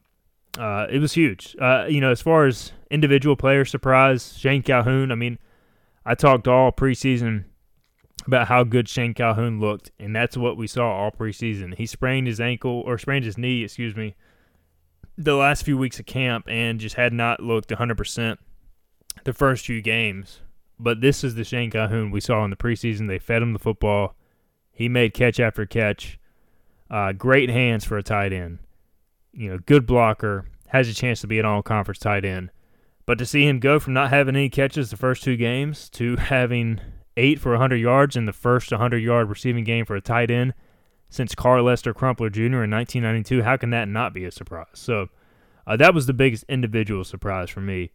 uh, 0.58 0.86
it 0.90 1.00
was 1.00 1.14
huge. 1.14 1.56
Uh, 1.60 1.86
you 1.90 2.00
know, 2.00 2.12
as 2.12 2.22
far 2.22 2.46
as 2.46 2.72
individual 2.92 3.36
player 3.36 3.66
surprise, 3.66 4.38
Shane 4.38 4.62
Calhoun, 4.62 5.12
I 5.12 5.16
mean, 5.16 5.40
I 6.06 6.14
talked 6.14 6.48
all 6.48 6.72
preseason 6.72 7.46
about 8.26 8.48
how 8.48 8.64
good 8.64 8.88
Shane 8.88 9.14
Calhoun 9.14 9.60
looked, 9.60 9.92
and 10.00 10.16
that's 10.16 10.38
what 10.38 10.58
we 10.58 10.68
saw 10.68 10.92
all 10.92 11.12
preseason. 11.12 11.76
He 11.76 11.86
sprained 11.86 12.28
his 12.28 12.40
ankle, 12.40 12.82
or 12.86 12.98
sprained 12.98 13.26
his 13.26 13.38
knee, 13.38 13.64
excuse 13.64 13.96
me, 13.96 14.16
the 15.18 15.36
last 15.36 15.64
few 15.64 15.78
weeks 15.78 16.00
of 16.00 16.06
camp 16.06 16.46
and 16.48 16.80
just 16.80 16.96
had 16.96 17.14
not 17.14 17.40
looked 17.40 17.70
100% 17.70 18.38
the 19.24 19.34
first 19.34 19.66
few 19.66 19.82
games. 19.82 20.42
But 20.78 21.02
this 21.02 21.24
is 21.24 21.36
the 21.36 21.44
Shane 21.44 21.72
Calhoun 21.72 22.12
we 22.12 22.20
saw 22.20 22.44
in 22.44 22.50
the 22.50 22.58
preseason. 22.58 23.08
They 23.08 23.20
fed 23.20 23.42
him 23.42 23.54
the 23.54 23.60
football. 23.60 24.16
He 24.72 24.90
made 24.90 25.14
catch 25.14 25.40
after 25.40 25.66
catch. 25.66 26.20
Uh, 26.90 27.14
great 27.14 27.50
hands 27.50 27.86
for 27.86 27.98
a 27.98 28.04
tight 28.04 28.34
end. 28.34 28.60
You 29.32 29.50
know, 29.50 29.60
good 29.66 29.86
blocker. 29.86 30.46
Has 30.68 30.90
a 30.90 30.94
chance 30.94 31.22
to 31.22 31.28
be 31.28 31.40
an 31.40 31.46
all 31.46 31.64
conference 31.64 32.00
tight 32.00 32.26
end. 32.26 32.52
But 33.06 33.18
to 33.20 33.26
see 33.26 33.48
him 33.48 33.60
go 33.60 33.80
from 33.80 33.94
not 33.94 34.10
having 34.10 34.36
any 34.36 34.50
catches 34.50 34.90
the 34.90 34.98
first 34.98 35.24
two 35.24 35.38
games 35.38 35.90
to 35.92 36.16
having 36.18 36.82
eight 37.18 37.40
for 37.40 37.52
100 37.52 37.78
yards 37.78 38.16
in 38.16 38.26
the 38.26 38.34
first 38.34 38.72
100 38.72 38.98
yard 38.98 39.30
receiving 39.30 39.64
game 39.64 39.86
for 39.86 39.96
a 39.96 40.02
tight 40.02 40.32
end 40.32 40.54
since 41.10 41.36
Carlester 41.36 41.94
Crumpler 41.94 42.30
Jr. 42.30 42.64
in 42.64 42.72
1992, 42.72 43.44
how 43.44 43.58
can 43.58 43.70
that 43.70 43.88
not 43.88 44.14
be 44.14 44.26
a 44.26 44.32
surprise? 44.32 44.68
So 44.74 45.08
uh, 45.66 45.78
that 45.78 45.94
was 45.94 46.08
the 46.08 46.14
biggest 46.14 46.44
individual 46.50 47.04
surprise 47.04 47.50
for 47.50 47.62
me. 47.62 47.92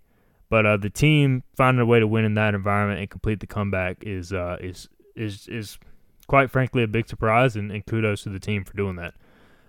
But 0.48 0.66
uh, 0.66 0.76
the 0.78 0.90
team 0.90 1.44
finding 1.54 1.80
a 1.80 1.86
way 1.86 2.00
to 2.00 2.06
win 2.06 2.24
in 2.24 2.34
that 2.34 2.54
environment 2.54 3.00
and 3.00 3.08
complete 3.10 3.40
the 3.40 3.46
comeback 3.46 3.98
is 4.02 4.32
uh, 4.32 4.56
is 4.60 4.88
is 5.14 5.46
is 5.48 5.78
quite 6.30 6.48
frankly, 6.48 6.84
a 6.84 6.86
big 6.86 7.08
surprise, 7.08 7.56
and, 7.56 7.72
and 7.72 7.84
kudos 7.84 8.22
to 8.22 8.28
the 8.28 8.38
team 8.38 8.62
for 8.62 8.72
doing 8.74 8.94
that. 8.94 9.14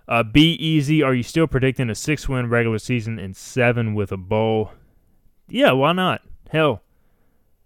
Uh, 0.06 0.22
be 0.22 0.52
easy. 0.54 1.02
Are 1.02 1.12
you 1.12 1.24
still 1.24 1.48
predicting 1.48 1.90
a 1.90 1.94
six 1.94 2.28
win 2.28 2.48
regular 2.48 2.78
season 2.78 3.18
and 3.18 3.36
seven 3.36 3.94
with 3.94 4.12
a 4.12 4.16
bowl? 4.16 4.70
Yeah, 5.48 5.72
why 5.72 5.92
not? 5.92 6.22
Hell, 6.50 6.82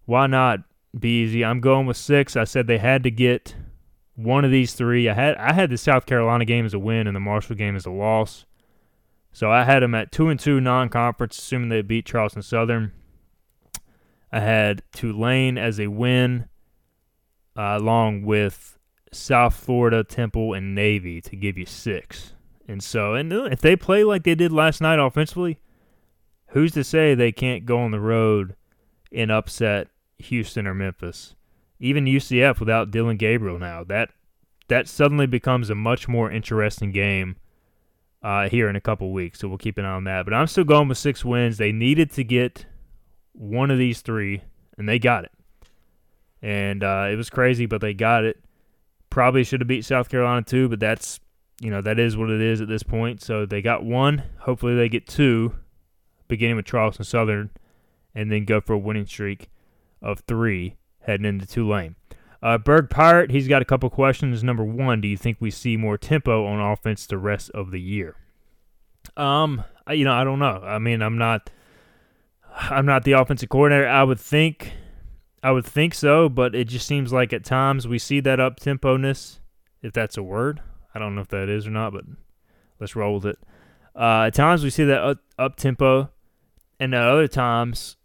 why 0.07 0.27
not 0.27 0.61
be 0.99 1.23
easy? 1.23 1.45
I'm 1.45 1.61
going 1.61 1.87
with 1.87 1.97
six. 1.97 2.37
I 2.37 2.45
said 2.45 2.67
they 2.67 2.79
had 2.79 3.03
to 3.03 3.11
get 3.11 3.55
one 4.15 4.45
of 4.45 4.51
these 4.51 4.75
three. 4.75 5.09
I 5.09 5.15
had 5.15 5.37
I 5.37 5.53
had 5.53 5.71
the 5.71 5.79
South 5.79 6.07
Carolina 6.07 6.45
game 6.45 6.67
as 6.67 6.75
a 6.75 6.79
win 6.79 7.07
and 7.07 7.15
the 7.15 7.21
Marshall 7.21 7.57
game 7.57 7.77
as 7.77 7.87
a 7.87 7.91
loss. 7.91 8.47
So 9.33 9.51
I 9.51 9.65
had 9.65 9.83
them 9.83 9.95
at 9.95 10.11
two 10.11 10.29
and 10.29 10.41
two 10.41 10.61
non 10.61 10.89
conference, 10.89 11.39
assuming 11.39 11.69
they 11.69 11.83
beat 11.83 12.07
Charleston 12.07 12.43
Southern. 12.43 12.93
I 14.33 14.41
had 14.41 14.83
Tulane 14.93 15.59
as 15.59 15.79
a 15.79 15.87
win, 15.89 16.49
uh, 17.57 17.77
along 17.79 18.25
with 18.25 18.79
South 19.13 19.55
Florida, 19.55 20.03
Temple, 20.03 20.55
and 20.55 20.75
Navy 20.75 21.21
to 21.21 21.37
give 21.37 21.57
you 21.59 21.67
six. 21.67 22.33
And 22.67 22.83
so, 22.83 23.15
and 23.15 23.33
if 23.33 23.61
they 23.61 23.77
play 23.77 24.03
like 24.05 24.25
they 24.25 24.35
did 24.35 24.53
last 24.53 24.81
night 24.81 24.99
offensively, 24.99 25.61
who's 26.49 26.73
to 26.73 26.83
say 26.83 27.15
they 27.15 27.31
can't 27.31 27.65
go 27.65 27.79
on 27.79 27.93
the 27.93 28.01
road 28.01 28.57
and 29.13 29.31
upset 29.31 29.89
Houston 30.19 30.67
or 30.67 30.75
Memphis? 30.75 31.35
Even 31.79 32.07
UCF 32.07 32.59
without 32.59 32.91
Dillon 32.91 33.17
Gabriel 33.17 33.59
now. 33.59 33.85
That 33.85 34.11
that 34.69 34.89
suddenly 34.89 35.27
becomes 35.27 35.71
a 35.71 35.75
much 35.75 36.09
more 36.09 36.31
interesting 36.31 36.91
game 36.91 37.37
uh, 38.23 38.49
here 38.49 38.69
in 38.69 38.77
a 38.77 38.81
couple 38.81 39.13
weeks. 39.13 39.41
So 39.41 39.49
we'll 39.49 39.59
keep 39.59 39.79
an 39.79 39.85
eye 39.85 39.93
on 39.93 40.05
that. 40.05 40.25
But 40.25 40.35
I'm 40.35 40.47
still 40.47 40.65
going 40.65 40.89
with 40.89 40.99
six 40.99 41.25
wins. 41.25 41.59
They 41.59 41.73
needed 41.73 42.11
to 42.13 42.25
get 42.25 42.67
one 43.33 43.71
of 43.71 43.79
these 43.79 44.01
three, 44.01 44.43
and 44.77 44.89
they 44.89 44.99
got 44.99 45.25
it. 45.25 45.33
And 46.43 46.83
uh, 46.83 47.09
it 47.11 47.17
was 47.17 47.31
crazy, 47.31 47.67
but 47.67 47.81
they 47.81 47.95
got 47.95 48.25
it. 48.25 48.43
Probably 49.11 49.45
should 49.45 49.61
have 49.61 49.69
beat 49.69 49.85
South 49.85 50.09
Carolina 50.09 50.43
too, 50.43 50.69
but 50.69 50.81
that's 50.81 51.21
you 51.61 51.71
know 51.71 51.81
that 51.81 51.99
is 51.99 52.17
what 52.17 52.31
it 52.31 52.41
is 52.41 52.61
at 52.61 52.69
this 52.69 52.83
point. 52.83 53.23
So 53.23 53.47
they 53.47 53.63
got 53.63 53.85
one. 53.85 54.23
Hopefully 54.41 54.75
they 54.75 54.89
get 54.89 55.07
two, 55.07 55.55
beginning 56.29 56.57
with 56.57 56.67
Charleston 56.67 57.05
Southern, 57.05 57.51
and 58.15 58.31
then 58.31 58.45
go 58.45 58.61
for 58.61 58.75
a 58.75 58.79
winning 58.79 59.07
streak 59.07 59.49
of 60.03 60.21
three 60.21 60.77
heading 61.01 61.27
into 61.27 61.47
Tulane. 61.47 61.97
Uh, 62.43 62.59
Berg 62.59 62.91
Pirate, 62.91 63.31
he's 63.31 63.49
got 63.49 63.63
a 63.63 63.65
couple 63.65 63.89
questions. 63.91 64.45
Number 64.45 64.65
one, 64.65 65.01
do 65.01 65.09
you 65.09 65.17
think 65.17 65.39
we 65.41 65.51
see 65.51 65.77
more 65.77 65.97
tempo 65.97 66.47
on 66.47 66.61
offense 66.61 67.07
the 67.07 67.19
rest 67.19 67.51
of 67.51 67.71
the 67.71 67.81
year? 67.81 68.17
Um, 69.17 69.65
I, 69.87 69.95
you 69.95 70.05
know, 70.05 70.13
I 70.13 70.25
don't 70.25 70.39
know. 70.39 70.61
I 70.63 70.79
mean, 70.79 71.01
I'm 71.03 71.19
not, 71.19 71.51
I'm 72.55 72.87
not 72.87 73.05
the 73.05 73.13
offensive 73.13 73.49
coordinator. 73.49 73.89
I 73.89 74.03
would 74.03 74.21
think 74.21 74.73
I 75.43 75.53
would 75.53 75.65
think 75.65 75.95
so, 75.95 76.29
but 76.29 76.55
it 76.55 76.65
just 76.69 76.87
seems 76.87 77.13
like 77.13 77.33
at 77.33 77.45
times 77.45 77.87
we 77.87 77.99
see 77.99 78.21
that 78.21 78.41
up 78.41 78.59
tempo-ness, 78.59 79.41
if 79.83 79.93
that's 79.93 80.17
a 80.17 80.23
word. 80.23 80.61
I 80.95 80.99
don't 80.99 81.15
know 81.15 81.21
if 81.21 81.29
that 81.29 81.49
is 81.49 81.67
or 81.67 81.71
not, 81.71 81.93
but 81.93 82.05
let's 82.81 82.97
roll 82.97 83.15
with 83.15 83.27
it. 83.27 83.39
Uh, 83.95 84.25
at 84.27 84.35
times 84.35 84.65
we 84.65 84.71
see 84.71 84.85
that 84.85 85.19
up 85.39 85.57
tempo, 85.57 86.11
and 86.81 86.95
at 86.95 87.03
other 87.03 87.29
times, 87.29 87.97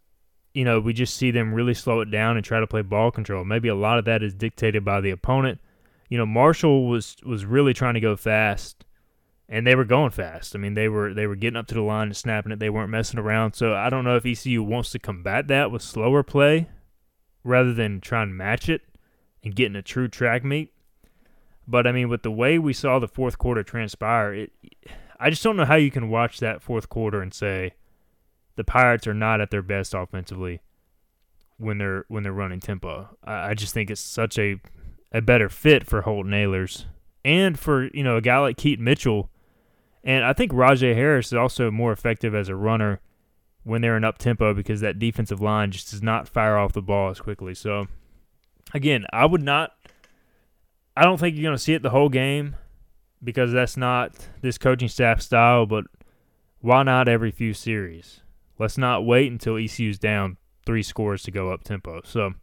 you 0.54 0.66
know, 0.66 0.80
we 0.80 0.94
just 0.94 1.16
see 1.16 1.32
them 1.32 1.54
really 1.54 1.74
slow 1.74 2.02
it 2.02 2.12
down 2.12 2.36
and 2.36 2.46
try 2.46 2.60
to 2.60 2.68
play 2.68 2.82
ball 2.82 3.12
control. 3.12 3.46
Maybe 3.46 3.70
a 3.70 3.76
lot 3.76 3.98
of 3.98 4.06
that 4.06 4.22
is 4.22 4.34
dictated 4.34 4.84
by 4.84 5.02
the 5.02 5.12
opponent. 5.12 5.60
You 6.10 6.18
know, 6.18 6.26
Marshall 6.26 6.88
was 6.88 7.16
was 7.26 7.46
really 7.46 7.74
trying 7.74 7.94
to 7.94 8.02
go 8.02 8.18
fast, 8.18 8.84
and 9.48 9.66
they 9.66 9.76
were 9.76 9.86
going 9.86 10.12
fast. 10.12 10.56
I 10.56 10.60
mean, 10.60 10.74
they 10.74 10.90
were 10.90 11.14
they 11.14 11.26
were 11.26 11.36
getting 11.36 11.58
up 11.58 11.68
to 11.68 11.74
the 11.74 11.82
line 11.82 12.08
and 12.08 12.18
snapping 12.18 12.52
it. 12.52 12.60
They 12.60 12.70
weren't 12.70 12.90
messing 12.90 13.20
around. 13.20 13.54
So 13.54 13.74
I 13.74 13.90
don't 13.90 14.04
know 14.04 14.18
if 14.18 14.26
ECU 14.26 14.62
wants 14.62 14.92
to 14.92 15.00
combat 15.00 15.48
that 15.48 15.72
with 15.72 15.82
slower 15.82 16.24
play 16.24 16.68
rather 17.44 17.74
than 17.74 18.02
trying 18.02 18.28
to 18.28 18.34
match 18.34 18.68
it 18.68 18.82
and 19.44 19.56
getting 19.56 19.76
a 19.76 19.82
true 19.82 20.08
track 20.08 20.44
meet. 20.44 20.74
But 21.66 21.88
I 21.88 21.94
mean, 21.94 22.10
with 22.10 22.24
the 22.24 22.32
way 22.32 22.60
we 22.60 22.74
saw 22.74 23.00
the 23.00 23.08
fourth 23.08 23.38
quarter 23.38 23.64
transpire, 23.64 24.34
it, 24.34 24.52
I 25.18 25.30
just 25.30 25.44
don't 25.44 25.56
know 25.56 25.66
how 25.66 25.76
you 25.76 25.92
can 25.92 26.10
watch 26.10 26.40
that 26.40 26.62
fourth 26.62 26.90
quarter 26.90 27.22
and 27.22 27.34
say 27.34 27.74
the 28.56 28.64
Pirates 28.64 29.08
are 29.08 29.14
not 29.14 29.42
at 29.42 29.52
their 29.52 29.62
best 29.62 29.94
offensively 29.94 30.62
when 31.58 31.78
they're 31.78 32.06
when 32.08 32.24
they're 32.24 32.32
running 32.34 32.60
tempo. 32.60 33.10
I, 33.24 33.50
I 33.50 33.54
just 33.54 33.74
think 33.74 33.90
it's 33.90 34.02
such 34.02 34.38
a 34.38 34.60
a 35.12 35.22
better 35.22 35.50
fit 35.50 35.86
for 35.86 36.02
Holton 36.02 36.32
Ahlers 36.32 36.86
and 37.24 37.58
for 37.58 37.90
you 37.94 38.04
know 38.04 38.18
a 38.18 38.22
guy 38.22 38.40
like 38.40 38.58
Keaton 38.58 38.86
Mitchell. 38.86 39.30
And 40.04 40.26
I 40.26 40.34
think 40.34 40.52
Rahjai 40.52 40.96
Harris 40.96 41.28
is 41.28 41.34
also 41.34 41.70
more 41.70 41.92
effective 41.92 42.34
as 42.34 42.50
a 42.50 42.56
runner 42.56 43.02
when 43.64 43.82
they're 43.82 43.98
in 43.98 44.04
up 44.04 44.18
tempo 44.18 44.54
because 44.56 44.82
that 44.82 44.98
defensive 44.98 45.40
line 45.40 45.70
just 45.70 45.92
does 45.92 46.02
not 46.02 46.28
fire 46.28 46.58
off 46.58 46.74
the 46.74 46.82
ball 46.82 47.12
as 47.12 47.20
quickly. 47.20 47.54
So 47.54 47.88
again, 48.74 49.06
I 49.14 49.26
would 49.26 49.44
not 49.44 49.74
I 50.96 51.04
don't 51.04 51.20
think 51.20 51.36
you're 51.36 51.44
going 51.44 51.56
to 51.56 51.64
see 51.64 51.74
it 51.74 51.84
the 51.84 51.92
whole 51.92 52.10
game 52.10 52.56
because 53.24 53.52
that's 53.52 53.78
not 53.78 54.14
this 54.42 54.58
coaching 54.58 54.90
staff 54.90 55.22
style, 55.22 55.66
but 55.66 55.86
why 56.60 56.84
not 56.84 57.08
every 57.08 57.32
few 57.32 57.54
series? 57.54 58.22
Let's 58.62 58.78
not 58.78 59.08
wait 59.08 59.32
until 59.32 59.58
ECU's 59.58 59.98
down 59.98 60.38
three 60.68 60.84
scores 60.84 61.24
to 61.24 61.32
go 61.32 61.52
up 61.52 61.64
tempo. 61.64 62.02
So 62.06 62.36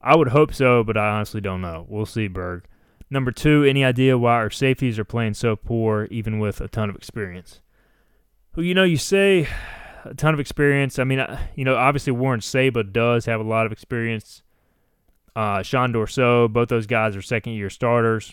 I 0.00 0.16
would 0.16 0.28
hope 0.28 0.54
so, 0.54 0.84
but 0.84 0.96
I 0.96 1.08
honestly 1.08 1.40
don't 1.40 1.60
know. 1.60 1.84
We'll 1.88 2.06
see, 2.06 2.28
Berg. 2.28 2.64
Number 3.10 3.32
two, 3.32 3.64
any 3.64 3.84
idea 3.84 4.16
why 4.16 4.34
our 4.34 4.50
safeties 4.50 5.00
are 5.00 5.04
playing 5.04 5.34
so 5.34 5.56
poor 5.56 6.06
even 6.12 6.38
with 6.38 6.60
a 6.60 6.68
ton 6.68 6.88
of 6.88 6.94
experience? 6.94 7.60
Well, 8.54 8.64
you 8.64 8.72
know, 8.72 8.84
you 8.84 8.98
say 8.98 9.48
a 10.04 10.14
ton 10.14 10.32
of 10.32 10.38
experience. 10.38 11.00
I 11.00 11.02
mean, 11.02 11.26
you 11.56 11.64
know, 11.64 11.74
obviously 11.74 12.12
Warren 12.12 12.40
Saba 12.40 12.84
does 12.84 13.26
have 13.26 13.40
a 13.40 13.44
lot 13.44 13.66
of 13.66 13.72
experience. 13.72 14.44
Uh, 15.34 15.64
Sean 15.64 15.92
Dourseau, 15.92 16.52
both 16.52 16.68
those 16.68 16.86
guys 16.86 17.16
are 17.16 17.22
second 17.22 17.54
year 17.54 17.68
starters. 17.68 18.32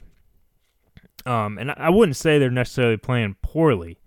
Um, 1.26 1.58
and 1.58 1.72
I 1.72 1.90
wouldn't 1.90 2.18
say 2.18 2.38
they're 2.38 2.52
necessarily 2.52 2.98
playing 2.98 3.38
poorly. 3.42 3.98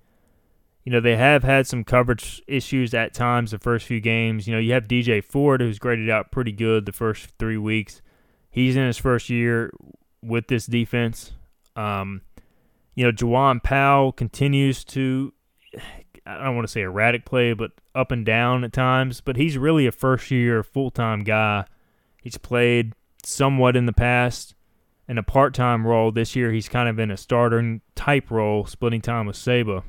You 0.89 0.93
know, 0.93 1.01
they 1.01 1.16
have 1.16 1.45
had 1.45 1.66
some 1.66 1.84
coverage 1.84 2.41
issues 2.49 2.95
at 2.95 3.12
times 3.12 3.51
the 3.51 3.59
first 3.59 3.84
few 3.84 4.01
games. 4.01 4.49
You 4.49 4.55
know, 4.55 4.59
you 4.59 4.72
have 4.72 4.84
DJ 4.84 5.22
Ford, 5.22 5.61
who's 5.61 5.78
graded 5.78 6.09
out 6.09 6.32
pretty 6.32 6.51
good 6.51 6.86
the 6.86 6.93
first 6.93 7.28
three 7.39 7.59
weeks. 7.59 8.01
He's 8.51 8.74
in 8.74 8.86
his 8.86 8.97
first 8.97 9.28
year 9.28 9.70
with 10.22 10.49
this 10.49 10.64
defense. 10.64 11.32
Um, 11.76 12.22
you 12.95 13.05
know, 13.05 13.12
Jawan 13.12 13.62
Powell 13.62 14.12
continues 14.12 14.82
to 14.86 15.34
I 16.24 16.43
don't 16.43 16.57
want 16.57 16.66
to 16.66 16.72
say 16.72 16.80
erratic 16.80 17.26
play, 17.26 17.53
but 17.53 17.72
up 17.95 18.11
and 18.11 18.24
down 18.24 18.64
at 18.64 18.72
times. 18.72 19.20
But 19.20 19.36
he's 19.36 19.59
really 19.59 19.86
a 19.86 19.93
first 19.93 20.30
year 20.30 20.62
full 20.62 20.91
time 20.91 21.22
guy. 21.22 21.66
He's 22.22 22.39
played 22.39 22.95
somewhat 23.22 23.76
in 23.76 23.84
the 23.84 23.93
past 23.93 24.55
in 25.07 25.18
a 25.18 25.22
part 25.22 25.53
time 25.53 25.86
role. 25.86 26.12
This 26.12 26.34
year, 26.34 26.51
he's 26.51 26.70
kind 26.70 26.89
of 26.89 26.99
in 26.99 27.11
a 27.11 27.18
starter 27.18 27.80
type 27.95 28.30
role, 28.30 28.64
splitting 28.64 29.03
time 29.03 29.26
with 29.26 29.36
Saba. 29.36 29.84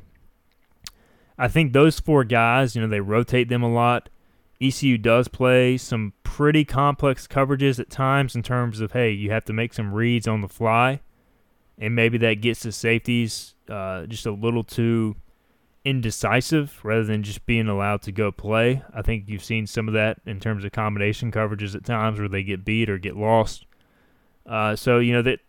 I 1.40 1.48
think 1.48 1.72
those 1.72 2.00
four 2.00 2.26
guys, 2.26 2.76
you 2.76 2.82
know, 2.82 2.88
they 2.88 3.00
rotate 3.00 3.48
them 3.48 3.64
a 3.64 3.72
lot. 3.72 4.10
ECU 4.62 4.98
does 4.98 5.30
play 5.30 5.78
some 5.78 6.12
pretty 6.24 6.66
complex 6.66 7.28
coverages 7.28 7.80
at 7.80 7.90
times 7.90 8.36
in 8.36 8.44
terms 8.44 8.82
of, 8.82 8.92
hey, 8.92 9.12
you 9.12 9.32
have 9.32 9.46
to 9.46 9.54
make 9.54 9.74
some 9.74 9.94
reads 9.94 10.28
on 10.28 10.42
the 10.42 10.50
fly. 10.50 11.00
And 11.78 11.96
maybe 11.96 12.18
that 12.18 12.42
gets 12.42 12.64
the 12.64 12.74
safeties 12.74 13.56
uh, 13.70 14.06
just 14.06 14.26
a 14.26 14.32
little 14.32 14.66
too 14.66 15.16
indecisive 15.86 16.78
rather 16.84 17.06
than 17.06 17.24
just 17.24 17.46
being 17.46 17.70
allowed 17.70 18.02
to 18.02 18.12
go 18.12 18.34
play. 18.34 18.84
I 18.94 19.02
think 19.02 19.24
you've 19.28 19.44
seen 19.44 19.66
some 19.66 19.88
of 19.88 19.94
that 19.94 20.20
in 20.26 20.42
terms 20.42 20.66
of 20.66 20.74
combination 20.74 21.32
coverages 21.32 21.74
at 21.74 21.86
times 21.86 22.20
where 22.20 22.28
they 22.28 22.44
get 22.44 22.66
beat 22.66 22.90
or 22.90 22.98
get 22.98 23.16
lost. 23.16 23.66
Uh, 24.46 24.76
so 24.76 25.00
you 25.00 25.14
know 25.14 25.22
that 25.22 25.40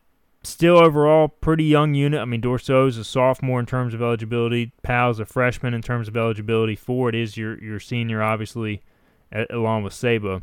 still 0.42 0.78
overall 0.78 1.28
pretty 1.28 1.64
young 1.64 1.94
unit. 1.94 2.20
I 2.20 2.24
mean 2.24 2.40
Dourseau 2.40 2.88
is 2.88 2.96
a 2.96 3.04
sophomore 3.04 3.60
in 3.60 3.66
terms 3.66 3.94
of 3.94 4.02
eligibility. 4.02 4.72
Powell's 4.82 5.20
a 5.20 5.26
freshman 5.26 5.74
in 5.74 5.82
terms 5.82 6.08
of 6.08 6.16
eligibility. 6.16 6.76
Ford 6.76 7.14
is 7.14 7.36
your 7.36 7.62
your 7.62 7.80
senior, 7.80 8.22
obviously, 8.22 8.82
at, 9.30 9.52
along 9.52 9.84
with 9.84 9.92
Saba. 9.92 10.42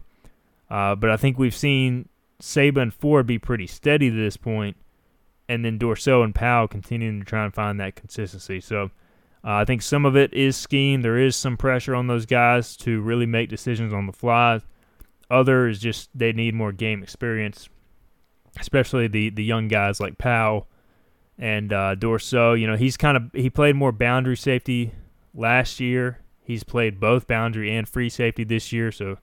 Uh, 0.69 0.95
but 0.95 1.09
I 1.09 1.17
think 1.17 1.37
we've 1.37 1.55
seen 1.55 2.09
Saba 2.39 2.81
and 2.81 2.93
Ford 2.93 3.25
be 3.25 3.39
pretty 3.39 3.67
steady 3.67 4.09
to 4.09 4.15
this 4.15 4.37
point, 4.37 4.77
and 5.47 5.63
then 5.63 5.79
Dourseau 5.79 6.23
and 6.23 6.35
Powell 6.35 6.67
continuing 6.67 7.19
to 7.19 7.25
try 7.25 7.45
and 7.45 7.53
find 7.53 7.79
that 7.79 7.95
consistency. 7.95 8.59
So 8.59 8.91
uh, 9.43 9.53
I 9.53 9.65
think 9.65 9.81
some 9.81 10.05
of 10.05 10.15
it 10.15 10.33
is 10.33 10.57
scheme. 10.57 11.01
There 11.01 11.17
is 11.17 11.35
some 11.35 11.57
pressure 11.57 11.95
on 11.95 12.07
those 12.07 12.25
guys 12.25 12.75
to 12.77 13.01
really 13.01 13.25
make 13.25 13.49
decisions 13.49 13.93
on 13.93 14.05
the 14.05 14.13
fly. 14.13 14.61
Other 15.29 15.67
is 15.67 15.79
just 15.79 16.09
they 16.13 16.31
need 16.31 16.53
more 16.53 16.71
game 16.71 17.01
experience, 17.01 17.69
especially 18.60 19.08
the 19.08 19.30
the 19.30 19.43
young 19.43 19.68
guys 19.68 19.99
like 19.99 20.18
Powell 20.18 20.68
and 21.38 21.72
uh, 21.72 21.95
Dourseau. 21.95 22.60
You 22.60 22.68
know, 22.68 22.76
he's 22.76 22.97
kind 22.97 23.18
of 23.18 23.30
he 23.34 23.49
played 23.49 23.76
more 23.76 23.91
boundary 23.91 24.38
safety 24.38 24.91
last 25.34 25.80
year. 25.80 26.20
He's 26.41 26.64
played 26.64 26.99
both 26.99 27.28
boundary 27.28 27.76
and 27.76 27.88
free 27.88 28.10
safety 28.10 28.43
this 28.43 28.72
year, 28.72 28.91
so 28.91 29.18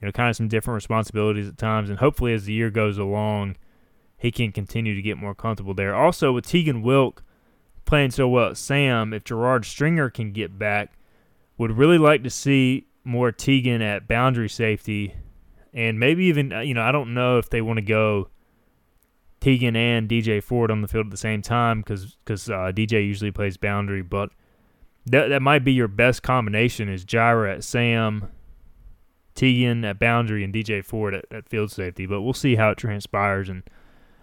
you 0.00 0.06
know, 0.06 0.12
kind 0.12 0.30
of 0.30 0.36
some 0.36 0.48
different 0.48 0.76
responsibilities 0.76 1.48
at 1.48 1.58
times. 1.58 1.90
And 1.90 1.98
hopefully, 1.98 2.32
as 2.32 2.44
the 2.44 2.52
year 2.52 2.70
goes 2.70 2.98
along, 2.98 3.56
he 4.16 4.30
can 4.30 4.52
continue 4.52 4.94
to 4.94 5.02
get 5.02 5.16
more 5.16 5.34
comfortable 5.34 5.74
there. 5.74 5.94
Also, 5.94 6.32
with 6.32 6.46
Teagan 6.46 6.82
Wilk 6.82 7.22
playing 7.84 8.10
so 8.10 8.28
well 8.28 8.50
at 8.50 8.56
Sam, 8.56 9.12
if 9.12 9.24
Gerard 9.24 9.64
Stringer 9.64 10.10
can 10.10 10.32
get 10.32 10.58
back, 10.58 10.92
would 11.58 11.76
really 11.76 11.98
like 11.98 12.22
to 12.22 12.30
see 12.30 12.86
more 13.04 13.32
Teagan 13.32 13.80
at 13.80 14.08
boundary 14.08 14.48
safety, 14.48 15.14
and 15.72 16.00
maybe 16.00 16.24
even 16.24 16.52
uh, 16.52 16.60
you 16.60 16.74
know 16.74 16.82
I 16.82 16.92
don't 16.92 17.14
know 17.14 17.38
if 17.38 17.50
they 17.50 17.60
want 17.60 17.78
to 17.78 17.84
go 17.84 18.28
Teagan 19.42 19.74
and 19.74 20.08
DJ 20.08 20.40
Ford 20.40 20.70
on 20.70 20.82
the 20.82 20.88
field 20.88 21.06
at 21.06 21.10
the 21.10 21.16
same 21.16 21.42
time 21.42 21.80
because 21.80 22.16
because 22.24 22.48
uh, 22.48 22.70
DJ 22.72 23.04
usually 23.04 23.32
plays 23.32 23.56
boundary, 23.56 24.00
but 24.00 24.30
that 25.06 25.28
that 25.28 25.42
might 25.42 25.64
be 25.64 25.72
your 25.72 25.88
best 25.88 26.22
combination 26.22 26.88
is 26.88 27.04
Jira 27.04 27.56
at 27.56 27.64
Sam, 27.64 28.28
Teagan 29.34 29.84
at 29.84 29.98
boundary, 29.98 30.44
and 30.44 30.54
DJ 30.54 30.84
Ford 30.84 31.12
at, 31.12 31.24
at 31.32 31.48
field 31.48 31.72
safety. 31.72 32.06
But 32.06 32.22
we'll 32.22 32.34
see 32.34 32.54
how 32.54 32.70
it 32.70 32.78
transpires, 32.78 33.48
and 33.48 33.64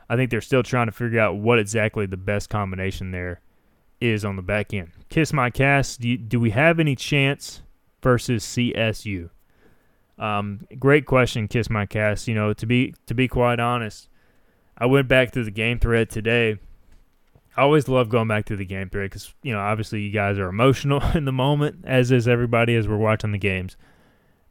I 0.10 0.16
think 0.16 0.32
they're 0.32 0.40
still 0.40 0.64
trying 0.64 0.88
to 0.88 0.94
figure 0.94 1.20
out 1.20 1.36
what 1.36 1.60
exactly 1.60 2.06
the 2.06 2.16
best 2.16 2.50
combination 2.50 3.12
there 3.12 3.42
is 4.00 4.24
on 4.24 4.38
the 4.38 4.42
back 4.42 4.74
end. 4.74 4.92
Kiss 5.10 5.34
my 5.34 5.50
cast. 5.50 6.00
Do, 6.00 6.08
you, 6.08 6.18
do 6.18 6.40
we 6.40 6.52
have 6.52 6.80
any 6.80 6.96
chance 6.96 7.62
versus 8.02 8.46
CSU? 8.46 9.32
Um, 10.18 10.66
great 10.80 11.06
question, 11.06 11.50
Kiss 11.50 11.70
my 11.70 11.86
cast. 11.86 12.26
You 12.30 12.36
know, 12.36 12.54
to 12.54 12.66
be 12.66 12.94
to 13.08 13.14
be 13.14 13.28
quite 13.28 13.60
honest, 13.60 14.09
I 14.80 14.86
went 14.86 15.08
back 15.08 15.34
through 15.34 15.46
the 15.46 15.52
game 15.52 15.80
thread 15.80 16.10
today, 16.10 16.58
I 17.60 17.64
always 17.64 17.90
love 17.90 18.08
going 18.08 18.30
back 18.30 18.46
to 18.46 18.56
the 18.56 18.64
game 18.64 18.90
period 18.90 19.12
because 19.12 19.34
you 19.44 19.52
know 19.52 19.60
obviously 19.60 20.02
you 20.02 20.12
guys 20.12 20.40
are 20.40 20.48
emotional 20.48 21.04
in 21.14 21.26
the 21.26 21.34
moment, 21.34 21.84
as 21.84 22.10
is 22.10 22.26
everybody 22.26 22.74
as 22.76 22.88
we're 22.88 22.96
watching 22.96 23.34
the 23.34 23.38
games. 23.38 23.76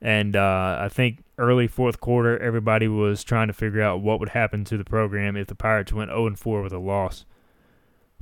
And 0.02 0.36
uh, 0.36 0.76
I 0.78 0.90
think 0.90 1.24
early 1.38 1.66
fourth 1.66 2.00
quarter, 2.00 2.38
everybody 2.38 2.86
was 2.86 3.24
trying 3.24 3.48
to 3.48 3.54
figure 3.54 3.80
out 3.80 4.02
what 4.02 4.20
would 4.20 4.28
happen 4.28 4.62
to 4.66 4.76
the 4.76 4.84
program 4.84 5.38
if 5.38 5.46
the 5.46 5.54
Pirates 5.54 5.92
went 5.92 6.10
0 6.10 6.34
4 6.36 6.62
with 6.62 6.72
a 6.74 6.78
loss 6.78 7.24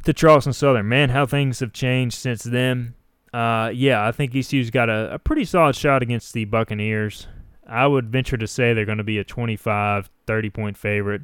to 0.05 0.15
Charleston 0.15 0.53
Southern. 0.53 0.89
Man, 0.89 1.11
how 1.11 1.27
things 1.27 1.59
have 1.59 1.73
changed 1.73 2.17
since 2.17 2.45
then. 2.45 2.95
Uh, 3.35 3.71
yeah, 3.75 4.07
I 4.07 4.13
think 4.13 4.37
ECU's 4.37 4.71
got 4.71 4.89
a, 4.89 5.15
a 5.15 5.19
pretty 5.19 5.45
solid 5.45 5.75
shot 5.75 6.01
against 6.01 6.33
the 6.33 6.45
Buccaneers. 6.45 7.27
I 7.69 7.89
would 7.89 8.09
venture 8.09 8.37
to 8.37 8.47
say 8.47 8.73
they're 8.73 8.85
going 8.85 8.99
to 8.99 9.05
be 9.05 9.19
a 9.19 9.25
25, 9.25 10.09
30 10.27 10.51
point 10.51 10.77
favorite. 10.77 11.23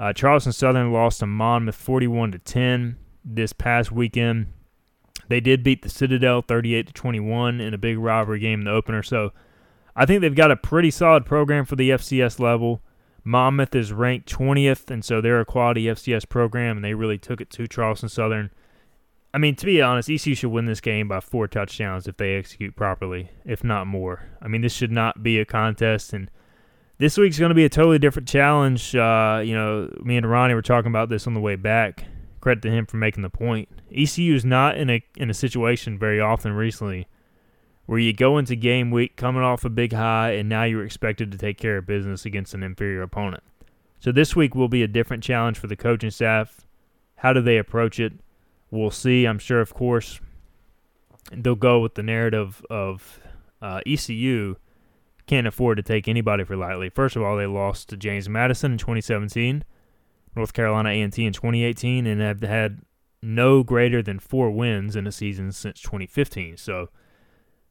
Uh, 0.00 0.14
Charleston 0.14 0.54
Southern 0.54 0.94
lost 0.94 1.20
to 1.20 1.26
Monmouth 1.26 1.74
41 1.74 2.32
to 2.32 2.38
10 2.38 2.96
this 3.22 3.52
past 3.52 3.92
weekend. 3.92 4.46
They 5.28 5.40
did 5.40 5.62
beat 5.62 5.82
the 5.82 5.90
Citadel 5.90 6.40
38 6.40 6.86
to 6.86 6.92
21 6.94 7.60
in 7.60 7.74
a 7.74 7.78
big 7.78 7.98
rivalry 7.98 8.40
game 8.40 8.60
in 8.60 8.64
the 8.64 8.70
opener. 8.70 9.02
So 9.02 9.32
I 9.94 10.06
think 10.06 10.22
they've 10.22 10.34
got 10.34 10.50
a 10.50 10.56
pretty 10.56 10.90
solid 10.90 11.26
program 11.26 11.66
for 11.66 11.76
the 11.76 11.90
FCS 11.90 12.40
level. 12.40 12.80
Monmouth 13.24 13.74
is 13.74 13.92
ranked 13.92 14.32
20th, 14.34 14.90
and 14.90 15.04
so 15.04 15.20
they're 15.20 15.38
a 15.38 15.44
quality 15.44 15.84
FCS 15.84 16.26
program, 16.26 16.78
and 16.78 16.84
they 16.84 16.94
really 16.94 17.18
took 17.18 17.42
it 17.42 17.50
to 17.50 17.68
Charleston 17.68 18.08
Southern. 18.08 18.50
I 19.34 19.38
mean, 19.38 19.54
to 19.56 19.66
be 19.66 19.82
honest, 19.82 20.08
ECU 20.08 20.34
should 20.34 20.50
win 20.50 20.64
this 20.64 20.80
game 20.80 21.08
by 21.08 21.20
four 21.20 21.46
touchdowns 21.46 22.08
if 22.08 22.16
they 22.16 22.36
execute 22.36 22.74
properly, 22.74 23.32
if 23.44 23.62
not 23.62 23.86
more. 23.86 24.30
I 24.40 24.48
mean, 24.48 24.62
this 24.62 24.72
should 24.72 24.90
not 24.90 25.22
be 25.22 25.38
a 25.38 25.44
contest, 25.44 26.14
and 26.14 26.30
this 27.00 27.16
week's 27.16 27.38
going 27.38 27.48
to 27.48 27.54
be 27.54 27.64
a 27.64 27.70
totally 27.70 27.98
different 27.98 28.28
challenge. 28.28 28.94
Uh, 28.94 29.40
you 29.42 29.54
know, 29.54 29.90
me 30.02 30.18
and 30.18 30.30
Ronnie 30.30 30.52
were 30.52 30.60
talking 30.60 30.90
about 30.90 31.08
this 31.08 31.26
on 31.26 31.32
the 31.32 31.40
way 31.40 31.56
back. 31.56 32.04
Credit 32.42 32.60
to 32.60 32.70
him 32.70 32.84
for 32.84 32.98
making 32.98 33.22
the 33.22 33.30
point. 33.30 33.70
ECU 33.90 34.34
is 34.34 34.44
not 34.44 34.76
in 34.76 34.90
a 34.90 35.02
in 35.16 35.30
a 35.30 35.34
situation 35.34 35.98
very 35.98 36.20
often 36.20 36.52
recently 36.52 37.08
where 37.86 37.98
you 37.98 38.12
go 38.12 38.36
into 38.36 38.54
game 38.54 38.90
week 38.90 39.16
coming 39.16 39.42
off 39.42 39.64
a 39.64 39.70
big 39.70 39.94
high 39.94 40.32
and 40.32 40.48
now 40.48 40.62
you're 40.62 40.84
expected 40.84 41.32
to 41.32 41.38
take 41.38 41.58
care 41.58 41.78
of 41.78 41.86
business 41.86 42.24
against 42.26 42.54
an 42.54 42.62
inferior 42.62 43.02
opponent. 43.02 43.42
So 43.98 44.12
this 44.12 44.36
week 44.36 44.54
will 44.54 44.68
be 44.68 44.82
a 44.82 44.88
different 44.88 45.22
challenge 45.22 45.58
for 45.58 45.66
the 45.66 45.76
coaching 45.76 46.10
staff. 46.10 46.66
How 47.16 47.32
do 47.32 47.40
they 47.40 47.56
approach 47.56 47.98
it? 47.98 48.12
We'll 48.70 48.90
see. 48.90 49.24
I'm 49.24 49.38
sure, 49.38 49.60
of 49.60 49.74
course, 49.74 50.20
they'll 51.32 51.56
go 51.56 51.80
with 51.80 51.94
the 51.94 52.02
narrative 52.02 52.64
of 52.70 53.20
uh, 53.60 53.80
ECU 53.86 54.56
can't 55.30 55.46
afford 55.46 55.76
to 55.76 55.82
take 55.82 56.08
anybody 56.08 56.42
for 56.42 56.56
lightly. 56.56 56.88
First 56.88 57.14
of 57.14 57.22
all, 57.22 57.36
they 57.36 57.46
lost 57.46 57.88
to 57.88 57.96
James 57.96 58.28
Madison 58.28 58.72
in 58.72 58.78
2017, 58.78 59.62
North 60.34 60.52
Carolina 60.52 60.88
A&T 60.88 61.24
in 61.24 61.32
2018, 61.32 62.04
and 62.04 62.20
have 62.20 62.40
had 62.40 62.80
no 63.22 63.62
greater 63.62 64.02
than 64.02 64.18
four 64.18 64.50
wins 64.50 64.96
in 64.96 65.06
a 65.06 65.12
season 65.12 65.52
since 65.52 65.80
2015. 65.82 66.56
So 66.56 66.88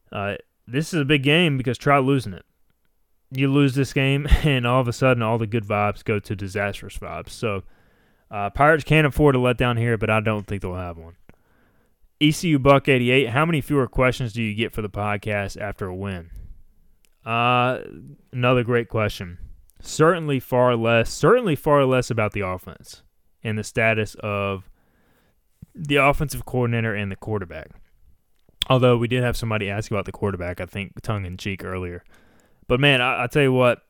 uh, 0.09 0.35
this 0.65 0.93
is 0.93 1.01
a 1.01 1.05
big 1.05 1.21
game 1.21 1.57
because 1.57 1.77
try 1.77 1.99
losing 1.99 2.33
it. 2.33 2.45
You 3.29 3.51
lose 3.51 3.75
this 3.75 3.91
game, 3.91 4.25
and 4.43 4.65
all 4.65 4.79
of 4.79 4.87
a 4.87 4.93
sudden, 4.93 5.21
all 5.21 5.37
the 5.37 5.45
good 5.45 5.65
vibes 5.65 6.01
go 6.01 6.17
to 6.17 6.35
disastrous 6.37 6.97
vibes. 6.97 7.31
So, 7.31 7.63
uh, 8.31 8.51
Pirates 8.51 8.85
can't 8.85 9.05
afford 9.05 9.35
a 9.35 9.39
letdown 9.39 9.77
here, 9.77 9.97
but 9.97 10.09
I 10.09 10.21
don't 10.21 10.47
think 10.47 10.61
they'll 10.61 10.75
have 10.75 10.97
one. 10.97 11.17
ECU 12.21 12.57
Buck 12.57 12.87
88, 12.87 13.29
how 13.29 13.45
many 13.45 13.59
fewer 13.59 13.87
questions 13.87 14.31
do 14.31 14.41
you 14.41 14.55
get 14.55 14.71
for 14.71 14.81
the 14.81 14.89
podcast 14.89 15.59
after 15.59 15.87
a 15.87 15.95
win? 15.95 16.29
Uh, 17.29 17.83
another 18.33 18.63
great 18.63 18.89
question. 18.89 19.37
Certainly 19.79 20.39
far 20.39 20.75
less, 20.75 21.11
certainly 21.11 21.55
far 21.55 21.85
less 21.85 22.09
about 22.09 22.31
the 22.31 22.41
offense 22.41 23.03
and 23.43 23.55
the 23.55 23.63
status 23.63 24.15
of 24.23 24.67
the 25.75 25.97
offensive 25.97 26.43
coordinator 26.45 26.95
and 26.95 27.11
the 27.11 27.15
quarterback. 27.15 27.69
Although 28.67 28.97
we 28.97 29.07
did 29.07 29.21
have 29.21 29.37
somebody 29.37 29.69
ask 29.69 29.91
about 29.91 30.05
the 30.05 30.11
quarterback, 30.11 30.59
I 30.59 30.65
think 30.65 30.99
tongue 31.03 31.23
in 31.23 31.37
cheek 31.37 31.63
earlier. 31.63 32.03
But 32.67 32.79
man, 32.79 32.99
I, 32.99 33.25
I 33.25 33.27
tell 33.27 33.43
you 33.43 33.53
what, 33.53 33.83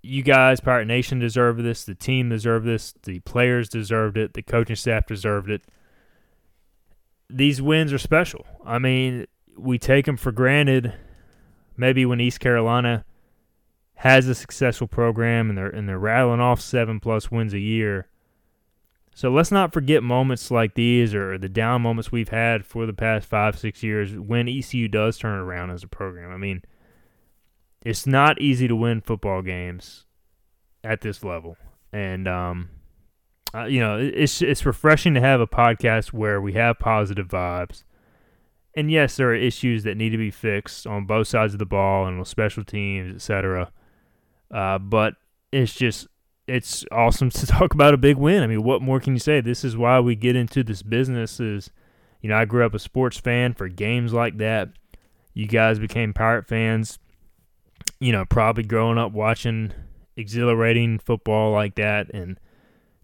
you 0.00 0.22
guys, 0.22 0.60
Pirate 0.60 0.86
Nation, 0.86 1.18
deserve 1.18 1.62
this. 1.62 1.84
The 1.84 1.94
team 1.94 2.30
deserved 2.30 2.64
this. 2.64 2.94
The 3.02 3.18
players 3.20 3.68
deserved 3.68 4.16
it. 4.16 4.32
The 4.32 4.42
coaching 4.42 4.76
staff 4.76 5.06
deserved 5.06 5.50
it. 5.50 5.60
These 7.28 7.60
wins 7.60 7.92
are 7.92 7.98
special. 7.98 8.46
I 8.64 8.78
mean, 8.78 9.26
we 9.54 9.78
take 9.78 10.06
them 10.06 10.16
for 10.16 10.32
granted. 10.32 10.94
Maybe 11.76 12.04
when 12.04 12.20
East 12.20 12.40
Carolina 12.40 13.04
has 13.94 14.28
a 14.28 14.34
successful 14.34 14.86
program 14.86 15.48
and 15.48 15.58
they're 15.58 15.68
and 15.68 15.88
they're 15.88 15.98
rattling 15.98 16.40
off 16.40 16.60
seven 16.60 17.00
plus 17.00 17.30
wins 17.30 17.54
a 17.54 17.58
year, 17.58 18.08
so 19.14 19.30
let's 19.30 19.50
not 19.50 19.72
forget 19.72 20.02
moments 20.02 20.50
like 20.50 20.74
these 20.74 21.14
or 21.14 21.36
the 21.36 21.48
down 21.48 21.82
moments 21.82 22.10
we've 22.10 22.30
had 22.30 22.64
for 22.64 22.86
the 22.86 22.92
past 22.92 23.26
five, 23.28 23.58
six 23.58 23.82
years 23.82 24.16
when 24.16 24.48
ECU 24.48 24.88
does 24.88 25.18
turn 25.18 25.38
around 25.38 25.70
as 25.70 25.82
a 25.82 25.88
program. 25.88 26.32
I 26.32 26.36
mean, 26.36 26.62
it's 27.82 28.06
not 28.06 28.40
easy 28.40 28.68
to 28.68 28.76
win 28.76 29.00
football 29.00 29.42
games 29.42 30.06
at 30.84 31.00
this 31.00 31.24
level. 31.24 31.56
And, 31.92 32.28
um, 32.28 32.70
uh, 33.54 33.64
you 33.64 33.80
know, 33.80 33.98
it's 33.98 34.40
it's 34.42 34.64
refreshing 34.64 35.14
to 35.14 35.20
have 35.20 35.40
a 35.40 35.46
podcast 35.46 36.12
where 36.12 36.40
we 36.40 36.52
have 36.52 36.78
positive 36.78 37.28
vibes. 37.28 37.82
And 38.74 38.90
yes, 38.90 39.16
there 39.16 39.30
are 39.30 39.34
issues 39.34 39.82
that 39.84 39.96
need 39.96 40.10
to 40.10 40.18
be 40.18 40.30
fixed 40.30 40.86
on 40.86 41.06
both 41.06 41.28
sides 41.28 41.54
of 41.54 41.58
the 41.58 41.66
ball 41.66 42.06
and 42.06 42.18
with 42.18 42.28
special 42.28 42.64
teams, 42.64 43.14
etc. 43.14 43.72
Uh, 44.50 44.78
but 44.78 45.14
it's 45.52 45.74
just 45.74 46.06
it's 46.46 46.84
awesome 46.92 47.30
to 47.30 47.46
talk 47.46 47.74
about 47.74 47.94
a 47.94 47.98
big 47.98 48.16
win. 48.16 48.42
I 48.42 48.46
mean, 48.46 48.62
what 48.62 48.82
more 48.82 49.00
can 49.00 49.14
you 49.14 49.20
say? 49.20 49.40
This 49.40 49.64
is 49.64 49.76
why 49.76 50.00
we 50.00 50.14
get 50.14 50.36
into 50.36 50.62
this 50.62 50.82
business. 50.82 51.40
Is 51.40 51.70
you 52.20 52.28
know, 52.28 52.36
I 52.36 52.44
grew 52.44 52.64
up 52.64 52.74
a 52.74 52.78
sports 52.78 53.18
fan 53.18 53.54
for 53.54 53.68
games 53.68 54.12
like 54.12 54.38
that. 54.38 54.70
You 55.34 55.46
guys 55.46 55.78
became 55.78 56.12
Pirate 56.12 56.46
fans. 56.46 56.98
You 57.98 58.12
know, 58.12 58.24
probably 58.24 58.64
growing 58.64 58.98
up 58.98 59.12
watching 59.12 59.72
exhilarating 60.16 60.98
football 60.98 61.52
like 61.52 61.74
that, 61.76 62.10
and 62.12 62.38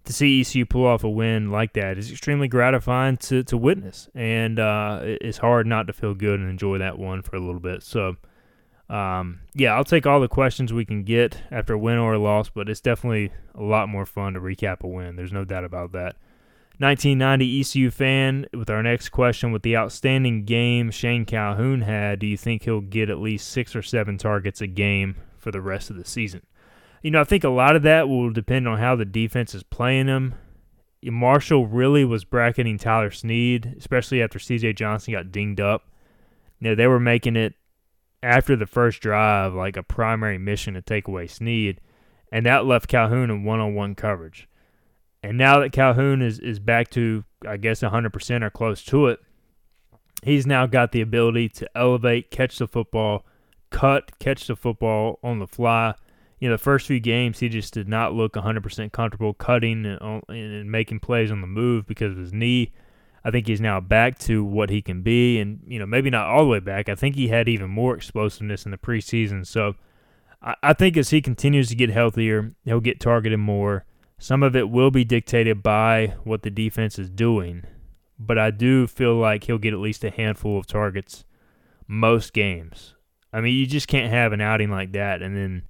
to 0.06 0.12
see 0.12 0.40
ECU 0.40 0.64
pull 0.64 0.86
off 0.86 1.04
a 1.04 1.10
win 1.10 1.50
like 1.50 1.74
that 1.74 1.98
is 1.98 2.10
extremely 2.10 2.48
gratifying 2.48 3.16
to 3.18 3.44
to 3.44 3.56
witness. 3.56 4.08
And 4.14 4.58
uh, 4.58 5.00
it's 5.02 5.38
hard 5.38 5.66
not 5.66 5.86
to 5.88 5.92
feel 5.92 6.14
good 6.14 6.40
and 6.40 6.48
enjoy 6.48 6.78
that 6.78 6.98
one 6.98 7.22
for 7.22 7.36
a 7.36 7.40
little 7.40 7.60
bit. 7.60 7.82
So 7.82 8.16
um, 8.88 9.40
yeah, 9.54 9.74
I'll 9.74 9.84
take 9.84 10.06
all 10.06 10.20
the 10.20 10.28
questions 10.28 10.72
we 10.72 10.84
can 10.84 11.02
get 11.02 11.42
after 11.50 11.74
a 11.74 11.78
win 11.78 11.98
or 11.98 12.14
a 12.14 12.18
loss, 12.18 12.48
but 12.48 12.68
it's 12.68 12.80
definitely 12.80 13.32
a 13.54 13.62
lot 13.62 13.88
more 13.88 14.06
fun 14.06 14.34
to 14.34 14.40
recap 14.40 14.80
a 14.82 14.88
win. 14.88 15.16
There's 15.16 15.32
no 15.32 15.44
doubt 15.44 15.64
about 15.64 15.92
that. 15.92 16.16
1990 16.78 17.60
ECU 17.60 17.90
fan 17.90 18.46
with 18.52 18.68
our 18.68 18.82
next 18.82 19.08
question 19.08 19.50
with 19.50 19.62
the 19.62 19.76
outstanding 19.76 20.44
game 20.44 20.90
Shane 20.90 21.24
Calhoun 21.24 21.80
had, 21.80 22.18
do 22.18 22.26
you 22.26 22.36
think 22.36 22.64
he'll 22.64 22.82
get 22.82 23.08
at 23.08 23.18
least 23.18 23.48
six 23.48 23.74
or 23.74 23.82
seven 23.82 24.18
targets 24.18 24.60
a 24.60 24.66
game 24.66 25.16
for 25.38 25.50
the 25.50 25.62
rest 25.62 25.88
of 25.88 25.96
the 25.96 26.04
season? 26.04 26.42
You 27.06 27.12
know, 27.12 27.20
I 27.20 27.24
think 27.24 27.44
a 27.44 27.50
lot 27.50 27.76
of 27.76 27.84
that 27.84 28.08
will 28.08 28.32
depend 28.32 28.66
on 28.66 28.78
how 28.78 28.96
the 28.96 29.04
defense 29.04 29.54
is 29.54 29.62
playing 29.62 30.08
him. 30.08 30.34
Marshall 31.04 31.68
really 31.68 32.04
was 32.04 32.24
bracketing 32.24 32.78
Tyler 32.78 33.12
Snead, 33.12 33.76
especially 33.78 34.20
after 34.20 34.40
CJ 34.40 34.74
Johnson 34.74 35.14
got 35.14 35.30
dinged 35.30 35.60
up. 35.60 35.88
You 36.58 36.70
know, 36.70 36.74
they 36.74 36.88
were 36.88 36.98
making 36.98 37.36
it 37.36 37.54
after 38.24 38.56
the 38.56 38.66
first 38.66 39.00
drive 39.00 39.54
like 39.54 39.76
a 39.76 39.84
primary 39.84 40.36
mission 40.36 40.74
to 40.74 40.82
take 40.82 41.06
away 41.06 41.28
Snead, 41.28 41.80
and 42.32 42.44
that 42.44 42.66
left 42.66 42.88
Calhoun 42.88 43.30
in 43.30 43.44
one-on-one 43.44 43.94
coverage. 43.94 44.48
And 45.22 45.38
now 45.38 45.60
that 45.60 45.70
Calhoun 45.70 46.20
is, 46.20 46.40
is 46.40 46.58
back 46.58 46.90
to, 46.90 47.22
I 47.46 47.56
guess, 47.56 47.82
100% 47.82 48.42
or 48.42 48.50
close 48.50 48.82
to 48.82 49.06
it, 49.06 49.20
he's 50.24 50.44
now 50.44 50.66
got 50.66 50.90
the 50.90 51.02
ability 51.02 51.50
to 51.50 51.70
elevate, 51.76 52.32
catch 52.32 52.58
the 52.58 52.66
football, 52.66 53.24
cut, 53.70 54.18
catch 54.18 54.48
the 54.48 54.56
football 54.56 55.20
on 55.22 55.38
the 55.38 55.46
fly. 55.46 55.94
You 56.38 56.48
know, 56.48 56.54
the 56.54 56.62
first 56.62 56.86
few 56.86 57.00
games, 57.00 57.38
he 57.38 57.48
just 57.48 57.72
did 57.72 57.88
not 57.88 58.12
look 58.12 58.34
100% 58.34 58.92
comfortable 58.92 59.32
cutting 59.32 59.86
and, 59.86 60.22
and 60.28 60.70
making 60.70 61.00
plays 61.00 61.30
on 61.30 61.40
the 61.40 61.46
move 61.46 61.86
because 61.86 62.12
of 62.12 62.18
his 62.18 62.32
knee. 62.32 62.72
I 63.24 63.30
think 63.30 63.46
he's 63.46 63.60
now 63.60 63.80
back 63.80 64.18
to 64.20 64.44
what 64.44 64.70
he 64.70 64.82
can 64.82 65.02
be, 65.02 65.40
and 65.40 65.60
you 65.66 65.80
know 65.80 65.86
maybe 65.86 66.10
not 66.10 66.26
all 66.26 66.44
the 66.44 66.50
way 66.50 66.60
back. 66.60 66.88
I 66.88 66.94
think 66.94 67.16
he 67.16 67.26
had 67.28 67.48
even 67.48 67.68
more 67.68 67.96
explosiveness 67.96 68.64
in 68.64 68.70
the 68.70 68.78
preseason. 68.78 69.44
So 69.44 69.74
I, 70.40 70.54
I 70.62 70.72
think 70.74 70.96
as 70.96 71.10
he 71.10 71.20
continues 71.20 71.68
to 71.70 71.74
get 71.74 71.90
healthier, 71.90 72.54
he'll 72.64 72.80
get 72.80 73.00
targeted 73.00 73.40
more. 73.40 73.84
Some 74.18 74.44
of 74.44 74.54
it 74.54 74.70
will 74.70 74.92
be 74.92 75.04
dictated 75.04 75.60
by 75.62 76.14
what 76.22 76.42
the 76.42 76.50
defense 76.50 77.00
is 77.00 77.10
doing, 77.10 77.64
but 78.16 78.38
I 78.38 78.52
do 78.52 78.86
feel 78.86 79.16
like 79.16 79.44
he'll 79.44 79.58
get 79.58 79.74
at 79.74 79.80
least 79.80 80.04
a 80.04 80.10
handful 80.10 80.58
of 80.58 80.66
targets 80.66 81.24
most 81.88 82.32
games. 82.32 82.94
I 83.32 83.40
mean, 83.40 83.54
you 83.54 83.66
just 83.66 83.88
can't 83.88 84.12
have 84.12 84.32
an 84.32 84.40
outing 84.40 84.70
like 84.70 84.92
that 84.92 85.20
and 85.20 85.36
then 85.36 85.62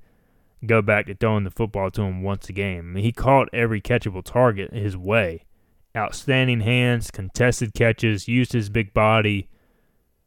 go 0.66 0.82
back 0.82 1.06
to 1.06 1.14
throwing 1.14 1.44
the 1.44 1.50
football 1.50 1.90
to 1.92 2.02
him 2.02 2.22
once 2.22 2.48
a 2.48 2.52
game. 2.52 2.78
I 2.78 2.94
mean, 2.94 3.04
he 3.04 3.12
caught 3.12 3.48
every 3.52 3.80
catchable 3.80 4.24
target 4.24 4.72
his 4.72 4.96
way 4.96 5.46
outstanding 5.96 6.60
hands, 6.60 7.10
contested 7.10 7.74
catches, 7.74 8.28
used 8.28 8.52
his 8.52 8.68
big 8.68 8.92
body. 8.92 9.48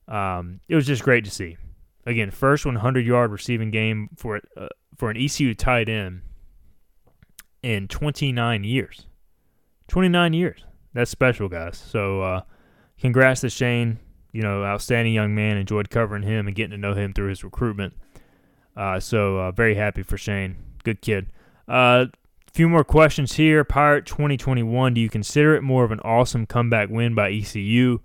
Um, 0.08 0.62
it 0.68 0.76
was 0.76 0.88
just 0.88 1.04
great 1.04 1.24
to 1.26 1.32
see. 1.32 1.58
Again, 2.06 2.32
first 2.32 2.66
100 2.66 3.06
yard 3.06 3.32
receiving 3.32 3.70
game 3.70 4.10
for 4.16 4.42
uh, 4.58 4.68
for 4.98 5.12
an 5.12 5.18
ECU 5.18 5.54
tight 5.54 5.88
end 5.88 6.22
in 7.62 7.88
29 7.88 8.64
years. 8.64 9.06
29 9.88 10.34
years. 10.34 10.66
That's 10.94 11.12
special, 11.12 11.50
guys. 11.50 11.78
So, 11.78 12.22
uh, 12.22 12.42
congrats 13.00 13.42
to 13.42 13.50
Shane. 13.50 14.00
You 14.32 14.42
know, 14.42 14.64
outstanding 14.64 15.14
young 15.14 15.36
man. 15.36 15.58
Enjoyed 15.58 15.90
covering 15.90 16.24
him 16.24 16.48
and 16.48 16.56
getting 16.56 16.72
to 16.72 16.78
know 16.78 16.96
him 16.96 17.14
through 17.14 17.30
his 17.30 17.44
recruitment. 17.44 17.94
Uh, 18.80 18.98
so, 18.98 19.38
uh, 19.40 19.52
very 19.52 19.76
happy 19.76 20.02
for 20.04 20.18
Shane. 20.18 20.56
Good 20.86 21.02
kid. 21.02 21.28
A 21.68 21.74
uh, 21.74 22.06
few 22.54 22.70
more 22.70 22.86
questions 22.86 23.34
here. 23.34 23.66
Pirate 23.66 24.06
2021. 24.06 24.94
Do 24.94 25.02
you 25.02 25.10
consider 25.10 25.54
it 25.54 25.64
more 25.64 25.84
of 25.84 25.92
an 25.92 26.00
awesome 26.00 26.46
comeback 26.46 26.88
win 26.90 27.14
by 27.14 27.30
ECU 27.30 28.00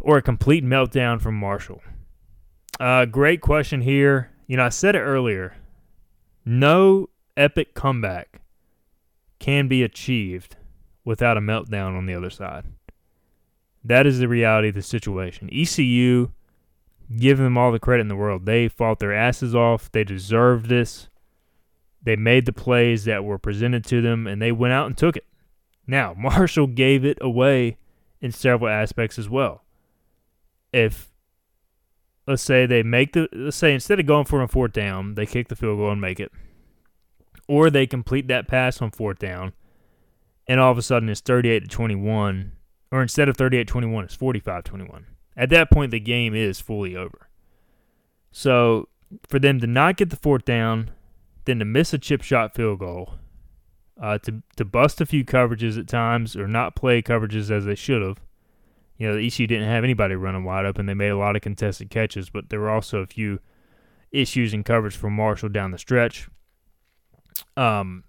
or 0.00 0.16
a 0.16 0.22
complete 0.22 0.64
meltdown 0.64 1.20
from 1.20 1.34
Marshall? 1.34 1.82
Uh, 2.80 3.04
great 3.04 3.42
question 3.42 3.82
here. 3.82 4.30
You 4.46 4.56
know, 4.56 4.64
I 4.64 4.70
said 4.70 4.96
it 4.96 5.00
earlier. 5.00 5.56
No 6.46 7.10
epic 7.36 7.74
comeback 7.74 8.40
can 9.40 9.68
be 9.68 9.82
achieved 9.82 10.56
without 11.04 11.36
a 11.36 11.40
meltdown 11.40 11.98
on 11.98 12.06
the 12.06 12.14
other 12.14 12.30
side. 12.30 12.64
That 13.84 14.06
is 14.06 14.20
the 14.20 14.28
reality 14.28 14.68
of 14.68 14.74
the 14.74 14.82
situation. 14.82 15.50
ECU, 15.52 16.30
give 17.18 17.38
them 17.38 17.56
all 17.56 17.72
the 17.72 17.78
credit 17.78 18.02
in 18.02 18.08
the 18.08 18.16
world. 18.16 18.46
They 18.46 18.68
fought 18.68 18.98
their 18.98 19.12
asses 19.12 19.54
off. 19.54 19.90
They 19.90 20.04
deserved 20.04 20.68
this. 20.68 21.08
They 22.02 22.16
made 22.16 22.46
the 22.46 22.52
plays 22.52 23.04
that 23.04 23.24
were 23.24 23.38
presented 23.38 23.84
to 23.86 24.00
them, 24.00 24.26
and 24.26 24.42
they 24.42 24.52
went 24.52 24.72
out 24.72 24.86
and 24.86 24.96
took 24.96 25.16
it. 25.16 25.26
Now, 25.86 26.14
Marshall 26.18 26.66
gave 26.66 27.04
it 27.04 27.18
away 27.20 27.76
in 28.20 28.32
several 28.32 28.70
aspects 28.70 29.18
as 29.18 29.28
well. 29.28 29.64
If 30.72 31.12
let's 32.26 32.42
say 32.42 32.66
they 32.66 32.82
make 32.82 33.12
the 33.12 33.28
let's 33.32 33.56
say 33.56 33.74
instead 33.74 34.00
of 34.00 34.06
going 34.06 34.24
for 34.24 34.42
a 34.42 34.48
fourth 34.48 34.72
down, 34.72 35.14
they 35.14 35.26
kick 35.26 35.48
the 35.48 35.56
field 35.56 35.78
goal 35.78 35.90
and 35.90 36.00
make 36.00 36.20
it. 36.20 36.32
Or 37.48 37.68
they 37.68 37.86
complete 37.86 38.28
that 38.28 38.48
pass 38.48 38.80
on 38.80 38.90
fourth 38.90 39.18
down 39.18 39.52
and 40.46 40.60
all 40.60 40.72
of 40.72 40.78
a 40.78 40.82
sudden 40.82 41.08
it's 41.08 41.20
38 41.20 41.60
to 41.60 41.68
21 41.68 42.52
or 42.90 43.02
instead 43.02 43.28
of 43.28 43.36
38 43.36 43.66
21 43.66 44.04
it's 44.04 44.14
45 44.14 44.64
21. 44.64 45.06
At 45.36 45.50
that 45.50 45.70
point 45.70 45.90
the 45.90 46.00
game 46.00 46.34
is 46.34 46.60
fully 46.60 46.96
over. 46.96 47.28
So 48.30 48.88
for 49.28 49.38
them 49.38 49.60
to 49.60 49.66
not 49.66 49.96
get 49.96 50.10
the 50.10 50.16
fourth 50.16 50.44
down, 50.44 50.90
then 51.44 51.58
to 51.58 51.64
miss 51.64 51.92
a 51.92 51.98
chip 51.98 52.22
shot 52.22 52.54
field 52.54 52.78
goal, 52.78 53.14
uh, 54.00 54.18
to 54.18 54.42
to 54.56 54.64
bust 54.64 55.00
a 55.00 55.06
few 55.06 55.24
coverages 55.24 55.78
at 55.78 55.88
times 55.88 56.36
or 56.36 56.48
not 56.48 56.76
play 56.76 57.02
coverages 57.02 57.50
as 57.50 57.64
they 57.64 57.74
should 57.74 58.02
have, 58.02 58.18
you 58.96 59.08
know, 59.08 59.16
the 59.16 59.26
ECU 59.26 59.46
didn't 59.46 59.68
have 59.68 59.84
anybody 59.84 60.14
running 60.14 60.44
wide 60.44 60.64
open. 60.64 60.86
They 60.86 60.94
made 60.94 61.08
a 61.08 61.16
lot 61.16 61.36
of 61.36 61.42
contested 61.42 61.90
catches, 61.90 62.30
but 62.30 62.50
there 62.50 62.60
were 62.60 62.70
also 62.70 63.00
a 63.00 63.06
few 63.06 63.40
issues 64.10 64.54
in 64.54 64.62
coverage 64.62 64.96
from 64.96 65.14
Marshall 65.14 65.48
down 65.48 65.70
the 65.70 65.78
stretch. 65.78 66.28
Um, 67.56 68.04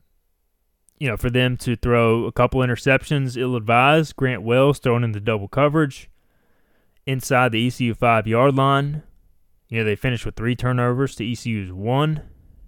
you 0.99 1.07
know, 1.07 1.17
for 1.17 1.30
them 1.30 1.57
to 1.57 1.76
throw 1.76 2.26
a 2.26 2.32
couple 2.32 2.61
interceptions, 2.61 3.38
ill 3.38 3.55
advised. 3.55 4.15
Grant 4.15 4.43
Wells 4.43 4.80
thrown 4.80 5.03
into 5.03 5.19
double 5.19 5.47
coverage 5.47 6.09
inside 7.05 7.51
the 7.51 7.67
ECU 7.67 7.93
five 7.93 8.27
yard 8.27 8.55
line. 8.55 9.03
You 9.69 9.79
know, 9.79 9.85
they 9.85 9.95
finished 9.95 10.25
with 10.25 10.35
three 10.35 10.55
turnovers 10.55 11.15
to 11.15 11.31
ECU's 11.31 11.71
one. 11.71 12.21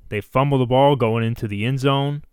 They 0.09 0.21
fumble 0.21 0.57
the 0.57 0.65
ball 0.65 0.95
going 0.95 1.23
into 1.23 1.47
the 1.47 1.65
end 1.65 1.79
zone. 1.79 2.23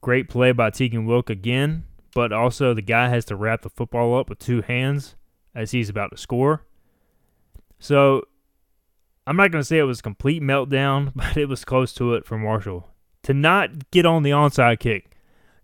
Great 0.00 0.28
play 0.28 0.52
by 0.52 0.70
Teagan 0.70 1.06
Wilk 1.06 1.30
again 1.30 1.84
but 2.14 2.32
also 2.32 2.74
the 2.74 2.82
guy 2.82 3.08
has 3.08 3.24
to 3.26 3.36
wrap 3.36 3.62
the 3.62 3.70
football 3.70 4.16
up 4.16 4.28
with 4.28 4.38
two 4.38 4.62
hands 4.62 5.16
as 5.54 5.70
he's 5.70 5.88
about 5.88 6.10
to 6.10 6.16
score. 6.16 6.64
So 7.78 8.24
I'm 9.26 9.36
not 9.36 9.50
going 9.50 9.62
to 9.62 9.66
say 9.66 9.78
it 9.78 9.84
was 9.84 10.00
a 10.00 10.04
complete 10.04 10.42
meltdown, 10.42 11.12
but 11.16 11.36
it 11.36 11.46
was 11.46 11.64
close 11.64 11.92
to 11.94 12.14
it 12.14 12.24
for 12.24 12.38
Marshall 12.38 12.88
to 13.22 13.34
not 13.34 13.90
get 13.90 14.06
on 14.06 14.22
the 14.22 14.30
onside 14.30 14.80
kick. 14.80 15.10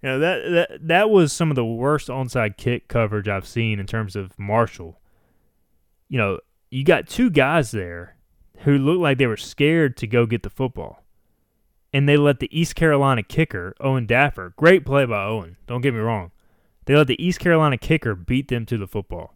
You 0.03 0.11
know 0.11 0.19
that 0.21 0.51
that 0.51 0.87
that 0.87 1.11
was 1.11 1.33
some 1.33 1.51
of 1.51 1.57
the 1.57 1.65
worst 1.65 2.07
onside 2.07 2.57
kick 2.57 2.87
coverage 2.87 3.27
I've 3.27 3.49
seen 3.49 3.81
in 3.81 3.87
terms 3.87 4.15
of 4.15 4.39
Marshall. 4.39 5.01
You 6.09 6.19
know, 6.19 6.39
you 6.71 6.85
got 6.85 7.09
two 7.09 7.31
guys 7.31 7.71
there 7.71 8.17
who 8.61 8.77
looked 8.79 9.01
like 9.01 9.19
they 9.19 9.27
were 9.27 9.37
scared 9.37 9.97
to 9.99 10.07
go 10.07 10.27
get 10.27 10.43
the 10.43 10.51
football 10.51 11.03
and 11.93 12.09
they 12.09 12.17
let 12.17 12.41
the 12.41 12.59
East 12.59 12.75
Carolina 12.75 13.23
kicker, 13.23 13.75
Owen 13.81 14.07
Daffer, 14.07 14.55
great 14.57 14.85
play 14.85 15.05
by 15.05 15.25
Owen, 15.25 15.57
don't 15.67 15.81
get 15.81 15.95
me 15.95 16.01
wrong, 16.01 16.31
they 16.85 16.95
let 16.95 17.07
the 17.07 17.23
East 17.23 17.41
Carolina 17.41 17.79
kicker 17.79 18.15
beat 18.15 18.49
them 18.49 18.67
to 18.67 18.79
the 18.79 18.87
football. 18.87 19.35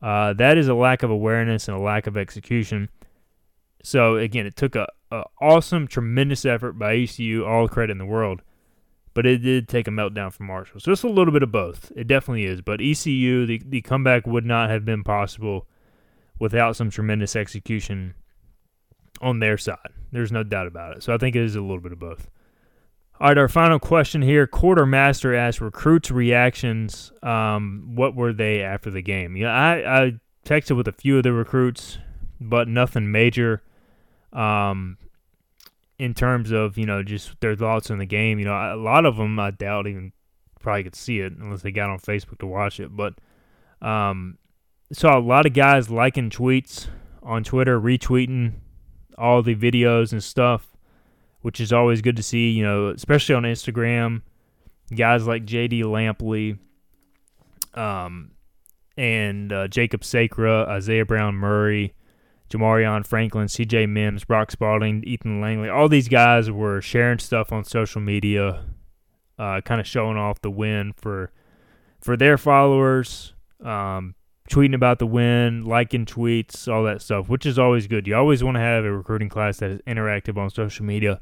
Uh, 0.00 0.32
that 0.32 0.58
is 0.58 0.68
a 0.68 0.74
lack 0.74 1.02
of 1.02 1.10
awareness 1.10 1.68
and 1.68 1.76
a 1.76 1.80
lack 1.80 2.06
of 2.06 2.16
execution. 2.16 2.88
So 3.84 4.16
again, 4.16 4.46
it 4.46 4.56
took 4.56 4.74
a, 4.74 4.88
a 5.10 5.24
awesome, 5.40 5.86
tremendous 5.86 6.44
effort 6.44 6.72
by 6.72 6.96
ECU, 6.96 7.44
all 7.44 7.68
credit 7.68 7.92
in 7.92 7.98
the 7.98 8.06
world, 8.06 8.42
but 9.14 9.26
it 9.26 9.38
did 9.38 9.68
take 9.68 9.86
a 9.86 9.92
meltdown 9.92 10.32
from 10.32 10.46
Marshall. 10.46 10.80
So 10.80 10.92
it's 10.92 11.02
a 11.02 11.08
little 11.08 11.32
bit 11.32 11.42
of 11.42 11.52
both. 11.52 11.92
It 11.94 12.06
definitely 12.06 12.46
is. 12.46 12.62
But 12.62 12.80
ECU, 12.80 13.46
the, 13.46 13.62
the 13.64 13.82
comeback 13.82 14.26
would 14.26 14.46
not 14.46 14.70
have 14.70 14.84
been 14.84 15.04
possible 15.04 15.66
without 16.38 16.76
some 16.76 16.90
tremendous 16.90 17.36
execution 17.36 18.14
on 19.20 19.38
their 19.38 19.56
side. 19.56 19.78
There's 20.10 20.32
no 20.32 20.42
doubt 20.42 20.66
about 20.66 20.96
it. 20.96 21.02
So 21.02 21.14
I 21.14 21.18
think 21.18 21.36
it 21.36 21.42
is 21.42 21.56
a 21.56 21.60
little 21.60 21.80
bit 21.80 21.92
of 21.92 21.98
both. 21.98 22.28
All 23.20 23.28
right, 23.28 23.38
our 23.38 23.48
final 23.48 23.78
question 23.78 24.20
here. 24.20 24.46
Quartermaster 24.46 25.34
asked 25.34 25.60
recruits' 25.60 26.10
reactions. 26.10 27.12
Um, 27.22 27.92
what 27.94 28.16
were 28.16 28.32
they 28.32 28.62
after 28.62 28.90
the 28.90 29.02
game? 29.02 29.36
Yeah, 29.36 29.52
I, 29.52 30.02
I 30.02 30.12
texted 30.44 30.76
with 30.76 30.88
a 30.88 30.92
few 30.92 31.18
of 31.18 31.22
the 31.22 31.32
recruits, 31.32 31.98
but 32.40 32.66
nothing 32.66 33.12
major. 33.12 33.62
Um, 34.32 34.98
in 35.98 36.14
terms 36.14 36.50
of 36.50 36.76
you 36.76 36.86
know 36.86 37.04
just 37.04 37.38
their 37.40 37.54
thoughts 37.54 37.90
on 37.90 37.98
the 37.98 38.06
game, 38.06 38.40
you 38.40 38.44
know, 38.44 38.54
a 38.54 38.74
lot 38.74 39.06
of 39.06 39.18
them 39.18 39.38
I 39.38 39.52
doubt 39.52 39.86
even 39.86 40.12
probably 40.58 40.84
could 40.84 40.96
see 40.96 41.20
it 41.20 41.32
unless 41.32 41.62
they 41.62 41.70
got 41.70 41.90
on 41.90 41.98
Facebook 41.98 42.38
to 42.38 42.46
watch 42.46 42.80
it. 42.80 42.96
But 42.96 43.14
um, 43.80 44.38
saw 44.92 45.18
a 45.18 45.20
lot 45.20 45.46
of 45.46 45.54
guys 45.54 45.90
liking 45.90 46.30
tweets 46.30 46.88
on 47.22 47.44
Twitter, 47.44 47.80
retweeting 47.80 48.54
all 49.18 49.42
the 49.42 49.54
videos 49.54 50.12
and 50.12 50.22
stuff 50.22 50.72
which 51.42 51.60
is 51.60 51.72
always 51.72 52.00
good 52.00 52.16
to 52.16 52.22
see, 52.22 52.50
you 52.50 52.64
know, 52.64 52.88
especially 52.88 53.34
on 53.34 53.42
Instagram. 53.42 54.22
Guys 54.94 55.26
like 55.26 55.44
JD 55.44 55.82
Lampley, 55.82 56.58
um, 57.74 58.32
and 58.96 59.52
uh, 59.52 59.68
Jacob 59.68 60.04
Sacra, 60.04 60.64
Isaiah 60.68 61.04
Brown 61.04 61.34
Murray, 61.34 61.94
Jamarion 62.50 63.06
Franklin, 63.06 63.46
CJ 63.46 63.88
Mims, 63.88 64.24
Brock 64.24 64.50
Spalding, 64.50 65.02
Ethan 65.04 65.40
Langley, 65.40 65.68
all 65.68 65.88
these 65.88 66.08
guys 66.08 66.50
were 66.50 66.80
sharing 66.82 67.18
stuff 67.18 67.52
on 67.52 67.64
social 67.64 68.00
media, 68.00 68.64
uh, 69.38 69.60
kind 69.62 69.80
of 69.80 69.86
showing 69.86 70.16
off 70.16 70.40
the 70.42 70.50
win 70.50 70.92
for 70.96 71.32
for 72.00 72.16
their 72.16 72.36
followers, 72.36 73.32
um, 73.64 74.14
tweeting 74.52 74.74
about 74.74 74.98
the 74.98 75.06
win, 75.06 75.64
liking 75.64 76.04
tweets, 76.04 76.70
all 76.70 76.84
that 76.84 77.00
stuff, 77.00 77.28
which 77.28 77.46
is 77.46 77.58
always 77.58 77.86
good. 77.86 78.06
You 78.06 78.14
always 78.14 78.44
want 78.44 78.56
to 78.56 78.60
have 78.60 78.84
a 78.84 78.92
recruiting 78.92 79.30
class 79.30 79.58
that 79.58 79.70
is 79.70 79.80
interactive 79.86 80.36
on 80.36 80.50
social 80.50 80.84
media 80.84 81.20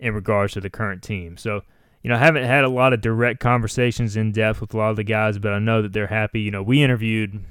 in 0.00 0.12
regards 0.12 0.54
to 0.54 0.60
the 0.60 0.68
current 0.68 1.02
team. 1.02 1.36
So, 1.36 1.62
you 2.02 2.10
know, 2.10 2.16
I 2.16 2.18
haven't 2.18 2.44
had 2.44 2.64
a 2.64 2.68
lot 2.68 2.92
of 2.92 3.00
direct 3.00 3.38
conversations 3.38 4.16
in 4.16 4.32
depth 4.32 4.60
with 4.60 4.74
a 4.74 4.76
lot 4.76 4.90
of 4.90 4.96
the 4.96 5.04
guys, 5.04 5.38
but 5.38 5.52
I 5.52 5.60
know 5.60 5.82
that 5.82 5.92
they're 5.92 6.08
happy. 6.08 6.40
You 6.40 6.50
know, 6.50 6.64
we 6.64 6.82
interviewed 6.82 7.44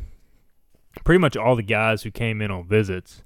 pretty 1.05 1.19
much 1.19 1.37
all 1.37 1.55
the 1.55 1.63
guys 1.63 2.03
who 2.03 2.11
came 2.11 2.41
in 2.41 2.51
on 2.51 2.67
visits 2.67 3.23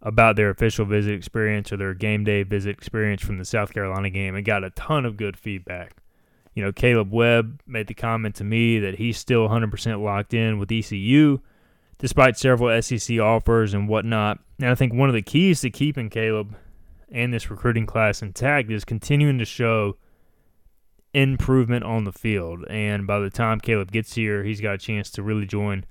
about 0.00 0.36
their 0.36 0.48
official 0.48 0.86
visit 0.86 1.14
experience 1.14 1.70
or 1.72 1.76
their 1.76 1.94
game 1.94 2.24
day 2.24 2.42
visit 2.42 2.70
experience 2.70 3.22
from 3.22 3.38
the 3.38 3.44
South 3.44 3.74
Carolina 3.74 4.08
game 4.08 4.34
and 4.34 4.46
got 4.46 4.64
a 4.64 4.70
ton 4.70 5.04
of 5.04 5.18
good 5.18 5.36
feedback. 5.36 6.01
You 6.54 6.64
know, 6.64 6.72
Caleb 6.72 7.12
Webb 7.12 7.60
made 7.66 7.86
the 7.86 7.94
comment 7.94 8.34
to 8.36 8.44
me 8.44 8.78
that 8.80 8.96
he's 8.96 9.16
still 9.16 9.48
100% 9.48 10.02
locked 10.02 10.34
in 10.34 10.58
with 10.58 10.70
ECU 10.70 11.40
despite 12.02 12.36
several 12.36 12.82
SEC 12.82 13.20
offers 13.20 13.72
and 13.72 13.88
whatnot. 13.88 14.40
And 14.58 14.68
I 14.68 14.74
think 14.74 14.92
one 14.92 15.08
of 15.08 15.14
the 15.14 15.22
keys 15.22 15.60
to 15.60 15.70
keeping 15.70 16.10
Caleb 16.10 16.56
and 17.12 17.32
this 17.32 17.48
recruiting 17.48 17.86
class 17.86 18.22
intact 18.22 18.70
is 18.72 18.84
continuing 18.84 19.38
to 19.38 19.44
show 19.44 19.96
improvement 21.14 21.84
on 21.84 22.02
the 22.02 22.12
field. 22.12 22.64
And 22.68 23.06
by 23.06 23.20
the 23.20 23.30
time 23.30 23.60
Caleb 23.60 23.92
gets 23.92 24.14
here, 24.14 24.42
he's 24.42 24.60
got 24.60 24.74
a 24.74 24.78
chance 24.78 25.10
to 25.12 25.22
really 25.22 25.46
join 25.46 25.84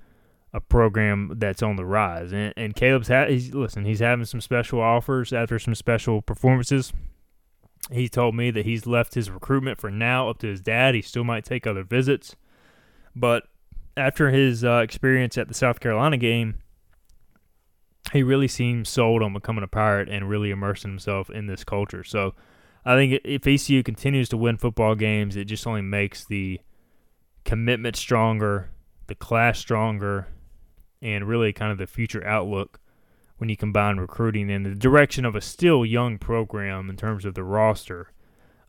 a 0.52 0.60
program 0.60 1.32
that's 1.36 1.62
on 1.62 1.76
the 1.76 1.86
rise. 1.86 2.30
And, 2.32 2.52
and 2.58 2.76
Caleb's 2.76 3.08
ha- 3.08 3.26
he's 3.26 3.54
listen, 3.54 3.86
he's 3.86 4.00
having 4.00 4.26
some 4.26 4.42
special 4.42 4.82
offers 4.82 5.32
after 5.32 5.58
some 5.58 5.74
special 5.74 6.20
performances. 6.20 6.92
He 7.90 8.08
told 8.08 8.34
me 8.34 8.50
that 8.50 8.64
he's 8.64 8.86
left 8.86 9.14
his 9.14 9.30
recruitment 9.30 9.80
for 9.80 9.90
now 9.90 10.28
up 10.28 10.38
to 10.38 10.46
his 10.46 10.60
dad. 10.60 10.94
He 10.94 11.02
still 11.02 11.24
might 11.24 11.44
take 11.44 11.66
other 11.66 11.82
visits, 11.82 12.36
but 13.14 13.44
after 13.96 14.30
his 14.30 14.64
uh, 14.64 14.76
experience 14.78 15.36
at 15.36 15.48
the 15.48 15.54
South 15.54 15.80
Carolina 15.80 16.16
game, 16.16 16.58
he 18.12 18.22
really 18.22 18.48
seems 18.48 18.88
sold 18.88 19.22
on 19.22 19.32
becoming 19.32 19.64
a 19.64 19.68
pirate 19.68 20.08
and 20.08 20.28
really 20.28 20.50
immersing 20.50 20.90
himself 20.90 21.30
in 21.30 21.46
this 21.46 21.64
culture. 21.64 22.04
So 22.04 22.34
I 22.84 22.94
think 22.94 23.20
if 23.24 23.46
ECU 23.46 23.82
continues 23.82 24.28
to 24.30 24.36
win 24.36 24.56
football 24.58 24.94
games, 24.94 25.36
it 25.36 25.44
just 25.44 25.66
only 25.66 25.82
makes 25.82 26.24
the 26.24 26.60
commitment 27.44 27.96
stronger, 27.96 28.70
the 29.06 29.14
class 29.14 29.58
stronger, 29.58 30.28
and 31.00 31.26
really 31.26 31.52
kind 31.52 31.72
of 31.72 31.78
the 31.78 31.86
future 31.86 32.26
outlook 32.26 32.80
when 33.42 33.48
you 33.48 33.56
combine 33.56 33.96
recruiting 33.96 34.52
and 34.52 34.64
the 34.64 34.72
direction 34.72 35.24
of 35.24 35.34
a 35.34 35.40
still 35.40 35.84
young 35.84 36.16
program 36.16 36.88
in 36.88 36.96
terms 36.96 37.24
of 37.24 37.34
the 37.34 37.42
roster, 37.42 38.12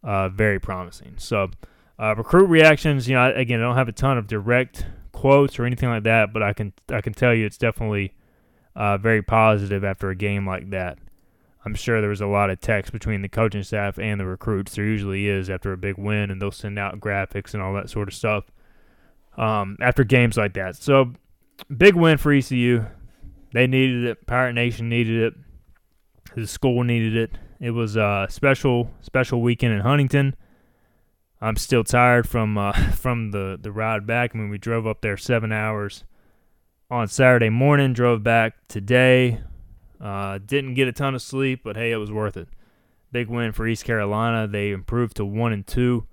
uh, 0.04 0.30
very 0.30 0.60
promising. 0.60 1.14
So 1.18 1.52
Uh, 2.00 2.16
recruit 2.16 2.48
reactions, 2.48 3.08
you 3.08 3.14
know, 3.14 3.32
again, 3.36 3.60
I 3.60 3.64
don't 3.66 3.76
have 3.76 3.88
a 3.88 3.92
ton 3.92 4.18
of 4.18 4.26
direct 4.26 4.88
quotes 5.12 5.60
or 5.60 5.66
anything 5.66 5.90
like 5.90 6.02
that, 6.06 6.34
but 6.34 6.42
I 6.42 6.52
can 6.52 6.74
I 6.90 7.02
can 7.02 7.14
tell 7.14 7.36
you 7.36 7.46
it's 7.46 7.60
definitely 7.60 8.16
uh, 8.76 8.98
very 8.98 9.22
positive 9.22 9.84
after 9.84 10.10
a 10.10 10.16
game 10.16 10.48
like 10.48 10.72
that. 10.72 10.98
I'm 11.64 11.76
sure 11.76 12.02
there 12.02 12.10
was 12.10 12.20
a 12.20 12.26
lot 12.26 12.50
of 12.50 12.60
text 12.60 12.92
between 12.92 13.22
the 13.22 13.30
coaching 13.30 13.62
staff 13.62 14.00
and 14.00 14.20
the 14.20 14.26
recruits. 14.26 14.74
There 14.74 14.86
usually 14.86 15.28
is 15.28 15.52
after 15.52 15.72
a 15.72 15.78
big 15.78 16.00
win, 16.00 16.32
and 16.32 16.42
they'll 16.42 16.50
send 16.52 16.80
out 16.80 17.00
graphics 17.00 17.54
and 17.54 17.62
all 17.62 17.76
that 17.76 17.92
sort 17.92 18.08
of 18.08 18.16
stuff 18.16 18.46
um, 19.38 19.78
after 19.80 20.04
games 20.04 20.36
like 20.36 20.54
that. 20.56 20.76
So, 20.76 21.14
big 21.78 21.96
win 21.96 22.18
for 22.18 22.34
ECU. 22.34 22.86
They 23.54 23.68
needed 23.68 24.06
it. 24.06 24.26
Pirate 24.26 24.54
Nation 24.54 24.90
needed 24.90 25.22
it. 25.22 25.34
The 26.36 26.48
school 26.48 26.84
needed 26.84 27.16
it. 27.16 27.38
It 27.60 27.72
was 27.72 27.96
a 27.96 28.28
special, 28.30 28.92
special 29.02 29.42
weekend 29.42 29.74
in 29.74 29.82
Huntington. 29.82 30.36
I'm 31.40 31.56
still 31.58 31.84
tired 31.84 32.28
from 32.28 32.58
uh, 32.58 32.72
from 32.92 33.32
the 33.32 33.58
the 33.62 33.72
ride 33.72 34.08
back. 34.08 34.32
I 34.34 34.38
mean, 34.38 34.50
we 34.50 34.58
drove 34.58 34.88
up 34.88 35.02
there 35.02 35.18
seven 35.18 35.52
hours 35.52 36.04
on 36.90 37.08
Saturday 37.08 37.50
morning. 37.50 37.94
Drove 37.94 38.24
back 38.24 38.68
today. 38.68 39.42
Uh, 40.02 40.40
didn't 40.44 40.74
get 40.74 40.88
a 40.88 40.92
ton 40.92 41.16
of 41.16 41.22
sleep, 41.22 41.62
but 41.64 41.76
hey, 41.76 41.92
it 41.92 41.98
was 41.98 42.12
worth 42.12 42.38
it. 42.38 42.48
Big 43.12 43.30
win 43.30 43.52
for 43.52 43.68
East 43.68 43.86
Carolina. 43.86 44.48
They 44.48 44.72
improved 44.72 45.18
to 45.18 45.26
one 45.26 45.54
and 45.54 45.66
two 45.66 46.08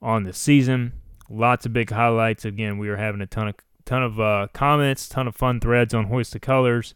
on 0.00 0.22
the 0.22 0.32
season. 0.32 0.92
Lots 1.28 1.66
of 1.66 1.72
big 1.72 1.90
highlights. 1.90 2.44
Again, 2.44 2.78
we 2.78 2.88
were 2.88 2.96
having 2.96 3.20
a 3.20 3.26
ton 3.26 3.48
of 3.48 3.54
ton 3.86 4.02
of 4.02 4.20
uh, 4.20 4.48
comments, 4.52 5.08
ton 5.08 5.26
of 5.26 5.34
fun 5.34 5.60
threads 5.60 5.94
on 5.94 6.06
Hoist 6.06 6.32
the 6.32 6.40
Colors. 6.40 6.94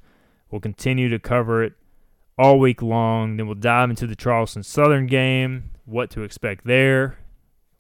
We'll 0.51 0.61
continue 0.61 1.09
to 1.09 1.19
cover 1.19 1.63
it 1.63 1.73
all 2.37 2.59
week 2.59 2.83
long. 2.83 3.37
Then 3.37 3.47
we'll 3.47 3.55
dive 3.55 3.89
into 3.89 4.07
the 4.07 4.17
Charleston 4.17 4.63
Southern 4.63 5.07
game, 5.07 5.71
what 5.87 6.11
to 6.11 6.23
expect 6.23 6.67
there, 6.67 7.17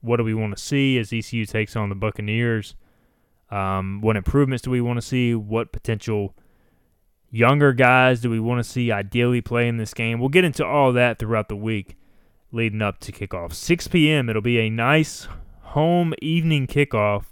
what 0.00 0.16
do 0.16 0.24
we 0.24 0.32
want 0.32 0.56
to 0.56 0.62
see 0.62 0.96
as 0.96 1.12
ECU 1.12 1.44
takes 1.44 1.76
on 1.76 1.88
the 1.88 1.94
Buccaneers, 1.94 2.76
um, 3.50 4.00
what 4.00 4.16
improvements 4.16 4.62
do 4.62 4.70
we 4.70 4.80
want 4.80 4.96
to 4.96 5.06
see, 5.06 5.34
what 5.34 5.72
potential 5.72 6.34
younger 7.30 7.72
guys 7.72 8.20
do 8.20 8.30
we 8.30 8.40
want 8.40 8.64
to 8.64 8.68
see 8.68 8.92
ideally 8.92 9.40
play 9.40 9.68
in 9.68 9.76
this 9.76 9.92
game. 9.92 10.20
We'll 10.20 10.28
get 10.28 10.44
into 10.44 10.64
all 10.64 10.92
that 10.92 11.18
throughout 11.18 11.48
the 11.48 11.56
week 11.56 11.96
leading 12.52 12.82
up 12.82 12.98
to 13.00 13.12
kickoff. 13.12 13.52
6 13.52 13.88
p.m. 13.88 14.28
It'll 14.28 14.42
be 14.42 14.58
a 14.58 14.70
nice 14.70 15.26
home 15.62 16.14
evening 16.20 16.66
kickoff 16.66 17.24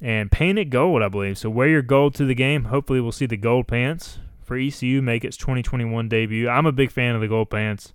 and 0.00 0.30
paint 0.30 0.58
it 0.58 0.66
gold, 0.66 1.02
I 1.02 1.08
believe. 1.08 1.38
So 1.38 1.50
wear 1.50 1.68
your 1.68 1.82
gold 1.82 2.14
to 2.14 2.24
the 2.24 2.34
game. 2.34 2.64
Hopefully, 2.64 3.00
we'll 3.00 3.12
see 3.12 3.26
the 3.26 3.36
gold 3.36 3.68
pants 3.68 4.18
for 4.42 4.56
ECU 4.56 5.02
make 5.02 5.24
its 5.24 5.36
2021 5.36 6.08
debut. 6.08 6.48
I'm 6.48 6.66
a 6.66 6.72
big 6.72 6.90
fan 6.90 7.14
of 7.14 7.20
the 7.20 7.28
gold 7.28 7.50
pants, 7.50 7.92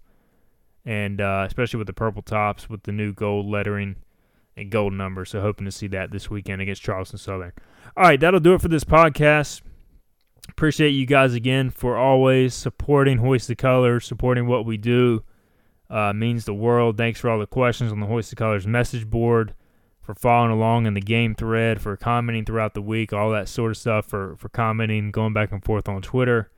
and 0.86 1.20
uh, 1.20 1.43
especially 1.47 1.80
with 1.80 1.88
the 1.88 1.93
purple 1.93 2.22
tops 2.22 2.70
with 2.70 2.84
the 2.84 2.91
new 2.91 3.14
gold 3.14 3.47
lettering 3.47 3.95
and 4.56 4.70
gold 4.70 4.93
numbers. 4.93 5.32
So 5.32 5.41
hoping 5.41 5.66
to 5.66 5.72
see 5.72 5.88
that 5.88 6.12
this 6.12 6.30
weekend 6.30 6.62
against 6.62 6.82
Charleston 6.82 7.20
Southern. 7.20 7.53
All 7.97 8.03
right, 8.03 8.20
that'll 8.20 8.39
do 8.39 8.53
it 8.53 8.62
for 8.62 8.68
this 8.68 8.84
podcast. 8.84 9.62
Appreciate 10.47 10.91
you 10.91 11.06
guys 11.08 11.34
again 11.34 11.72
for 11.72 11.97
always 11.97 12.53
supporting 12.53 13.18
Hoist 13.18 13.47
the 13.47 13.56
Colors, 13.56 14.06
supporting 14.06 14.47
what 14.47 14.66
we 14.66 14.78
do. 14.78 15.24
Uh, 15.89 16.14
means 16.14 16.45
the 16.45 16.53
world. 16.53 16.97
Thanks 16.97 17.20
for 17.20 17.30
all 17.30 17.39
the 17.39 17.47
questions 17.47 17.91
on 17.91 17.99
the 17.99 18.08
Hoist 18.08 18.30
the 18.30 18.36
Colors 18.36 18.66
message 18.66 19.10
board 19.10 19.53
for 20.06 20.14
following 20.14 20.51
along 20.51 20.86
in 20.86 20.93
the 20.93 21.01
game 21.01 21.34
thread, 21.34 21.82
for 21.82 21.97
commenting 21.97 22.45
throughout 22.45 22.76
the 22.76 22.82
week, 22.82 23.12
all 23.12 23.32
that 23.32 23.49
sort 23.49 23.72
of 23.72 23.78
stuff, 23.78 24.06
for, 24.06 24.36
for 24.38 24.49
commenting, 24.49 25.10
going 25.10 25.34
back 25.34 25.51
and 25.51 25.66
forth 25.66 25.89
on 25.89 26.03
Twitter. 26.03 26.51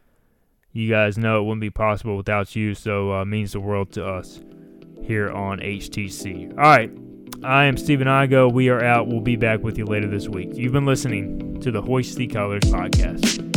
You 0.74 0.90
guys 0.90 1.18
know 1.18 1.40
it 1.40 1.44
wouldn't 1.44 1.62
be 1.62 1.70
possible 1.70 2.18
without 2.18 2.56
you, 2.58 2.76
so 2.76 3.14
uh, 3.14 3.26
means 3.26 3.54
the 3.54 3.62
world 3.62 3.94
to 3.94 4.06
us 4.06 4.42
here 5.02 5.32
on 5.32 5.60
HTC. 5.60 6.52
All 6.52 6.58
right, 6.58 6.92
I 7.42 7.66
am 7.66 7.78
Stephen 7.78 8.08
Igo. 8.08 8.52
We 8.52 8.68
are 8.68 8.84
out. 8.84 9.08
We'll 9.08 9.22
be 9.22 9.38
back 9.38 9.64
with 9.64 9.78
you 9.78 9.86
later 9.86 10.08
this 10.08 10.28
week. 10.28 10.50
You've 10.54 10.74
been 10.74 10.86
listening 10.86 11.62
to 11.62 11.72
the 11.72 11.82
Hoist 11.82 12.18
the 12.18 12.28
Colors 12.28 12.64
podcast. 12.64 13.57